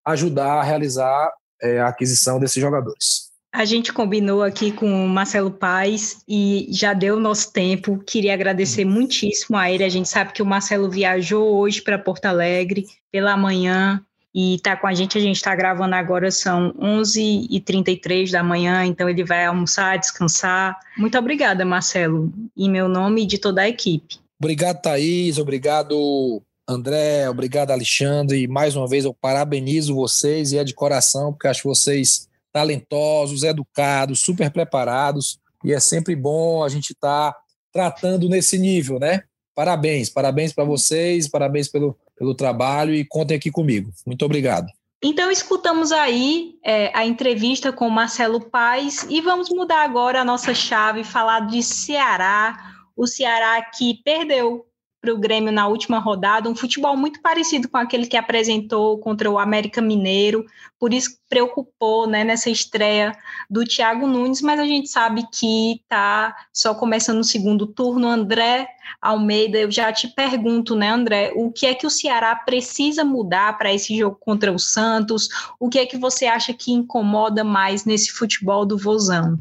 ajudar 0.06 0.60
a 0.60 0.64
realizar 0.64 1.32
é, 1.62 1.80
a 1.80 1.88
aquisição 1.88 2.40
desses 2.40 2.62
jogadores. 2.62 3.32
A 3.54 3.66
gente 3.66 3.94
combinou 3.94 4.42
aqui 4.42 4.72
com 4.72 5.06
o 5.06 5.08
Marcelo 5.08 5.52
Paes 5.52 6.24
e 6.28 6.68
já 6.72 6.92
deu 6.92 7.20
nosso 7.20 7.54
tempo. 7.54 8.04
Queria 8.04 8.34
agradecer 8.34 8.84
muitíssimo 8.84 9.56
a 9.56 9.72
ele. 9.72 9.84
A 9.84 9.90
gente 9.90 10.10
sabe 10.10 10.34
que 10.34 10.42
o 10.42 10.46
Marcelo 10.46 10.90
viajou 10.90 11.56
hoje 11.56 11.80
para 11.80 12.00
Porto 12.00 12.26
Alegre 12.26 12.86
pela 13.12 13.38
manhã 13.38 14.04
e 14.34 14.56
está 14.56 14.76
com 14.76 14.88
a 14.88 14.94
gente. 14.94 15.18
A 15.18 15.22
gente 15.22 15.36
está 15.36 15.56
gravando 15.56 15.96
agora, 15.96 16.32
são 16.32 16.74
11h33 16.74 18.32
da 18.32 18.44
manhã, 18.44 18.86
então 18.86 19.10
ele 19.10 19.24
vai 19.24 19.46
almoçar, 19.46 19.98
descansar. 19.98 20.78
Muito 20.98 21.18
obrigada, 21.18 21.64
Marcelo, 21.64 22.34
em 22.58 22.70
meu 22.70 22.88
nome 22.88 23.24
e 23.24 23.26
de 23.26 23.38
toda 23.38 23.62
a 23.62 23.70
equipe. 23.70 24.18
Obrigado, 24.40 24.82
Thaís. 24.82 25.38
Obrigado, 25.38 26.42
André. 26.68 27.30
Obrigado, 27.30 27.72
Alexandre. 27.72 28.42
E 28.42 28.48
mais 28.48 28.76
uma 28.76 28.88
vez 28.88 29.06
eu 29.06 29.14
parabenizo 29.14 29.96
vocês 29.96 30.52
e 30.52 30.58
é 30.58 30.64
de 30.64 30.74
coração, 30.74 31.32
porque 31.32 31.48
acho 31.48 31.68
vocês 31.68 32.28
talentosos, 32.52 33.44
educados, 33.44 34.22
super 34.22 34.52
preparados, 34.52 35.40
e 35.64 35.74
é 35.74 35.80
sempre 35.80 36.16
bom 36.16 36.64
a 36.64 36.70
gente 36.70 36.92
estar 36.92 37.32
tá 37.32 37.40
tratando 37.72 38.30
nesse 38.30 38.60
nível, 38.60 39.00
né? 39.00 39.24
Parabéns, 39.56 40.10
parabéns 40.10 40.54
para 40.54 40.64
vocês, 40.64 41.28
parabéns 41.28 41.68
pelo, 41.68 41.98
pelo 42.18 42.36
trabalho 42.36 42.94
e 42.94 43.06
contem 43.06 43.38
aqui 43.38 43.52
comigo. 43.52 43.92
Muito 44.06 44.24
obrigado. 44.26 44.68
Então, 45.02 45.30
escutamos 45.30 45.92
aí 45.92 46.58
é, 46.64 46.90
a 46.98 47.06
entrevista 47.06 47.74
com 47.74 47.90
Marcelo 47.90 48.40
Paes 48.40 49.06
e 49.10 49.20
vamos 49.20 49.50
mudar 49.50 49.84
agora 49.84 50.22
a 50.22 50.26
nossa 50.26 50.54
chave, 50.54 51.04
falar 51.04 51.42
de 51.42 51.62
Ceará. 51.62 52.74
O 52.96 53.06
Ceará 53.06 53.62
que 53.62 54.02
perdeu 54.06 54.66
para 55.04 55.14
o 55.14 55.18
Grêmio 55.18 55.52
na 55.52 55.68
última 55.68 56.00
rodada, 56.00 56.50
um 56.50 56.56
futebol 56.56 56.96
muito 56.96 57.22
parecido 57.22 57.68
com 57.68 57.76
aquele 57.76 58.08
que 58.08 58.16
apresentou 58.16 58.98
contra 59.00 59.30
o 59.30 59.38
América 59.38 59.82
Mineiro, 59.82 60.46
por 60.80 60.94
isso 60.94 61.18
preocupou 61.28 62.08
né, 62.08 62.24
nessa 62.24 62.50
estreia 62.50 63.12
do 63.50 63.66
Thiago 63.66 64.08
Nunes, 64.08 64.42
mas 64.42 64.62
a 64.62 64.66
gente 64.66 64.88
sabe 64.88 65.28
que 65.30 65.74
está 65.74 66.34
só 66.54 66.74
começando 66.74 67.20
o 67.20 67.24
segundo 67.26 67.68
turno. 67.68 68.08
André 68.08 68.66
Almeida, 69.02 69.58
eu 69.58 69.70
já 69.70 69.92
te 69.92 70.08
pergunto, 70.08 70.74
né, 70.74 70.88
André, 70.88 71.34
o 71.36 71.52
que 71.52 71.66
é 71.66 71.76
que 71.76 71.86
o 71.86 71.90
Ceará 71.90 72.34
precisa 72.34 73.04
mudar 73.04 73.58
para 73.58 73.74
esse 73.74 73.98
jogo 73.98 74.16
contra 74.22 74.54
o 74.54 74.60
Santos? 74.60 75.28
O 75.60 75.68
que 75.68 75.80
é 75.80 75.86
que 75.86 75.98
você 75.98 76.28
acha 76.28 76.54
que 76.54 76.72
incomoda 76.72 77.44
mais 77.44 77.84
nesse 77.84 78.10
futebol 78.10 78.66
do 78.66 78.78
Vozão? 78.78 79.38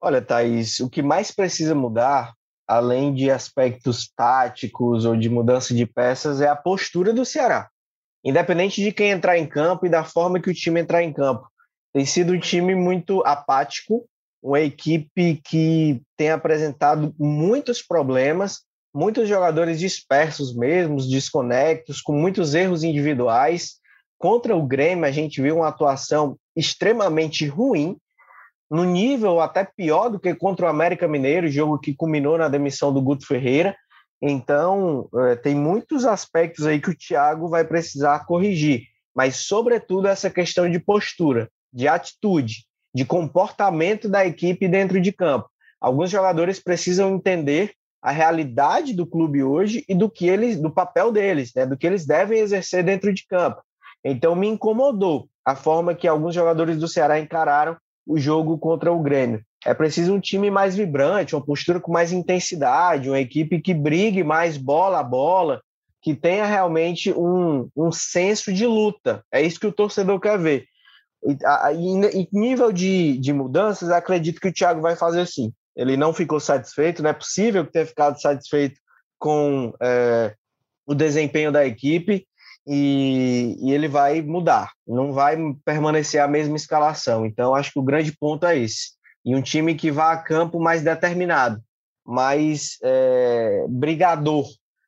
Olha, 0.00 0.22
Thaís, 0.22 0.80
o 0.80 0.88
que 0.88 1.02
mais 1.02 1.30
precisa 1.30 1.74
mudar 1.74 2.34
além 2.66 3.14
de 3.14 3.30
aspectos 3.30 4.10
táticos 4.16 5.04
ou 5.04 5.16
de 5.16 5.28
mudança 5.30 5.74
de 5.74 5.86
peças, 5.86 6.40
é 6.40 6.48
a 6.48 6.56
postura 6.56 7.12
do 7.12 7.24
Ceará. 7.24 7.68
Independente 8.24 8.82
de 8.82 8.90
quem 8.90 9.10
entrar 9.10 9.38
em 9.38 9.46
campo 9.46 9.86
e 9.86 9.88
da 9.88 10.02
forma 10.02 10.40
que 10.40 10.50
o 10.50 10.54
time 10.54 10.80
entrar 10.80 11.02
em 11.02 11.12
campo. 11.12 11.46
Tem 11.92 12.04
sido 12.04 12.32
um 12.32 12.40
time 12.40 12.74
muito 12.74 13.22
apático, 13.24 14.04
uma 14.42 14.60
equipe 14.60 15.40
que 15.44 16.02
tem 16.16 16.30
apresentado 16.30 17.14
muitos 17.18 17.80
problemas, 17.82 18.62
muitos 18.94 19.28
jogadores 19.28 19.78
dispersos 19.78 20.54
mesmo, 20.54 20.96
desconectos, 20.96 22.00
com 22.00 22.12
muitos 22.12 22.54
erros 22.54 22.82
individuais. 22.82 23.76
Contra 24.18 24.56
o 24.56 24.66
Grêmio, 24.66 25.04
a 25.04 25.10
gente 25.10 25.40
viu 25.40 25.56
uma 25.56 25.68
atuação 25.68 26.36
extremamente 26.56 27.46
ruim, 27.46 27.96
no 28.70 28.84
nível 28.84 29.40
até 29.40 29.64
pior 29.64 30.08
do 30.08 30.18
que 30.18 30.34
contra 30.34 30.66
o 30.66 30.68
América 30.68 31.06
Mineiro, 31.06 31.48
jogo 31.48 31.78
que 31.78 31.94
culminou 31.94 32.36
na 32.36 32.48
demissão 32.48 32.92
do 32.92 33.00
Guto 33.00 33.26
Ferreira. 33.26 33.76
Então, 34.20 35.08
é, 35.14 35.36
tem 35.36 35.54
muitos 35.54 36.04
aspectos 36.04 36.66
aí 36.66 36.80
que 36.80 36.90
o 36.90 36.96
Thiago 36.96 37.48
vai 37.48 37.64
precisar 37.64 38.24
corrigir, 38.26 38.84
mas, 39.14 39.36
sobretudo, 39.36 40.08
essa 40.08 40.30
questão 40.30 40.70
de 40.70 40.78
postura, 40.78 41.48
de 41.72 41.86
atitude, 41.86 42.64
de 42.94 43.04
comportamento 43.04 44.08
da 44.08 44.26
equipe 44.26 44.66
dentro 44.66 45.00
de 45.00 45.12
campo. 45.12 45.48
Alguns 45.80 46.10
jogadores 46.10 46.58
precisam 46.58 47.14
entender 47.14 47.72
a 48.02 48.10
realidade 48.10 48.94
do 48.94 49.06
clube 49.06 49.42
hoje 49.42 49.84
e 49.88 49.94
do 49.94 50.08
que 50.08 50.26
eles, 50.26 50.58
do 50.58 50.70
papel 50.70 51.12
deles, 51.12 51.52
né, 51.54 51.66
do 51.66 51.76
que 51.76 51.86
eles 51.86 52.06
devem 52.06 52.38
exercer 52.38 52.82
dentro 52.82 53.12
de 53.12 53.26
campo. 53.26 53.60
Então, 54.04 54.34
me 54.34 54.48
incomodou 54.48 55.28
a 55.44 55.54
forma 55.54 55.94
que 55.94 56.08
alguns 56.08 56.34
jogadores 56.34 56.78
do 56.78 56.88
Ceará 56.88 57.20
encararam 57.20 57.76
o 58.06 58.18
jogo 58.18 58.56
contra 58.58 58.92
o 58.92 59.02
Grêmio. 59.02 59.42
É 59.64 59.74
preciso 59.74 60.14
um 60.14 60.20
time 60.20 60.50
mais 60.50 60.76
vibrante, 60.76 61.34
uma 61.34 61.44
postura 61.44 61.80
com 61.80 61.92
mais 61.92 62.12
intensidade, 62.12 63.08
uma 63.08 63.18
equipe 63.18 63.60
que 63.60 63.74
brigue 63.74 64.22
mais 64.22 64.56
bola 64.56 65.00
a 65.00 65.02
bola, 65.02 65.60
que 66.00 66.14
tenha 66.14 66.46
realmente 66.46 67.12
um, 67.12 67.68
um 67.76 67.90
senso 67.90 68.52
de 68.52 68.64
luta. 68.64 69.24
É 69.32 69.42
isso 69.42 69.58
que 69.58 69.66
o 69.66 69.72
torcedor 69.72 70.20
quer 70.20 70.38
ver. 70.38 70.66
Em 71.74 72.28
nível 72.32 72.70
de, 72.70 73.18
de 73.18 73.32
mudanças, 73.32 73.90
acredito 73.90 74.40
que 74.40 74.48
o 74.48 74.52
Thiago 74.52 74.80
vai 74.80 74.94
fazer 74.94 75.22
assim. 75.22 75.52
Ele 75.74 75.96
não 75.96 76.14
ficou 76.14 76.38
satisfeito, 76.38 77.02
não 77.02 77.10
é 77.10 77.12
possível 77.12 77.66
ter 77.66 77.86
ficado 77.86 78.20
satisfeito 78.20 78.78
com 79.18 79.74
é, 79.82 80.34
o 80.86 80.94
desempenho 80.94 81.50
da 81.50 81.66
equipe 81.66 82.26
e, 82.66 83.56
e, 83.60 83.72
ele 83.72 83.86
vai 83.86 84.20
mudar, 84.20 84.72
não 84.86 85.12
vai 85.12 85.36
permanecer 85.64 86.20
a 86.20 86.26
mesma 86.26 86.56
escalação. 86.56 87.24
Então, 87.24 87.54
acho 87.54 87.72
que 87.72 87.78
o 87.78 87.84
grande 87.84 88.12
ponto 88.12 88.44
é 88.44 88.58
esse. 88.58 88.90
E 89.24 89.34
um 89.34 89.42
time 89.42 89.74
que 89.74 89.90
vá 89.90 90.12
a 90.12 90.16
campo 90.16 90.58
mais 90.58 90.82
determinado, 90.82 91.60
mais 92.04 92.78
é, 92.82 93.64
brigador, 93.68 94.46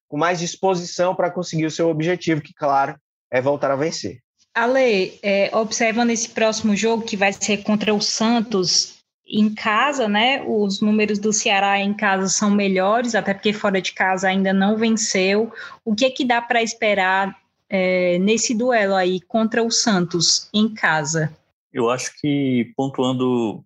com 0.09 0.17
mais 0.17 0.39
disposição 0.39 1.15
para 1.15 1.31
conseguir 1.31 1.67
o 1.67 1.71
seu 1.71 1.89
objetivo, 1.89 2.41
que, 2.41 2.53
claro, 2.53 2.97
é 3.31 3.41
voltar 3.41 3.71
a 3.71 3.77
vencer. 3.77 4.19
Ale, 4.55 5.19
é, 5.23 5.55
observando 5.55 6.11
esse 6.11 6.31
próximo 6.31 6.75
jogo, 6.75 7.05
que 7.05 7.17
vai 7.17 7.33
ser 7.33 7.59
contra 7.59 7.95
o 7.95 8.01
Santos 8.01 8.99
em 9.25 9.55
casa, 9.55 10.09
né? 10.09 10.43
Os 10.47 10.81
números 10.81 11.19
do 11.19 11.33
Ceará 11.33 11.79
em 11.79 11.93
casa 11.93 12.29
são 12.29 12.51
melhores, 12.51 13.15
até 13.15 13.35
porque 13.35 13.53
fora 13.53 13.81
de 13.81 13.93
casa 13.93 14.29
ainda 14.29 14.53
não 14.53 14.77
venceu. 14.77 15.53
O 15.85 15.95
que 15.95 16.07
é 16.07 16.11
que 16.11 16.25
dá 16.25 16.41
para 16.41 16.63
esperar 16.63 17.37
é, 17.69 18.19
nesse 18.19 18.55
duelo 18.55 18.95
aí 18.95 19.21
contra 19.21 19.63
o 19.63 19.71
Santos 19.71 20.49
em 20.53 20.73
casa? 20.73 21.35
Eu 21.73 21.91
acho 21.91 22.13
que 22.21 22.73
pontuando 22.77 23.65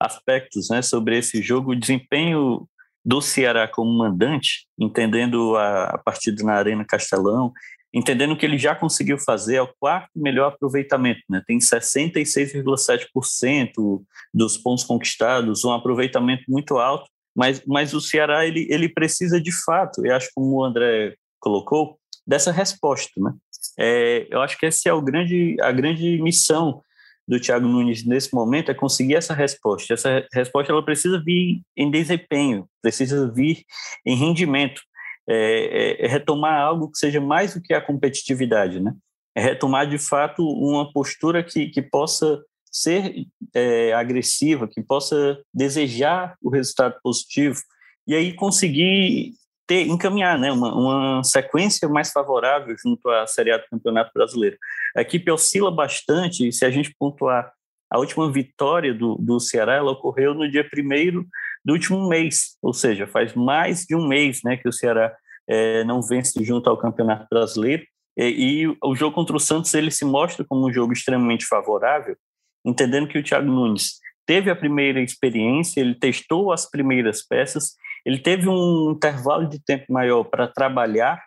aspectos 0.00 0.68
né, 0.70 0.82
sobre 0.82 1.18
esse 1.18 1.42
jogo, 1.42 1.72
o 1.72 1.78
desempenho 1.78 2.68
do 3.04 3.20
Ceará 3.20 3.68
como 3.68 3.92
mandante, 3.92 4.66
entendendo 4.78 5.56
a, 5.56 6.00
partida 6.04 6.42
na 6.42 6.54
Arena 6.54 6.84
Castelão, 6.84 7.52
entendendo 7.92 8.36
que 8.36 8.46
ele 8.46 8.56
já 8.56 8.74
conseguiu 8.74 9.18
fazer 9.18 9.56
é 9.56 9.62
o 9.62 9.72
quarto 9.78 10.08
melhor 10.16 10.48
aproveitamento, 10.48 11.20
né? 11.28 11.42
tem 11.46 11.58
66,7% 11.58 14.02
dos 14.32 14.56
pontos 14.56 14.84
conquistados, 14.84 15.64
um 15.64 15.72
aproveitamento 15.72 16.44
muito 16.48 16.78
alto, 16.78 17.10
mas, 17.36 17.62
mas 17.66 17.92
o 17.92 18.00
Ceará 18.00 18.46
ele, 18.46 18.66
ele 18.70 18.88
precisa 18.88 19.40
de 19.40 19.50
fato, 19.64 20.06
e 20.06 20.10
acho 20.10 20.30
como 20.34 20.56
o 20.56 20.64
André 20.64 21.14
colocou, 21.38 21.98
dessa 22.26 22.50
resposta. 22.50 23.12
Né? 23.20 23.32
É, 23.78 24.26
eu 24.30 24.40
acho 24.40 24.58
que 24.58 24.66
essa 24.66 24.88
é 24.88 24.92
o 24.92 25.02
grande, 25.02 25.56
a 25.60 25.72
grande 25.72 26.20
missão 26.22 26.82
do 27.26 27.40
Thiago 27.40 27.66
Nunes 27.66 28.04
nesse 28.04 28.34
momento 28.34 28.70
é 28.70 28.74
conseguir 28.74 29.14
essa 29.14 29.34
resposta. 29.34 29.94
Essa 29.94 30.26
resposta 30.32 30.72
ela 30.72 30.84
precisa 30.84 31.22
vir 31.22 31.62
em 31.76 31.90
desempenho, 31.90 32.68
precisa 32.82 33.30
vir 33.32 33.64
em 34.04 34.14
rendimento, 34.14 34.82
é, 35.26 36.02
é, 36.02 36.04
é 36.04 36.08
retomar 36.08 36.60
algo 36.60 36.90
que 36.90 36.98
seja 36.98 37.20
mais 37.20 37.54
do 37.54 37.62
que 37.62 37.72
a 37.72 37.80
competitividade, 37.80 38.78
né? 38.78 38.94
É 39.34 39.40
retomar 39.40 39.88
de 39.88 39.98
fato 39.98 40.46
uma 40.46 40.92
postura 40.92 41.42
que, 41.42 41.68
que 41.68 41.82
possa 41.82 42.40
ser 42.70 43.26
é, 43.54 43.92
agressiva, 43.94 44.68
que 44.68 44.82
possa 44.82 45.40
desejar 45.52 46.36
o 46.42 46.50
resultado 46.50 46.96
positivo 47.02 47.60
e 48.06 48.14
aí 48.14 48.34
conseguir 48.34 49.32
ter, 49.66 49.86
encaminhar 49.86 50.38
né, 50.38 50.52
uma, 50.52 50.74
uma, 50.74 51.24
sequência 51.24 51.88
mais 51.88 52.10
favorável 52.10 52.74
junto 52.78 53.08
à 53.08 53.26
Série 53.26 53.52
A 53.52 53.58
do 53.58 53.68
Campeonato 53.70 54.10
Brasileiro. 54.14 54.56
A 54.96 55.00
equipe 55.00 55.30
oscila 55.30 55.70
bastante, 55.70 56.48
e 56.48 56.52
se 56.52 56.64
a 56.64 56.70
gente 56.70 56.94
pontuar 56.98 57.52
a 57.90 57.98
última 57.98 58.30
vitória 58.30 58.92
do, 58.92 59.16
do 59.16 59.38
Ceará, 59.40 59.74
ela 59.74 59.92
ocorreu 59.92 60.34
no 60.34 60.50
dia 60.50 60.68
primeiro 60.68 61.26
do 61.64 61.72
último 61.72 62.08
mês, 62.08 62.56
ou 62.60 62.74
seja, 62.74 63.06
faz 63.06 63.34
mais 63.34 63.84
de 63.84 63.94
um 63.94 64.06
mês 64.06 64.40
né, 64.44 64.56
que 64.56 64.68
o 64.68 64.72
Ceará 64.72 65.14
é, 65.48 65.84
não 65.84 66.02
vence 66.02 66.42
junto 66.44 66.68
ao 66.68 66.76
Campeonato 66.76 67.26
Brasileiro, 67.30 67.84
e, 68.16 68.62
e, 68.62 68.76
o 68.82 68.94
jogo 68.94 69.14
contra 69.14 69.36
o 69.36 69.40
Santos 69.40 69.74
ele 69.74 69.90
se 69.90 70.04
mostra 70.04 70.44
como 70.44 70.68
um 70.68 70.72
jogo 70.72 70.92
extremamente 70.92 71.46
favorável, 71.46 72.16
entendendo 72.64 73.08
que 73.08 73.18
o 73.18 73.22
Thiago 73.22 73.50
Nunes 73.50 73.98
teve 74.26 74.50
a 74.50 74.56
primeira 74.56 75.00
experiência, 75.00 75.80
ele 75.80 75.94
testou 75.94 76.52
as 76.52 76.68
primeiras 76.68 77.26
peças 77.26 77.74
ele 78.04 78.18
teve 78.18 78.48
um 78.48 78.92
intervalo 78.92 79.48
de 79.48 79.58
tempo 79.58 79.92
maior 79.92 80.24
para 80.24 80.46
trabalhar, 80.46 81.22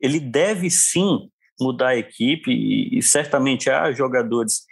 ele 0.00 0.18
deve 0.18 0.70
sim 0.70 1.28
mudar 1.60 1.88
a 1.88 1.96
equipe 1.96 2.50
e, 2.50 2.98
e, 2.98 3.02
certamente 3.02 3.70
há 3.70 3.92
jogadores 3.92 4.62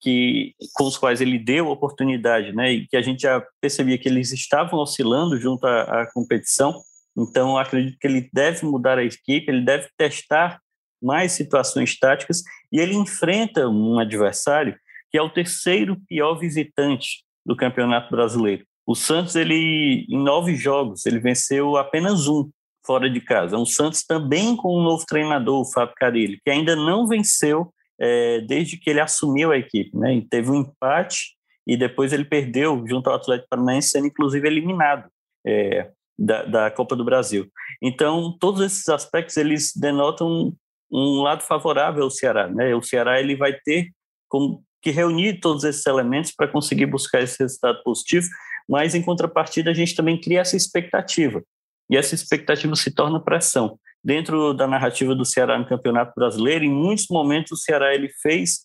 que 0.00 0.54
com 0.74 0.84
os 0.84 0.98
quais 0.98 1.20
ele 1.20 1.38
deu 1.38 1.68
oportunidade, 1.68 2.52
né, 2.52 2.72
e 2.72 2.86
que 2.86 2.96
a 2.96 3.02
gente 3.02 3.22
já 3.22 3.42
percebia 3.60 3.96
que 3.96 4.08
eles 4.08 4.32
estavam 4.32 4.78
oscilando 4.80 5.38
junto 5.38 5.64
à, 5.64 6.02
à 6.02 6.12
competição. 6.12 6.80
Então, 7.16 7.56
acredito 7.56 7.98
que 7.98 8.06
ele 8.06 8.28
deve 8.32 8.66
mudar 8.66 8.98
a 8.98 9.04
equipe, 9.04 9.44
ele 9.48 9.64
deve 9.64 9.88
testar 9.96 10.60
mais 11.00 11.32
situações 11.32 11.98
táticas 11.98 12.42
e 12.70 12.80
ele 12.80 12.94
enfrenta 12.94 13.68
um 13.68 13.98
adversário 13.98 14.76
que 15.10 15.18
é 15.18 15.22
o 15.22 15.30
terceiro 15.30 16.00
pior 16.08 16.36
visitante 16.36 17.24
do 17.44 17.54
Campeonato 17.54 18.10
Brasileiro. 18.10 18.64
O 18.86 18.94
Santos, 18.94 19.36
ele 19.36 20.06
em 20.08 20.22
nove 20.22 20.56
jogos, 20.56 21.06
ele 21.06 21.18
venceu 21.18 21.76
apenas 21.76 22.26
um 22.26 22.50
fora 22.84 23.08
de 23.08 23.20
casa. 23.20 23.56
O 23.56 23.66
Santos 23.66 24.02
também 24.04 24.56
com 24.56 24.78
um 24.78 24.82
novo 24.82 25.04
treinador, 25.06 25.60
o 25.60 25.72
Fábio 25.72 25.94
Carilli, 25.96 26.40
que 26.44 26.50
ainda 26.50 26.74
não 26.74 27.06
venceu 27.06 27.72
é, 28.00 28.40
desde 28.40 28.76
que 28.76 28.90
ele 28.90 29.00
assumiu 29.00 29.52
a 29.52 29.56
equipe. 29.56 29.96
Né? 29.96 30.22
Teve 30.28 30.50
um 30.50 30.62
empate 30.62 31.36
e 31.66 31.76
depois 31.76 32.12
ele 32.12 32.24
perdeu 32.24 32.84
junto 32.86 33.08
ao 33.08 33.16
Atlético 33.16 33.48
Paranaense, 33.50 33.90
sendo 33.90 34.08
inclusive 34.08 34.46
eliminado 34.46 35.08
é, 35.46 35.90
da, 36.18 36.42
da 36.44 36.70
Copa 36.70 36.96
do 36.96 37.04
Brasil. 37.04 37.48
Então, 37.80 38.36
todos 38.40 38.60
esses 38.60 38.88
aspectos, 38.88 39.36
eles 39.36 39.72
denotam 39.76 40.52
um 40.90 41.22
lado 41.22 41.42
favorável 41.42 42.02
ao 42.02 42.10
Ceará. 42.10 42.48
Né? 42.48 42.74
O 42.74 42.82
Ceará 42.82 43.20
ele 43.20 43.36
vai 43.36 43.52
ter 43.64 43.90
como 44.28 44.62
que 44.82 44.90
reunir 44.90 45.38
todos 45.38 45.62
esses 45.62 45.86
elementos 45.86 46.32
para 46.32 46.48
conseguir 46.48 46.86
buscar 46.86 47.22
esse 47.22 47.38
resultado 47.38 47.80
positivo, 47.84 48.26
mas 48.72 48.94
em 48.94 49.02
contrapartida 49.02 49.70
a 49.70 49.74
gente 49.74 49.94
também 49.94 50.18
cria 50.18 50.40
essa 50.40 50.56
expectativa. 50.56 51.42
E 51.90 51.96
essa 51.96 52.14
expectativa 52.14 52.74
se 52.74 52.90
torna 52.90 53.22
pressão. 53.22 53.78
Dentro 54.02 54.54
da 54.54 54.66
narrativa 54.66 55.14
do 55.14 55.26
Ceará 55.26 55.58
no 55.58 55.68
Campeonato 55.68 56.14
Brasileiro, 56.16 56.64
em 56.64 56.72
muitos 56.72 57.06
momentos 57.10 57.52
o 57.52 57.56
Ceará 57.62 57.94
ele 57.94 58.08
fez, 58.22 58.60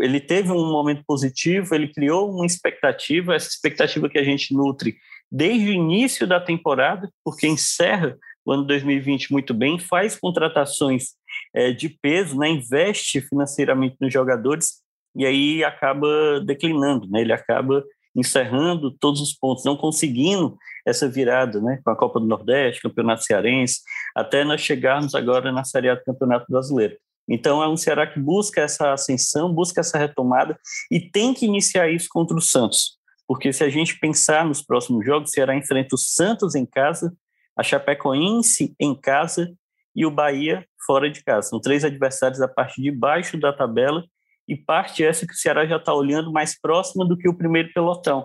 ele 0.00 0.18
teve 0.18 0.50
um 0.50 0.72
momento 0.72 1.04
positivo, 1.06 1.74
ele 1.74 1.92
criou 1.92 2.32
uma 2.34 2.46
expectativa, 2.46 3.34
essa 3.34 3.48
expectativa 3.48 4.08
que 4.08 4.18
a 4.18 4.24
gente 4.24 4.54
nutre 4.54 4.96
desde 5.30 5.68
o 5.68 5.74
início 5.74 6.26
da 6.26 6.40
temporada, 6.40 7.10
porque 7.22 7.46
encerra 7.46 8.16
o 8.46 8.52
ano 8.52 8.64
2020 8.64 9.30
muito 9.30 9.52
bem, 9.52 9.78
faz 9.78 10.18
contratações 10.18 11.08
é, 11.54 11.70
de 11.70 11.90
peso, 11.90 12.38
né, 12.38 12.48
investe 12.48 13.20
financeiramente 13.20 13.96
nos 14.00 14.10
jogadores 14.10 14.80
e 15.14 15.26
aí 15.26 15.62
acaba 15.62 16.40
declinando, 16.46 17.06
né, 17.10 17.20
ele 17.20 17.32
acaba 17.34 17.84
encerrando 18.14 18.90
todos 18.90 19.20
os 19.20 19.32
pontos, 19.32 19.64
não 19.64 19.76
conseguindo 19.76 20.56
essa 20.86 21.08
virada 21.08 21.60
né, 21.60 21.80
com 21.84 21.90
a 21.90 21.96
Copa 21.96 22.18
do 22.18 22.26
Nordeste, 22.26 22.82
Campeonato 22.82 23.22
Cearense, 23.22 23.80
até 24.14 24.44
nós 24.44 24.60
chegarmos 24.60 25.14
agora 25.14 25.52
na 25.52 25.64
Série 25.64 25.88
A 25.88 25.94
do 25.94 26.04
Campeonato 26.04 26.46
Brasileiro. 26.48 26.96
Então 27.28 27.62
é 27.62 27.68
um 27.68 27.76
Ceará 27.76 28.06
que 28.06 28.18
busca 28.18 28.60
essa 28.60 28.92
ascensão, 28.92 29.54
busca 29.54 29.80
essa 29.80 29.96
retomada 29.96 30.58
e 30.90 31.00
tem 31.00 31.32
que 31.32 31.46
iniciar 31.46 31.88
isso 31.88 32.08
contra 32.10 32.36
o 32.36 32.40
Santos. 32.40 32.98
Porque 33.26 33.52
se 33.52 33.62
a 33.62 33.68
gente 33.68 33.98
pensar 34.00 34.44
nos 34.44 34.60
próximos 34.60 35.06
jogos, 35.06 35.30
o 35.30 35.32
Ceará 35.32 35.54
enfrenta 35.54 35.94
o 35.94 35.98
Santos 35.98 36.56
em 36.56 36.66
casa, 36.66 37.14
a 37.56 37.62
Chapecoense 37.62 38.74
em 38.80 38.92
casa 38.92 39.52
e 39.94 40.04
o 40.04 40.10
Bahia 40.10 40.66
fora 40.84 41.08
de 41.08 41.22
casa. 41.22 41.50
São 41.50 41.60
três 41.60 41.84
adversários 41.84 42.40
a 42.40 42.48
parte 42.48 42.82
de 42.82 42.90
baixo 42.90 43.38
da 43.38 43.52
tabela 43.52 44.04
e 44.50 44.56
parte 44.56 45.04
essa 45.04 45.24
que 45.24 45.32
o 45.32 45.36
Ceará 45.36 45.64
já 45.64 45.76
está 45.76 45.94
olhando 45.94 46.32
mais 46.32 46.60
próxima 46.60 47.06
do 47.06 47.16
que 47.16 47.28
o 47.28 47.36
primeiro 47.36 47.72
pelotão. 47.72 48.24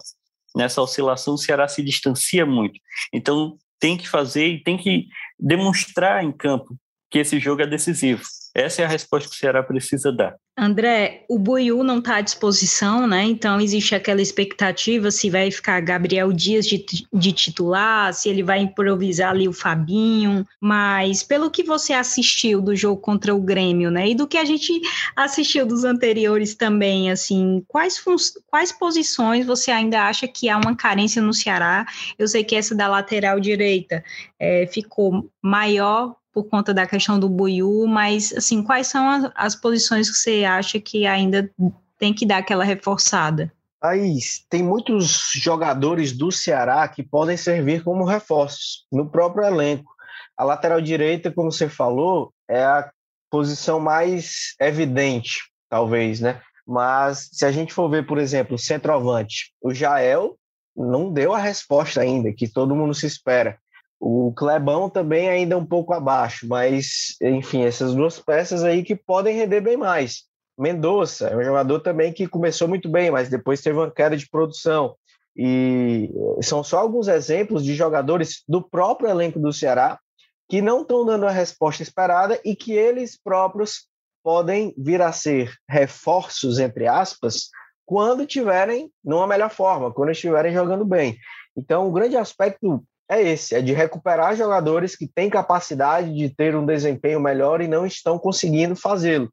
Nessa 0.55 0.82
oscilação, 0.82 1.36
o 1.36 1.38
Ceará 1.38 1.67
se 1.67 1.84
distancia 1.84 2.45
muito. 2.45 2.80
Então, 3.13 3.55
tem 3.80 3.95
que 3.95 4.09
fazer 4.09 4.47
e 4.47 4.63
tem 4.63 4.76
que 4.76 5.07
demonstrar 5.39 6.23
em 6.23 6.32
campo 6.32 6.76
que 7.11 7.19
esse 7.19 7.39
jogo 7.39 7.61
é 7.61 7.67
decisivo. 7.67 8.23
Essa 8.56 8.84
é 8.84 8.86
a 8.86 8.88
resposta 8.88 9.30
que 9.30 9.36
o 9.36 9.38
Ceará 9.38 9.62
precisa 9.62 10.14
dar. 10.14 10.38
André, 10.58 11.26
o 11.28 11.38
Buiú 11.38 11.84
não 11.84 11.99
está 11.99 12.16
à 12.16 12.22
disposição, 12.22 13.06
né? 13.06 13.26
Então 13.26 13.60
existe 13.60 13.93
aquela 13.93 14.22
expectativa 14.22 15.12
se 15.12 15.30
vai 15.30 15.51
ficar 15.51 15.82
Gabriel 15.82 16.32
Dias 16.32 16.66
de, 16.66 16.86
de, 17.12 17.34
titular, 17.34 18.14
se 18.14 18.30
ele 18.30 18.41
vai 18.41 18.60
improvisar 18.60 19.32
ali 19.32 19.49
o 19.49 19.53
Fabinho. 19.53 20.47
Mas 20.62 21.22
pelo 21.22 21.51
que 21.51 21.62
você 21.62 21.91
assistiu 21.91 22.62
do 22.62 22.74
jogo 22.74 23.01
contra 23.01 23.36
o 23.36 23.41
Grêmio, 23.41 23.91
né? 23.91 24.08
E 24.08 24.16
do 24.16 24.26
que 24.26 24.38
a 24.38 24.45
gente 24.45 24.72
assistiu 25.14 25.66
dos 25.66 25.84
anteriores 25.84 26.56
também, 26.56 27.12
assim, 27.12 27.62
quais, 27.68 28.01
quais 28.47 28.72
posições 28.72 29.45
você 29.45 29.72
ainda 29.72 30.08
acha 30.08 30.26
que 30.26 30.47
há 30.47 30.56
uma 30.58 30.78
carência 30.78 31.22
no 31.22 31.34
Ceará? 31.34 31.86
Eu 32.18 32.30
sei 32.30 32.45
que 32.45 32.56
essa 32.56 32.74
da 32.74 32.88
lateral 32.88 33.41
direita 33.41 34.01
é, 34.39 34.66
ficou 34.68 35.30
maior 35.43 36.16
por 36.36 36.49
conta 36.49 36.73
da 36.73 36.86
questão 36.86 37.17
do 37.17 37.29
Buiú, 37.29 37.88
mas 37.88 38.33
assim, 38.33 38.61
quais 38.61 38.88
são 38.88 39.09
as, 39.09 39.31
as 39.33 39.55
posições 39.55 40.09
que 40.09 40.17
você 40.17 40.43
acha 40.43 40.81
que 40.81 41.07
ainda 41.07 41.49
tem 41.97 42.13
que 42.13 42.25
dar 42.25 42.39
aquela 42.39 42.65
reforçada? 42.65 43.49
Aí, 43.81 44.17
tem 44.49 44.61
muitos 44.61 45.31
jogadores 45.33 46.11
do 46.11 46.33
Ceará 46.33 46.86
que 46.89 47.01
podem 47.01 47.38
servir 47.38 47.86
como 47.86 48.03
reforços 48.03 48.86
no 48.91 49.09
próprio 49.09 49.45
elenco. 49.45 49.89
A 50.36 50.43
lateral 50.43 50.81
direita, 50.81 51.31
como 51.31 51.49
você 51.49 51.69
falou, 51.69 52.33
é 52.49 52.61
a 52.61 52.91
posição 53.29 53.79
mais 53.79 54.55
evidente, 54.59 55.39
talvez, 55.69 56.19
né? 56.19 56.41
Mas 56.67 57.29
se 57.31 57.45
a 57.45 57.51
gente 57.51 57.73
for 57.73 57.88
ver, 57.88 58.05
por 58.05 58.17
exemplo, 58.17 58.55
o 58.55 58.59
centroavante, 58.59 59.53
o 59.61 59.73
Jael 59.73 60.36
não 60.75 61.13
deu 61.13 61.33
a 61.33 61.38
resposta 61.38 62.01
ainda 62.01 62.33
que 62.33 62.51
todo 62.51 62.75
mundo 62.75 62.93
se 62.93 63.05
espera. 63.05 63.57
O 64.00 64.34
Clebão 64.34 64.89
também 64.89 65.30
ainda 65.30 65.58
um 65.58 65.66
pouco 65.66 65.93
abaixo, 65.93 66.48
mas, 66.48 67.16
enfim, 67.22 67.64
essas 67.64 67.96
duas 67.96 68.20
peças 68.20 68.64
aí 68.64 68.84
que 68.84 68.96
podem 68.96 69.36
render 69.36 69.62
bem 69.62 69.78
mais. 69.78 70.24
Mendonça 70.58 71.28
é 71.28 71.36
um 71.36 71.43
jogador 71.43 71.80
também 71.80 72.14
que 72.14 72.28
começou 72.28 72.68
muito 72.68 72.89
bem, 72.89 73.12
mas 73.12 73.30
depois 73.30 73.62
teve 73.62 73.78
uma 73.78 73.91
queda 73.91 74.16
de 74.16 74.30
produção. 74.30 74.96
E 75.36 76.10
são 76.41 76.64
só 76.64 76.80
alguns 76.80 77.08
exemplos 77.08 77.64
de 77.64 77.74
jogadores 77.76 78.43
do 78.48 78.62
próprio 78.62 79.10
elenco 79.10 79.39
do 79.39 79.52
Ceará 79.52 80.00
que 80.48 80.62
não 80.62 80.82
estão 80.82 81.06
dando 81.06 81.26
a 81.26 81.32
resposta 81.32 81.84
esperada 81.84 82.39
e 82.46 82.56
que 82.56 82.72
eles 82.72 83.20
próprios 83.22 83.88
podem 84.24 84.74
vir 84.78 85.02
a 85.02 85.12
ser 85.12 85.54
reforços, 85.70 86.58
entre 86.58 86.88
aspas, 86.88 87.50
quando 87.86 88.26
tiverem 88.26 88.91
numa 89.04 89.28
melhor 89.28 89.50
forma, 89.50 89.91
quando 89.93 90.12
estiverem 90.12 90.54
jogando 90.54 90.86
bem. 90.86 91.18
Então, 91.56 91.88
o 91.88 91.91
grande 91.91 92.16
aspecto 92.16 92.84
é 93.10 93.22
esse, 93.22 93.56
é 93.56 93.62
de 93.62 93.74
recuperar 93.74 94.36
jogadores 94.36 94.95
que 94.95 95.08
têm 95.08 95.30
capacidade 95.30 96.14
de 96.14 96.30
ter 96.30 96.56
um 96.56 96.66
desempenho 96.66 97.20
melhor 97.20 97.62
e 97.62 97.68
não 97.68 97.86
estão 97.86 98.18
conseguindo 98.18 98.76
fazê-lo. 98.76 99.32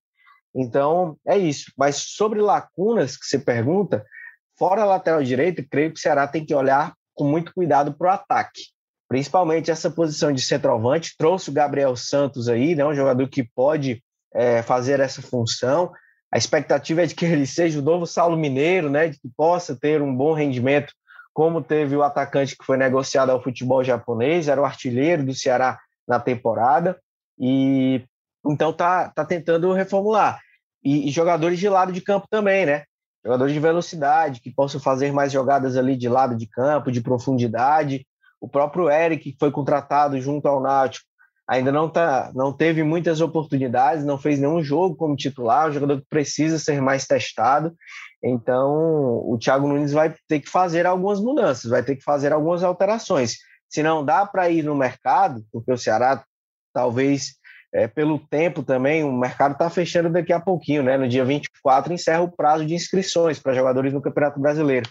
Então, 0.54 1.16
é 1.26 1.38
isso. 1.38 1.72
Mas 1.76 1.96
sobre 1.96 2.40
lacunas 2.40 3.16
que 3.16 3.24
você 3.24 3.38
pergunta, 3.38 4.04
fora 4.58 4.82
a 4.82 4.86
lateral 4.86 5.22
direita, 5.22 5.64
creio 5.68 5.92
que 5.92 5.98
o 5.98 6.02
Ceará 6.02 6.26
tem 6.28 6.44
que 6.44 6.54
olhar 6.54 6.92
com 7.14 7.24
muito 7.24 7.54
cuidado 7.54 7.94
para 7.94 8.08
o 8.08 8.14
ataque. 8.14 8.62
Principalmente 9.08 9.70
essa 9.70 9.90
posição 9.90 10.32
de 10.32 10.42
centroavante. 10.42 11.14
Trouxe 11.16 11.50
o 11.50 11.52
Gabriel 11.52 11.96
Santos 11.96 12.48
aí, 12.48 12.74
né, 12.74 12.84
um 12.84 12.94
jogador 12.94 13.26
que 13.28 13.42
pode 13.42 14.02
é, 14.34 14.62
fazer 14.62 15.00
essa 15.00 15.22
função. 15.22 15.92
A 16.30 16.38
expectativa 16.38 17.02
é 17.02 17.06
de 17.06 17.14
que 17.14 17.24
ele 17.24 17.46
seja 17.46 17.78
o 17.78 17.82
novo 17.82 18.06
Saulo 18.06 18.36
Mineiro, 18.36 18.90
né, 18.90 19.08
de 19.08 19.18
que 19.18 19.28
possa 19.36 19.74
ter 19.74 20.00
um 20.02 20.14
bom 20.14 20.32
rendimento 20.34 20.92
como 21.32 21.62
teve 21.62 21.96
o 21.96 22.02
atacante 22.02 22.56
que 22.56 22.64
foi 22.64 22.76
negociado 22.76 23.30
ao 23.30 23.42
futebol 23.42 23.82
japonês, 23.82 24.48
era 24.48 24.60
o 24.60 24.64
artilheiro 24.64 25.24
do 25.24 25.34
Ceará 25.34 25.78
na 26.06 26.20
temporada, 26.20 26.98
e 27.38 28.04
então 28.44 28.72
tá, 28.72 29.08
tá 29.08 29.24
tentando 29.24 29.72
reformular. 29.72 30.40
E, 30.84 31.08
e, 31.08 31.10
jogadores 31.10 31.58
de 31.58 31.68
lado 31.68 31.92
de 31.92 32.00
campo 32.00 32.26
também, 32.28 32.66
né? 32.66 32.84
Jogadores 33.24 33.54
de 33.54 33.60
velocidade, 33.60 34.40
que 34.40 34.50
possam 34.50 34.80
fazer 34.80 35.12
mais 35.12 35.30
jogadas 35.30 35.76
ali 35.76 35.96
de 35.96 36.08
lado 36.08 36.36
de 36.36 36.46
campo, 36.46 36.90
de 36.90 37.00
profundidade. 37.00 38.04
O 38.40 38.48
próprio 38.48 38.90
Eric, 38.90 39.32
que 39.32 39.38
foi 39.38 39.52
contratado 39.52 40.20
junto 40.20 40.48
ao 40.48 40.60
Náutico, 40.60 41.06
ainda 41.46 41.70
não, 41.70 41.88
tá, 41.88 42.32
não 42.34 42.52
teve 42.52 42.82
muitas 42.82 43.20
oportunidades, 43.20 44.04
não 44.04 44.18
fez 44.18 44.40
nenhum 44.40 44.62
jogo 44.62 44.96
como 44.96 45.14
titular, 45.14 45.68
um 45.68 45.72
jogador 45.72 46.00
que 46.00 46.06
precisa 46.08 46.58
ser 46.58 46.82
mais 46.82 47.06
testado. 47.06 47.74
Então, 48.22 48.72
o 49.26 49.36
Thiago 49.38 49.66
Nunes 49.66 49.92
vai 49.92 50.14
ter 50.28 50.40
que 50.40 50.48
fazer 50.48 50.86
algumas 50.86 51.20
mudanças, 51.20 51.70
vai 51.70 51.82
ter 51.82 51.96
que 51.96 52.04
fazer 52.04 52.32
algumas 52.32 52.62
alterações. 52.62 53.38
Se 53.68 53.82
não 53.82 54.04
dá 54.04 54.24
para 54.24 54.48
ir 54.48 54.62
no 54.62 54.74
mercado, 54.74 55.44
porque 55.50 55.72
o 55.72 55.78
Ceará 55.78 56.24
talvez 56.72 57.34
é, 57.74 57.88
pelo 57.88 58.18
tempo 58.18 58.62
também, 58.62 59.02
o 59.02 59.10
mercado 59.10 59.52
está 59.52 59.70
fechando 59.70 60.10
daqui 60.10 60.32
a 60.32 60.38
pouquinho, 60.38 60.82
né? 60.82 60.98
No 60.98 61.08
dia 61.08 61.24
24 61.24 61.92
encerra 61.92 62.20
o 62.20 62.30
prazo 62.30 62.66
de 62.66 62.74
inscrições 62.74 63.38
para 63.38 63.54
jogadores 63.54 63.92
no 63.92 64.02
Campeonato 64.02 64.38
Brasileiro. 64.38 64.88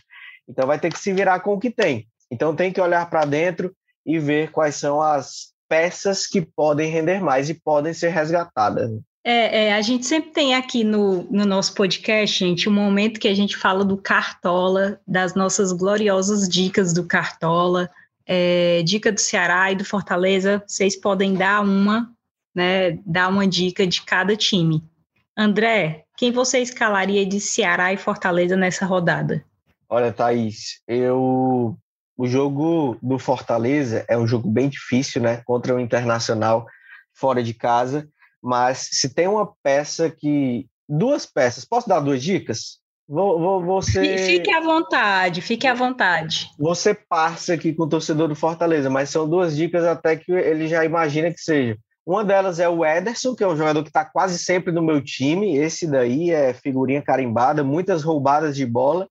Então 0.49 0.65
vai 0.65 0.79
ter 0.79 0.91
que 0.91 0.99
se 0.99 1.13
virar 1.13 1.39
com 1.41 1.53
o 1.53 1.59
que 1.59 1.69
tem. 1.69 2.07
Então 2.29 2.55
tem 2.55 2.73
que 2.73 2.81
olhar 2.81 3.07
para 3.09 3.23
dentro 3.23 3.71
e 4.05 4.17
ver 4.17 4.51
quais 4.51 4.75
são 4.75 4.99
as 5.01 5.53
peças 5.69 6.25
que 6.25 6.41
podem 6.41 6.89
render 6.89 7.21
mais 7.21 7.49
e 7.49 7.53
podem 7.53 7.93
ser 7.93 8.09
resgatadas. 8.09 8.91
É, 9.23 9.65
é, 9.65 9.73
a 9.73 9.81
gente 9.81 10.05
sempre 10.05 10.31
tem 10.31 10.55
aqui 10.55 10.83
no, 10.83 11.23
no 11.23 11.45
nosso 11.45 11.75
podcast, 11.75 12.39
gente, 12.39 12.67
um 12.67 12.73
momento 12.73 13.19
que 13.19 13.27
a 13.27 13.35
gente 13.35 13.55
fala 13.55 13.85
do 13.85 13.95
Cartola, 13.95 14.99
das 15.07 15.35
nossas 15.35 15.71
gloriosas 15.71 16.49
dicas 16.49 16.91
do 16.91 17.05
Cartola, 17.05 17.89
é, 18.25 18.81
dica 18.83 19.11
do 19.11 19.19
Ceará 19.19 19.71
e 19.71 19.75
do 19.75 19.85
Fortaleza. 19.85 20.63
Vocês 20.65 20.95
podem 20.95 21.35
dar 21.35 21.61
uma, 21.61 22.11
né? 22.53 22.97
Dar 23.05 23.27
uma 23.27 23.45
dica 23.45 23.85
de 23.85 24.01
cada 24.01 24.35
time. 24.35 24.83
André, 25.37 26.05
quem 26.17 26.31
você 26.31 26.59
escalaria 26.59 27.25
de 27.25 27.39
Ceará 27.39 27.93
e 27.93 27.97
Fortaleza 27.97 28.55
nessa 28.55 28.85
rodada? 28.85 29.43
Olha, 29.87 30.11
Thaís, 30.11 30.81
eu. 30.87 31.77
O 32.17 32.27
jogo 32.27 32.97
do 33.01 33.17
Fortaleza 33.17 34.05
é 34.07 34.15
um 34.15 34.27
jogo 34.27 34.47
bem 34.47 34.69
difícil, 34.69 35.21
né? 35.21 35.41
Contra 35.43 35.75
o 35.75 35.79
Internacional 35.79 36.67
fora 37.13 37.41
de 37.41 37.53
casa 37.53 38.07
mas 38.41 38.89
se 38.91 39.13
tem 39.13 39.27
uma 39.27 39.51
peça 39.63 40.09
que. 40.09 40.67
Duas 40.89 41.25
peças, 41.25 41.63
posso 41.63 41.87
dar 41.87 42.01
duas 42.01 42.21
dicas? 42.21 42.81
Vou, 43.07 43.39
vou, 43.39 43.63
você... 43.63 44.17
Fique 44.17 44.51
à 44.51 44.61
vontade, 44.61 45.41
fique 45.41 45.67
à 45.67 45.73
vontade. 45.73 46.49
Você 46.57 46.93
passa 46.93 47.53
aqui 47.53 47.73
com 47.73 47.83
o 47.83 47.89
torcedor 47.89 48.27
do 48.27 48.35
Fortaleza, 48.35 48.89
mas 48.89 49.09
são 49.09 49.27
duas 49.27 49.55
dicas 49.55 49.85
até 49.85 50.15
que 50.15 50.31
ele 50.31 50.67
já 50.67 50.83
imagina 50.83 51.31
que 51.31 51.39
seja. 51.39 51.77
Uma 52.05 52.25
delas 52.25 52.59
é 52.59 52.67
o 52.67 52.85
Ederson, 52.85 53.35
que 53.35 53.43
é 53.43 53.47
um 53.47 53.55
jogador 53.55 53.83
que 53.83 53.89
está 53.89 54.03
quase 54.03 54.37
sempre 54.39 54.71
no 54.71 54.81
meu 54.81 55.01
time. 55.01 55.57
Esse 55.57 55.85
daí 55.87 56.31
é 56.31 56.53
figurinha 56.53 57.01
carimbada, 57.01 57.63
muitas 57.63 58.03
roubadas 58.03 58.55
de 58.55 58.65
bola 58.65 59.07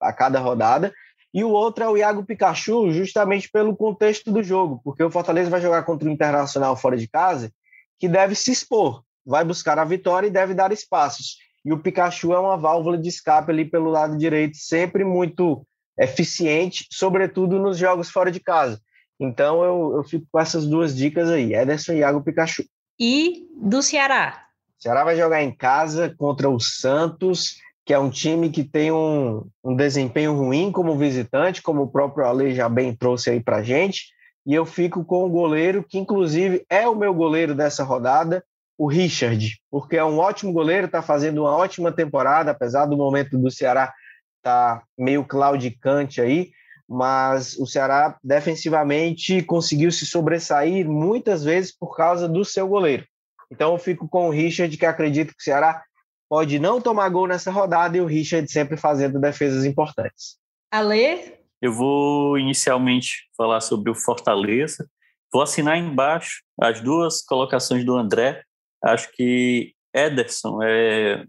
a 0.00 0.12
cada 0.12 0.38
rodada. 0.38 0.92
E 1.32 1.44
o 1.44 1.50
outro 1.50 1.84
é 1.84 1.88
o 1.88 1.96
Iago 1.96 2.24
Pikachu, 2.24 2.90
justamente 2.92 3.50
pelo 3.50 3.76
contexto 3.76 4.32
do 4.32 4.42
jogo, 4.42 4.80
porque 4.84 5.02
o 5.02 5.10
Fortaleza 5.10 5.48
vai 5.50 5.60
jogar 5.60 5.82
contra 5.84 6.08
o 6.08 6.12
Internacional 6.12 6.76
fora 6.76 6.96
de 6.96 7.08
casa 7.08 7.52
que 8.00 8.08
deve 8.08 8.34
se 8.34 8.50
expor, 8.50 9.04
vai 9.24 9.44
buscar 9.44 9.78
a 9.78 9.84
vitória 9.84 10.26
e 10.26 10.30
deve 10.30 10.54
dar 10.54 10.72
espaços. 10.72 11.36
E 11.62 11.70
o 11.70 11.78
Pikachu 11.78 12.32
é 12.32 12.40
uma 12.40 12.56
válvula 12.56 12.96
de 12.96 13.10
escape 13.10 13.52
ali 13.52 13.66
pelo 13.66 13.90
lado 13.90 14.16
direito, 14.16 14.56
sempre 14.56 15.04
muito 15.04 15.64
eficiente, 15.98 16.86
sobretudo 16.90 17.58
nos 17.58 17.76
jogos 17.76 18.10
fora 18.10 18.32
de 18.32 18.40
casa. 18.40 18.80
Então 19.20 19.62
eu, 19.62 19.96
eu 19.96 20.04
fico 20.04 20.26
com 20.32 20.40
essas 20.40 20.66
duas 20.66 20.96
dicas 20.96 21.28
aí, 21.28 21.54
Ederson 21.54 21.92
e 21.92 21.98
Iago 21.98 22.22
Pikachu. 22.22 22.64
E 22.98 23.46
do 23.54 23.82
Ceará? 23.82 24.46
O 24.78 24.82
Ceará 24.82 25.04
vai 25.04 25.16
jogar 25.16 25.42
em 25.42 25.54
casa 25.54 26.14
contra 26.16 26.48
o 26.48 26.58
Santos, 26.58 27.56
que 27.84 27.92
é 27.92 27.98
um 27.98 28.08
time 28.08 28.48
que 28.48 28.64
tem 28.64 28.90
um, 28.90 29.46
um 29.62 29.76
desempenho 29.76 30.34
ruim 30.34 30.72
como 30.72 30.96
visitante, 30.96 31.60
como 31.60 31.82
o 31.82 31.88
próprio 31.88 32.24
Ale 32.24 32.54
já 32.54 32.66
bem 32.66 32.96
trouxe 32.96 33.28
aí 33.28 33.40
pra 33.40 33.62
gente 33.62 34.06
e 34.46 34.54
eu 34.54 34.64
fico 34.64 35.04
com 35.04 35.24
o 35.24 35.28
goleiro, 35.28 35.84
que 35.86 35.98
inclusive 35.98 36.64
é 36.68 36.88
o 36.88 36.94
meu 36.94 37.12
goleiro 37.12 37.54
dessa 37.54 37.84
rodada, 37.84 38.44
o 38.78 38.86
Richard, 38.86 39.60
porque 39.70 39.96
é 39.96 40.04
um 40.04 40.18
ótimo 40.18 40.52
goleiro, 40.52 40.86
está 40.86 41.02
fazendo 41.02 41.42
uma 41.42 41.54
ótima 41.54 41.92
temporada, 41.92 42.50
apesar 42.50 42.86
do 42.86 42.96
momento 42.96 43.36
do 43.36 43.50
Ceará 43.50 43.92
estar 44.38 44.78
tá 44.78 44.82
meio 44.96 45.24
claudicante 45.24 46.20
aí, 46.20 46.50
mas 46.88 47.56
o 47.58 47.66
Ceará 47.66 48.18
defensivamente 48.24 49.42
conseguiu 49.42 49.92
se 49.92 50.06
sobressair 50.06 50.88
muitas 50.88 51.44
vezes 51.44 51.76
por 51.76 51.94
causa 51.94 52.26
do 52.26 52.44
seu 52.44 52.66
goleiro. 52.66 53.04
Então 53.50 53.72
eu 53.72 53.78
fico 53.78 54.08
com 54.08 54.28
o 54.28 54.30
Richard, 54.30 54.74
que 54.76 54.86
acredito 54.86 55.34
que 55.34 55.40
o 55.40 55.44
Ceará 55.44 55.82
pode 56.28 56.58
não 56.58 56.80
tomar 56.80 57.08
gol 57.08 57.26
nessa 57.26 57.50
rodada 57.50 57.96
e 57.96 58.00
o 58.00 58.06
Richard 58.06 58.50
sempre 58.50 58.76
fazendo 58.76 59.20
defesas 59.20 59.64
importantes. 59.64 60.36
Ale, 60.70 61.39
eu 61.60 61.72
vou 61.72 62.38
inicialmente 62.38 63.28
falar 63.36 63.60
sobre 63.60 63.90
o 63.90 63.94
Fortaleza. 63.94 64.88
Vou 65.32 65.42
assinar 65.42 65.78
embaixo 65.78 66.42
as 66.60 66.80
duas 66.80 67.22
colocações 67.22 67.84
do 67.84 67.96
André. 67.96 68.42
Acho 68.82 69.10
que 69.12 69.74
Ederson 69.94 70.60
é 70.62 71.24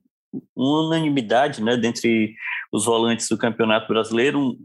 unanimidade, 0.56 1.62
né, 1.62 1.76
dentre 1.76 2.36
os 2.72 2.86
volantes 2.86 3.28
do 3.28 3.38
Campeonato 3.38 3.88
Brasileiro, 3.88 4.58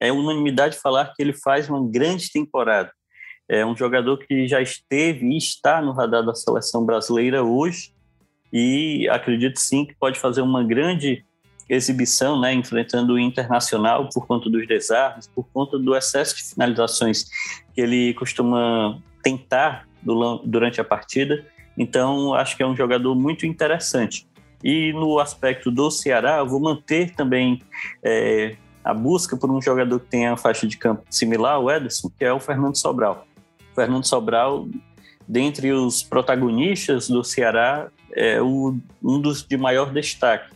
é 0.00 0.12
unanimidade 0.12 0.78
falar 0.78 1.12
que 1.14 1.22
ele 1.22 1.32
faz 1.32 1.68
uma 1.68 1.82
grande 1.90 2.30
temporada. 2.30 2.92
É 3.48 3.64
um 3.64 3.76
jogador 3.76 4.18
que 4.18 4.46
já 4.46 4.60
esteve 4.60 5.26
e 5.26 5.38
está 5.38 5.80
no 5.80 5.92
radar 5.92 6.24
da 6.24 6.34
seleção 6.34 6.84
brasileira 6.84 7.42
hoje 7.42 7.94
e 8.52 9.08
acredito 9.08 9.58
sim 9.58 9.84
que 9.84 9.94
pode 9.94 10.18
fazer 10.18 10.40
uma 10.40 10.62
grande 10.62 11.24
exibição, 11.68 12.40
né, 12.40 12.52
enfrentando 12.52 13.14
o 13.14 13.18
Internacional 13.18 14.08
por 14.12 14.26
conta 14.26 14.50
dos 14.50 14.66
desarmes, 14.66 15.26
por 15.26 15.46
conta 15.52 15.78
do 15.78 15.96
excesso 15.96 16.36
de 16.36 16.44
finalizações 16.44 17.24
que 17.74 17.80
ele 17.80 18.14
costuma 18.14 18.98
tentar 19.22 19.86
durante 20.44 20.80
a 20.80 20.84
partida. 20.84 21.44
Então, 21.76 22.34
acho 22.34 22.56
que 22.56 22.62
é 22.62 22.66
um 22.66 22.76
jogador 22.76 23.14
muito 23.14 23.46
interessante. 23.46 24.26
E 24.62 24.92
no 24.92 25.18
aspecto 25.18 25.70
do 25.70 25.90
Ceará, 25.90 26.38
eu 26.38 26.46
vou 26.46 26.60
manter 26.60 27.14
também 27.14 27.60
é, 28.02 28.56
a 28.84 28.94
busca 28.94 29.36
por 29.36 29.50
um 29.50 29.60
jogador 29.60 29.98
que 30.00 30.06
tenha 30.06 30.32
a 30.32 30.36
faixa 30.36 30.66
de 30.66 30.76
campo 30.76 31.04
similar 31.10 31.54
ao 31.54 31.70
Ederson, 31.70 32.10
que 32.16 32.24
é 32.24 32.32
o 32.32 32.38
Fernando 32.38 32.76
Sobral. 32.76 33.26
O 33.72 33.74
Fernando 33.74 34.04
Sobral, 34.04 34.68
dentre 35.26 35.72
os 35.72 36.02
protagonistas 36.02 37.08
do 37.08 37.24
Ceará, 37.24 37.88
é 38.12 38.40
o, 38.40 38.76
um 39.02 39.20
dos 39.20 39.42
de 39.42 39.56
maior 39.56 39.92
destaque. 39.92 40.54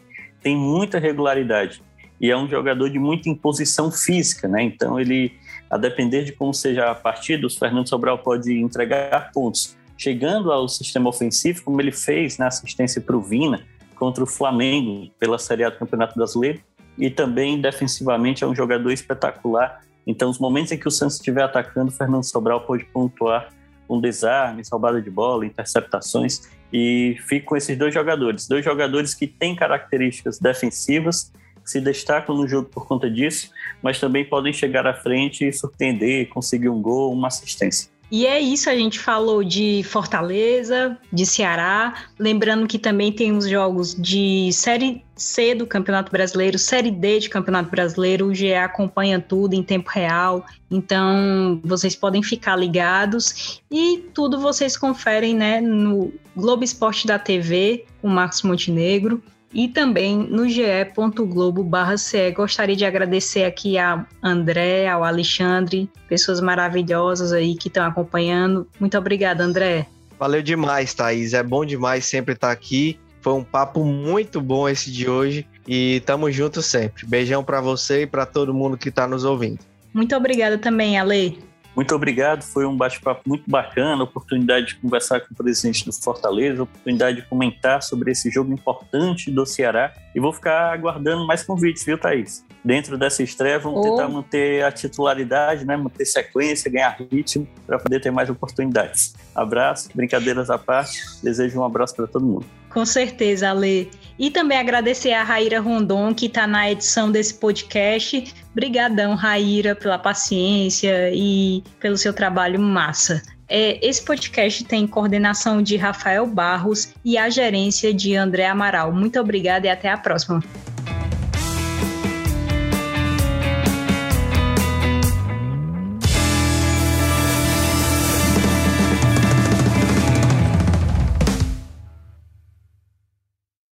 Tem 0.49 0.57
muita 0.57 0.99
regularidade 0.99 1.83
e 2.19 2.31
é 2.31 2.35
um 2.35 2.49
jogador 2.49 2.89
de 2.89 2.99
muita 2.99 3.29
imposição 3.29 3.93
física, 3.93 4.49
né? 4.49 4.63
Então 4.63 4.99
ele, 4.99 5.35
a 5.69 5.77
depender 5.77 6.25
de 6.25 6.33
como 6.33 6.55
seja 6.55 6.91
a 6.91 6.95
partida, 6.95 7.47
o 7.47 7.51
Fernando 7.51 7.87
Sobral 7.87 8.17
pode 8.17 8.51
entregar 8.51 9.31
pontos, 9.31 9.77
chegando 9.99 10.51
ao 10.51 10.67
sistema 10.67 11.11
ofensivo, 11.11 11.63
como 11.63 11.83
ele 11.83 11.93
fez 11.93 12.39
na 12.39 12.47
assistência 12.47 12.99
para 12.99 13.15
o 13.15 13.21
Vina 13.21 13.61
contra 13.95 14.25
o 14.25 14.27
Flamengo 14.27 15.11
pela 15.19 15.39
Série 15.39 15.65
A 15.65 15.69
do 15.69 15.77
Campeonato 15.77 16.15
Brasileiro, 16.15 16.63
e 16.97 17.11
também 17.11 17.61
defensivamente 17.61 18.43
é 18.43 18.47
um 18.47 18.55
jogador 18.55 18.91
espetacular. 18.91 19.83
Então, 20.07 20.31
os 20.31 20.39
momentos 20.39 20.73
em 20.73 20.79
que 20.79 20.89
o 20.89 20.91
Santos 20.91 21.17
estiver 21.17 21.43
atacando, 21.43 21.91
o 21.91 21.95
Fernando 21.95 22.25
Sobral 22.25 22.63
pode 22.63 22.87
pontuar 22.87 23.51
um 23.87 24.01
desarme, 24.01 24.65
salvada 24.65 25.03
de 25.03 25.11
bola, 25.11 25.45
interceptações, 25.45 26.49
e 26.73 27.17
fico 27.27 27.47
com 27.47 27.57
esses 27.57 27.77
dois 27.77 27.93
jogadores. 27.95 28.47
Dois 28.47 28.65
jogadores 28.65 29.15
que 29.15 29.27
têm 29.27 29.55
características 29.55 30.39
defensivas, 30.39 31.33
se 31.65 31.81
destacam 31.81 32.35
no 32.35 32.49
jogo 32.49 32.69
por 32.69 32.87
conta 32.87 33.11
disso, 33.11 33.51
mas 33.83 34.01
também 34.01 34.25
podem 34.25 34.53
chegar 34.53 34.87
à 34.87 34.95
frente 34.95 35.47
e 35.47 35.53
surpreender, 35.53 36.29
conseguir 36.29 36.71
um 36.71 36.81
gol, 36.81 37.13
uma 37.13 37.29
assistência. 37.29 37.91
E 38.11 38.27
é 38.27 38.41
isso, 38.41 38.71
a 38.71 38.75
gente 38.75 38.99
falou 38.99 39.45
de 39.45 39.83
Fortaleza, 39.85 40.97
de 41.13 41.27
Ceará, 41.27 41.95
lembrando 42.19 42.67
que 42.67 42.79
também 42.79 43.13
tem 43.13 43.37
os 43.37 43.47
jogos 43.47 43.95
de 43.95 44.51
Série 44.51 45.05
C 45.15 45.55
do 45.55 45.67
Campeonato 45.67 46.11
Brasileiro, 46.11 46.59
Série 46.59 46.91
D 46.91 47.19
de 47.19 47.29
Campeonato 47.29 47.71
Brasileiro, 47.71 48.27
o 48.27 48.35
GE 48.35 48.55
acompanha 48.55 49.21
tudo 49.21 49.55
em 49.55 49.63
tempo 49.63 49.91
real, 49.91 50.47
então 50.71 51.61
vocês 51.63 51.95
podem 51.95 52.23
ficar 52.23 52.57
ligados. 52.57 53.61
E 53.71 53.99
tudo 54.15 54.41
vocês 54.41 54.77
conferem 54.77 55.35
né, 55.35 55.61
no 55.61 56.13
Globo 56.35 56.65
Esporte 56.65 57.07
da 57.07 57.19
TV, 57.19 57.85
com 58.01 58.09
Marcos 58.09 58.43
Montenegro, 58.43 59.23
e 59.53 59.69
também 59.69 60.17
no 60.17 60.49
ge.globo.ce. 60.49 62.31
Gostaria 62.33 62.77
de 62.77 62.85
agradecer 62.85 63.45
aqui 63.45 63.79
a 63.79 64.07
André, 64.23 64.89
ao 64.89 65.05
Alexandre, 65.05 65.89
pessoas 66.09 66.41
maravilhosas 66.41 67.33
aí 67.33 67.55
que 67.55 67.69
estão 67.69 67.87
acompanhando. 67.87 68.67
Muito 68.79 68.97
obrigada, 68.99 69.43
André. 69.45 69.87
Valeu 70.19 70.43
demais, 70.43 70.93
Thaís. 70.95 71.33
É 71.33 71.43
bom 71.43 71.65
demais 71.65 72.05
sempre 72.05 72.35
estar 72.35 72.51
aqui. 72.51 72.99
Foi 73.21 73.33
um 73.33 73.45
papo 73.45 73.85
muito 73.85 74.41
bom 74.41 74.69
esse 74.69 74.91
de 74.91 75.09
hoje 75.09 75.47
e 75.67 76.01
tamo 76.07 76.31
junto 76.31 76.63
sempre. 76.63 77.07
Beijão 77.07 77.45
para 77.45 77.61
você 77.61 78.03
e 78.03 78.07
para 78.07 78.25
todo 78.27 78.55
mundo 78.55 78.77
que 78.77 78.89
está 78.89 79.07
nos 79.07 79.25
ouvindo. 79.25 79.59
Muito 79.93 80.15
obrigada 80.15 80.59
também, 80.59 80.99
Ale. 80.99 81.39
Muito 81.79 81.95
obrigado, 81.95 82.43
foi 82.43 82.67
um 82.67 82.77
bate-papo 82.77 83.23
muito 83.25 83.49
bacana, 83.49 84.03
oportunidade 84.03 84.67
de 84.67 84.75
conversar 84.81 85.21
com 85.21 85.33
o 85.33 85.37
presidente 85.37 85.85
do 85.85 85.93
Fortaleza, 85.93 86.65
oportunidade 86.65 87.19
de 87.19 87.29
comentar 87.29 87.85
sobre 87.85 88.11
esse 88.11 88.29
jogo 88.33 88.53
importante 88.53 89.31
do 89.31 89.47
Ceará 89.47 89.95
e 90.13 90.19
vou 90.19 90.33
ficar 90.33 90.73
aguardando 90.73 91.25
mais 91.25 91.45
convites, 91.45 91.85
viu, 91.85 91.97
Thaís? 91.97 92.45
Dentro 92.65 92.99
dessa 92.99 93.23
estreia, 93.23 93.59
vamos 93.59 93.81
oh. 93.81 93.91
tentar 93.91 94.09
manter 94.09 94.65
a 94.65 94.73
titularidade, 94.73 95.65
né? 95.65 95.77
manter 95.77 96.05
sequência, 96.05 96.71
ganhar 96.71 96.97
ritmo 97.11 97.47
para 97.67 97.79
poder 97.79 98.01
ter 98.01 98.11
mais 98.11 98.29
oportunidades. 98.29 99.15
Abraço, 99.35 99.89
brincadeiras 99.95 100.51
à 100.51 100.59
parte, 100.59 101.01
desejo 101.23 101.61
um 101.61 101.65
abraço 101.65 101.95
para 101.95 102.07
todo 102.07 102.25
mundo. 102.25 102.47
Com 102.71 102.85
certeza, 102.85 103.51
Ale. 103.51 103.91
E 104.19 104.31
também 104.31 104.59
agradecer 104.59 105.13
a 105.13 105.23
Raíra 105.23 105.61
Rondon, 105.61 106.13
que 106.13 106.27
está 106.27 106.47
na 106.47 106.71
edição 106.71 107.11
desse 107.11 107.35
podcast. 107.35 108.35
Brigadão, 108.55 109.15
Raíra, 109.15 109.75
pela 109.75 109.99
paciência 109.99 111.11
e 111.13 111.63
pelo 111.81 111.97
seu 111.97 112.13
trabalho 112.13 112.61
massa. 112.61 113.23
É, 113.49 113.85
esse 113.87 114.03
podcast 114.03 114.63
tem 114.65 114.87
coordenação 114.87 115.63
de 115.63 115.77
Rafael 115.77 116.27
Barros 116.27 116.93
e 117.03 117.17
a 117.17 117.31
gerência 117.31 117.95
de 117.95 118.15
André 118.15 118.47
Amaral. 118.47 118.93
Muito 118.93 119.19
obrigada 119.19 119.67
e 119.67 119.71
até 119.71 119.89
a 119.89 119.97
próxima. 119.97 120.43